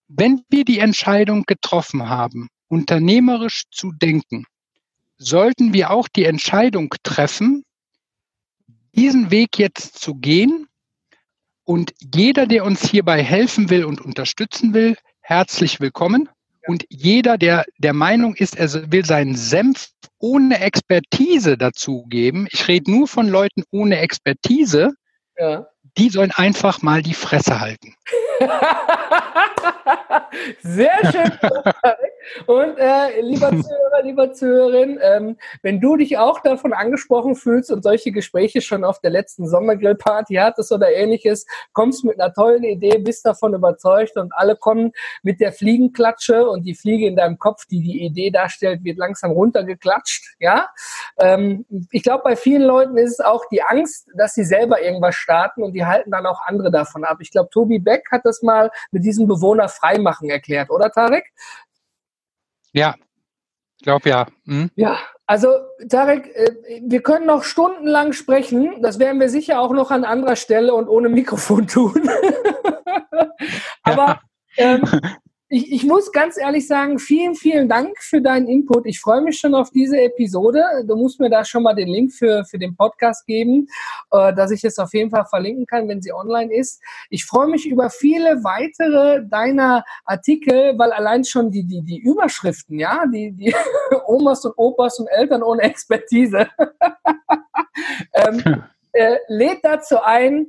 wenn 0.10 0.42
wir 0.50 0.66
die 0.66 0.80
Entscheidung 0.80 1.44
getroffen 1.48 2.10
haben, 2.10 2.50
unternehmerisch 2.68 3.64
zu 3.72 3.92
denken, 3.92 4.46
sollten 5.18 5.74
wir 5.74 5.92
auch 5.92 6.08
die 6.08 6.26
Entscheidung 6.26 6.94
treffen, 7.04 7.64
diesen 8.94 9.32
Weg 9.32 9.58
jetzt 9.58 10.00
zu 10.00 10.16
gehen. 10.16 10.68
Und 11.64 11.94
jeder, 12.00 12.46
der 12.46 12.64
uns 12.64 12.90
hierbei 12.90 13.24
helfen 13.24 13.70
will 13.70 13.84
und 13.86 14.02
unterstützen 14.02 14.74
will, 14.74 14.96
herzlich 15.22 15.80
willkommen. 15.80 16.30
Und 16.66 16.86
jeder, 16.90 17.38
der 17.38 17.66
der 17.78 17.94
Meinung 17.94 18.36
ist, 18.36 18.58
er 18.58 18.92
will 18.92 19.06
seinen 19.06 19.36
Senf 19.36 19.90
ohne 20.20 20.60
Expertise 20.60 21.58
dazugeben, 21.58 22.48
ich 22.52 22.68
rede 22.68 22.92
nur 22.92 23.08
von 23.08 23.28
Leuten 23.28 23.64
ohne 23.72 24.00
Expertise, 24.00 24.94
ja. 25.38 25.68
die 25.98 26.10
sollen 26.10 26.32
einfach 26.32 26.82
mal 26.82 27.02
die 27.02 27.14
Fresse 27.14 27.60
halten. 27.60 27.96
Sehr 30.62 31.00
schön. 31.12 31.32
Und 32.46 32.78
äh, 32.78 33.22
lieber 33.22 33.50
Zuhörer, 33.50 34.04
lieber 34.04 34.34
Zuhörerin, 34.34 35.00
ähm, 35.02 35.38
wenn 35.62 35.80
du 35.80 35.96
dich 35.96 36.18
auch 36.18 36.40
davon 36.42 36.74
angesprochen 36.74 37.36
fühlst 37.36 37.72
und 37.72 37.84
solche 37.84 38.12
Gespräche 38.12 38.62
schon 38.62 38.84
auf 38.84 39.00
der 39.00 39.12
letzten 39.12 39.48
Sommergrillparty 39.48 40.36
hattest 40.36 40.72
oder 40.72 40.92
ähnliches, 40.92 41.46
kommst 41.74 42.04
mit 42.04 42.20
einer 42.20 42.34
tollen 42.34 42.64
Idee, 42.64 42.98
bist 42.98 43.26
davon 43.26 43.54
überzeugt 43.54 44.18
und 44.18 44.34
alle 44.36 44.56
kommen 44.56 44.92
mit 45.24 45.40
der 45.40 45.52
Fliegenklatsche 45.52 46.48
und 46.48 46.64
die 46.64 46.76
Fliege 46.76 47.08
in 47.08 47.16
deinem 47.16 47.38
Kopf, 47.38 47.66
die 47.66 47.82
die 47.82 48.04
Idee 48.04 48.32
darstellt, 48.32 48.84
wird 48.84 48.98
langsam 48.98 49.32
runtergeklatscht. 49.32 50.36
Ja, 50.40 50.70
ähm, 51.20 51.66
ich 51.92 52.04
glaube, 52.04 52.24
bei 52.24 52.36
vielen 52.36 52.64
Leuten 52.64 52.98
ist 52.98 53.20
es 53.20 53.20
auch 53.20 53.46
die 53.52 53.64
Angst, 53.64 54.08
dass 54.16 54.34
sie 54.34 54.44
selber 54.44 54.82
irgendwas 54.82 55.16
starten 55.16 55.64
und 55.64 55.74
die 55.74 55.86
halten 55.86 56.12
dann 56.12 56.26
auch 56.26 56.42
andere 56.46 56.72
davon 56.72 57.04
ab. 57.04 57.18
Ich 57.22 57.32
glaube, 57.32 57.50
Tobi 57.50 57.80
Beck 57.80 58.08
hat 58.12 58.26
das 58.26 58.42
mal 58.42 58.72
mit 58.92 59.04
diesem 59.04 59.28
Bewohner 59.28 59.57
freimachen 59.68 60.30
erklärt, 60.30 60.70
oder 60.70 60.92
Tarek? 60.92 61.26
Ja, 62.74 62.96
ich 63.78 63.84
glaube 63.84 64.10
ja. 64.10 64.28
Hm? 64.46 64.70
Ja, 64.76 64.98
also 65.26 65.50
Tarek, 65.90 66.34
äh, 66.36 66.82
wir 66.84 67.02
können 67.02 67.26
noch 67.26 67.44
stundenlang 67.44 68.14
sprechen. 68.14 68.82
Das 68.82 68.98
werden 68.98 69.20
wir 69.20 69.30
sicher 69.30 69.60
auch 69.60 69.74
noch 69.74 69.92
an 69.92 70.06
anderer 70.06 70.36
Stelle 70.36 70.74
und 70.74 70.88
ohne 70.88 71.10
Mikrofon 71.10 71.68
tun. 71.68 72.10
Aber 73.84 74.22
ähm, 74.58 74.84
ich, 75.50 75.72
ich 75.72 75.84
muss 75.86 76.12
ganz 76.12 76.38
ehrlich 76.38 76.68
sagen, 76.68 77.00
vielen, 77.00 77.34
vielen 77.34 77.70
Dank 77.70 77.98
für 78.02 78.22
deinen 78.22 78.48
Input. 78.48 78.86
Ich 78.86 79.00
freue 79.00 79.22
mich 79.22 79.40
schon 79.40 79.56
auf 79.56 79.70
diese 79.70 80.00
Episode. 80.02 80.62
Du 80.86 80.98
musst 80.98 81.22
mir 81.22 81.30
da 81.30 81.46
schon 81.46 81.64
mal 81.64 81.74
den 81.74 81.88
Link 81.88 82.12
für, 82.12 82.44
für 82.44 82.60
den 82.60 82.76
Podcast 82.76 83.26
geben, 83.26 83.68
äh, 84.12 84.34
dass 84.34 84.52
ich 84.52 84.64
es 84.66 84.78
auf 84.78 84.94
jeden 84.94 85.10
Fall 85.10 85.26
verlinken 85.26 85.66
kann, 85.66 85.88
wenn 85.88 86.02
sie 86.02 86.12
online 86.12 86.54
ist. 86.54 86.82
Ich 87.10 87.24
freue 87.24 87.48
mich 87.48 87.66
über 87.66 87.90
viele 87.90 88.44
weitere 88.44 89.26
deiner 89.26 89.86
Artikel, 90.04 90.78
weil 90.78 90.92
allein 90.92 91.24
schon 91.24 91.50
die, 91.50 91.64
die, 91.64 91.82
die 91.82 92.00
Überschriften, 92.00 92.78
ja, 92.78 93.06
die, 93.06 93.32
die 93.32 93.56
Omas 94.06 94.44
und 94.44 94.54
Opas 94.58 95.00
und 95.00 95.08
Eltern 95.08 95.44
ohne 95.44 95.62
Expertise, 95.62 96.48
ähm, 98.14 98.64
äh, 98.92 99.18
lädt 99.30 99.60
dazu 99.64 100.02
ein, 100.04 100.48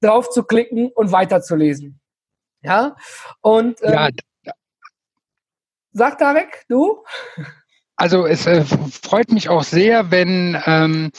drauf 0.00 0.30
zu 0.30 0.44
klicken 0.44 0.90
und 0.94 1.12
weiterzulesen. 1.12 2.00
Ja, 2.62 2.96
und 3.40 3.82
ähm, 3.82 3.92
ja, 3.92 4.08
Sag 5.92 6.18
Tarek, 6.18 6.64
du? 6.68 7.04
Also 7.96 8.26
es 8.26 8.46
äh, 8.46 8.64
freut 8.64 9.32
mich 9.32 9.48
auch 9.48 9.64
sehr, 9.64 10.10
wenn 10.10 10.56
ähm, 10.66 11.10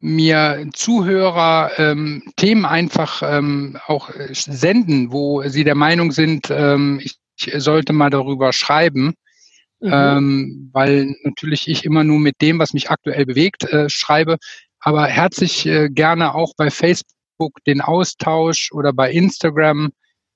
mir 0.00 0.66
Zuhörer 0.72 1.70
ähm, 1.78 2.22
Themen 2.36 2.64
einfach 2.64 3.22
ähm, 3.24 3.78
auch 3.86 4.10
äh, 4.10 4.28
senden, 4.32 5.12
wo 5.12 5.42
sie 5.42 5.64
der 5.64 5.74
Meinung 5.74 6.12
sind, 6.12 6.50
ähm, 6.50 7.00
ich, 7.02 7.16
ich 7.36 7.52
sollte 7.62 7.92
mal 7.92 8.10
darüber 8.10 8.52
schreiben. 8.52 9.14
Mhm. 9.80 9.90
Ähm, 9.92 10.70
weil 10.72 11.14
natürlich 11.24 11.68
ich 11.68 11.84
immer 11.84 12.04
nur 12.04 12.18
mit 12.18 12.40
dem, 12.40 12.58
was 12.58 12.72
mich 12.72 12.90
aktuell 12.90 13.26
bewegt, 13.26 13.64
äh, 13.64 13.88
schreibe. 13.88 14.38
Aber 14.80 15.06
herzlich 15.06 15.66
äh, 15.66 15.88
gerne 15.88 16.34
auch 16.34 16.54
bei 16.56 16.70
Facebook 16.70 17.52
den 17.66 17.80
Austausch 17.80 18.70
oder 18.72 18.92
bei 18.92 19.10
Instagram 19.12 19.90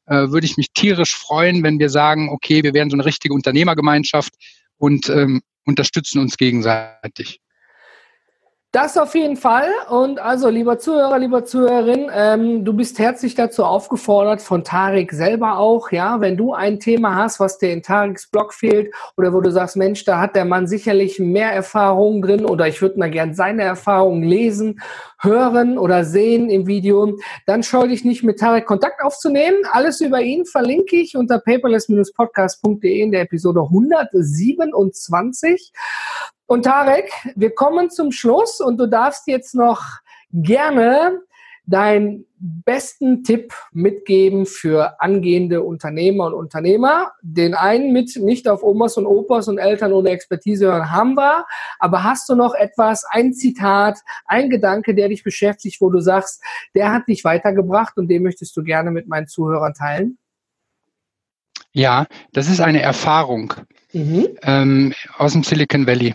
äh, 0.08 0.30
würde 0.30 0.46
ich 0.46 0.56
mich 0.56 0.72
tierisch 0.72 1.16
freuen, 1.16 1.62
wenn 1.62 1.78
wir 1.78 1.90
sagen, 1.90 2.30
okay, 2.30 2.62
wir 2.62 2.74
werden 2.74 2.90
so 2.90 2.96
eine 2.96 3.04
richtige 3.04 3.34
Unternehmergemeinschaft 3.34 4.34
und 4.76 5.08
ähm, 5.08 5.42
unterstützen 5.64 6.18
uns 6.20 6.36
gegenseitig. 6.36 7.40
Das 8.70 8.98
auf 8.98 9.14
jeden 9.14 9.36
Fall. 9.36 9.70
Und 9.88 10.20
also, 10.20 10.50
lieber 10.50 10.78
Zuhörer, 10.78 11.18
lieber 11.18 11.46
Zuhörerin, 11.46 12.10
ähm, 12.12 12.66
du 12.66 12.74
bist 12.74 12.98
herzlich 12.98 13.34
dazu 13.34 13.64
aufgefordert, 13.64 14.42
von 14.42 14.62
Tarek 14.62 15.12
selber 15.12 15.56
auch, 15.56 15.90
ja, 15.90 16.20
wenn 16.20 16.36
du 16.36 16.52
ein 16.52 16.78
Thema 16.78 17.16
hast, 17.16 17.40
was 17.40 17.56
dir 17.56 17.72
in 17.72 17.82
Tareks 17.82 18.30
Blog 18.30 18.52
fehlt 18.52 18.94
oder 19.16 19.32
wo 19.32 19.40
du 19.40 19.50
sagst, 19.50 19.76
Mensch, 19.76 20.04
da 20.04 20.20
hat 20.20 20.36
der 20.36 20.44
Mann 20.44 20.66
sicherlich 20.66 21.18
mehr 21.18 21.50
Erfahrungen 21.50 22.20
drin 22.20 22.44
oder 22.44 22.68
ich 22.68 22.82
würde 22.82 22.98
mal 22.98 23.10
gern 23.10 23.32
seine 23.32 23.62
Erfahrungen 23.62 24.22
lesen, 24.22 24.82
hören 25.18 25.78
oder 25.78 26.04
sehen 26.04 26.50
im 26.50 26.66
Video, 26.66 27.16
dann 27.46 27.62
scheu 27.62 27.88
dich 27.88 28.04
nicht 28.04 28.22
mit 28.22 28.38
Tarek 28.38 28.66
Kontakt 28.66 29.02
aufzunehmen. 29.02 29.56
Alles 29.72 30.02
über 30.02 30.20
ihn 30.20 30.44
verlinke 30.44 30.96
ich 30.96 31.16
unter 31.16 31.38
paperless-podcast.de 31.38 33.00
in 33.00 33.12
der 33.12 33.22
Episode 33.22 33.62
127. 33.62 35.72
Und 36.48 36.62
Tarek, 36.62 37.10
wir 37.36 37.54
kommen 37.54 37.90
zum 37.90 38.10
Schluss 38.10 38.62
und 38.62 38.78
du 38.78 38.86
darfst 38.86 39.26
jetzt 39.26 39.54
noch 39.54 39.82
gerne 40.32 41.20
deinen 41.66 42.24
besten 42.38 43.22
Tipp 43.22 43.52
mitgeben 43.72 44.46
für 44.46 44.98
angehende 44.98 45.62
Unternehmer 45.62 46.28
und 46.28 46.32
Unternehmer. 46.32 47.12
Den 47.20 47.52
einen 47.52 47.92
mit 47.92 48.16
nicht 48.16 48.48
auf 48.48 48.62
Omas 48.62 48.96
und 48.96 49.04
Opas 49.04 49.48
und 49.48 49.58
Eltern 49.58 49.92
ohne 49.92 50.08
Expertise 50.08 50.68
hören 50.68 50.90
haben 50.90 51.16
wir. 51.16 51.44
Aber 51.80 52.02
hast 52.02 52.30
du 52.30 52.34
noch 52.34 52.54
etwas, 52.54 53.04
ein 53.10 53.34
Zitat, 53.34 53.98
ein 54.24 54.48
Gedanke, 54.48 54.94
der 54.94 55.10
dich 55.10 55.24
beschäftigt, 55.24 55.82
wo 55.82 55.90
du 55.90 56.00
sagst, 56.00 56.42
der 56.74 56.90
hat 56.94 57.08
dich 57.08 57.24
weitergebracht 57.24 57.98
und 57.98 58.08
den 58.08 58.22
möchtest 58.22 58.56
du 58.56 58.62
gerne 58.62 58.90
mit 58.90 59.06
meinen 59.06 59.26
Zuhörern 59.26 59.74
teilen? 59.74 60.16
Ja, 61.72 62.06
das 62.32 62.48
ist 62.48 62.62
eine 62.62 62.80
Erfahrung 62.80 63.52
mhm. 63.92 64.28
ähm, 64.40 64.94
aus 65.18 65.34
dem 65.34 65.42
Silicon 65.42 65.86
Valley 65.86 66.14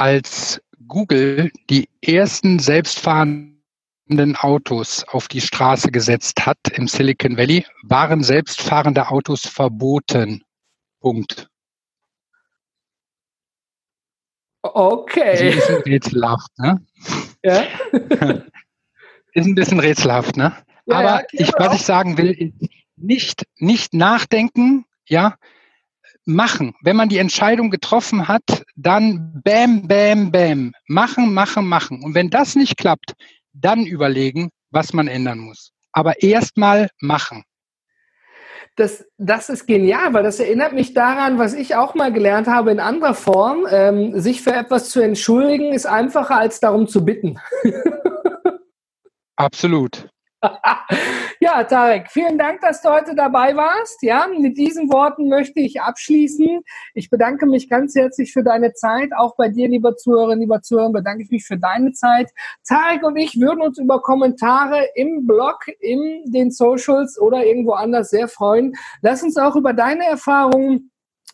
als 0.00 0.60
Google 0.88 1.52
die 1.68 1.88
ersten 2.00 2.58
selbstfahrenden 2.58 4.34
Autos 4.36 5.04
auf 5.04 5.28
die 5.28 5.42
Straße 5.42 5.90
gesetzt 5.90 6.46
hat 6.46 6.56
im 6.72 6.88
Silicon 6.88 7.36
Valley, 7.36 7.66
waren 7.82 8.22
selbstfahrende 8.22 9.08
Autos 9.08 9.42
verboten. 9.42 10.42
Punkt. 11.00 11.48
Okay. 14.62 15.50
ist 15.50 15.70
ein 15.70 15.82
bisschen 15.82 15.82
rätselhaft, 15.82 16.58
ne? 16.58 16.86
Ja. 17.42 17.62
ist 19.32 19.46
ein 19.46 19.54
bisschen 19.54 19.80
rätselhaft, 19.80 20.36
ne? 20.36 20.56
Ja, 20.86 20.96
Aber 20.96 21.20
ja, 21.20 21.26
ich, 21.32 21.52
was 21.58 21.74
ich 21.74 21.82
sagen 21.82 22.16
will, 22.16 22.54
nicht, 22.96 23.46
nicht 23.58 23.92
nachdenken, 23.92 24.86
ja, 25.06 25.36
machen. 26.24 26.74
Wenn 26.82 26.96
man 26.96 27.08
die 27.08 27.18
Entscheidung 27.18 27.70
getroffen 27.70 28.28
hat, 28.28 28.62
dann 28.76 29.40
bam, 29.44 29.86
bam, 29.86 30.30
bam. 30.30 30.72
Machen, 30.86 31.34
machen, 31.34 31.66
machen. 31.66 32.02
Und 32.02 32.14
wenn 32.14 32.30
das 32.30 32.56
nicht 32.56 32.76
klappt, 32.76 33.14
dann 33.52 33.84
überlegen, 33.84 34.50
was 34.70 34.92
man 34.92 35.08
ändern 35.08 35.38
muss. 35.38 35.72
Aber 35.92 36.22
erstmal 36.22 36.88
machen. 37.00 37.44
Das, 38.76 39.04
das 39.18 39.50
ist 39.50 39.66
genial, 39.66 40.14
weil 40.14 40.22
das 40.22 40.38
erinnert 40.38 40.72
mich 40.72 40.94
daran, 40.94 41.38
was 41.38 41.54
ich 41.54 41.74
auch 41.74 41.94
mal 41.94 42.12
gelernt 42.12 42.46
habe 42.46 42.70
in 42.70 42.80
anderer 42.80 43.14
Form. 43.14 43.66
Ähm, 43.70 44.18
sich 44.18 44.42
für 44.42 44.54
etwas 44.54 44.90
zu 44.90 45.00
entschuldigen 45.00 45.72
ist 45.72 45.86
einfacher 45.86 46.36
als 46.36 46.60
darum 46.60 46.86
zu 46.86 47.04
bitten. 47.04 47.38
Absolut. 49.36 50.08
ja, 51.40 51.64
Tarek, 51.64 52.10
vielen 52.10 52.38
Dank, 52.38 52.60
dass 52.60 52.80
du 52.80 52.88
heute 52.88 53.14
dabei 53.14 53.54
warst. 53.56 54.02
Ja, 54.02 54.26
mit 54.26 54.56
diesen 54.56 54.90
Worten 54.90 55.28
möchte 55.28 55.60
ich 55.60 55.80
abschließen. 55.82 56.60
Ich 56.94 57.10
bedanke 57.10 57.46
mich 57.46 57.68
ganz 57.68 57.94
herzlich 57.94 58.32
für 58.32 58.42
deine 58.42 58.72
Zeit. 58.72 59.10
Auch 59.16 59.36
bei 59.36 59.48
dir, 59.48 59.68
lieber 59.68 59.96
Zuhörerin, 59.96 60.40
lieber 60.40 60.62
Zuhörer, 60.62 60.92
bedanke 60.92 61.24
ich 61.24 61.30
mich 61.30 61.44
für 61.44 61.58
deine 61.58 61.92
Zeit. 61.92 62.30
Tarek 62.66 63.02
und 63.02 63.16
ich 63.16 63.38
würden 63.38 63.60
uns 63.60 63.78
über 63.78 64.00
Kommentare 64.00 64.88
im 64.94 65.26
Blog, 65.26 65.66
in 65.80 66.24
den 66.26 66.50
Socials 66.50 67.20
oder 67.20 67.44
irgendwo 67.44 67.72
anders 67.72 68.10
sehr 68.10 68.28
freuen. 68.28 68.74
Lass 69.02 69.22
uns 69.22 69.36
auch 69.36 69.56
über 69.56 69.74
deine 69.74 70.06
Erfahrungen 70.06 70.89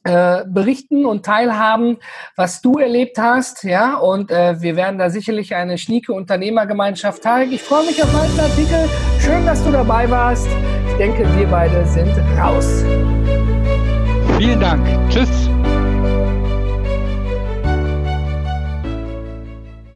äh, 0.07 0.45
berichten 0.47 1.05
und 1.05 1.27
teilhaben, 1.27 1.99
was 2.37 2.63
du 2.63 2.79
erlebt 2.79 3.19
hast, 3.19 3.65
ja, 3.65 3.97
und 3.97 4.31
äh, 4.31 4.61
wir 4.61 4.77
werden 4.77 4.99
da 4.99 5.11
sicherlich 5.11 5.55
eine 5.55 5.79
schnieke 5.79 6.13
Unternehmergemeinschaft 6.13 7.23
teilen. 7.23 7.53
Ich 7.53 7.63
freue 7.63 7.85
mich 7.87 8.03
auf 8.03 8.13
meinen 8.13 8.39
Artikel. 8.39 8.89
Schön, 9.19 9.45
dass 9.45 9.65
du 9.65 9.73
dabei 9.73 10.09
warst. 10.09 10.49
Ich 10.89 10.95
denke, 10.95 11.27
wir 11.37 11.47
beide 11.49 11.85
sind 11.87 12.15
raus. 12.39 12.85
Vielen 14.39 14.61
Dank. 14.61 14.87
Tschüss. 15.11 15.51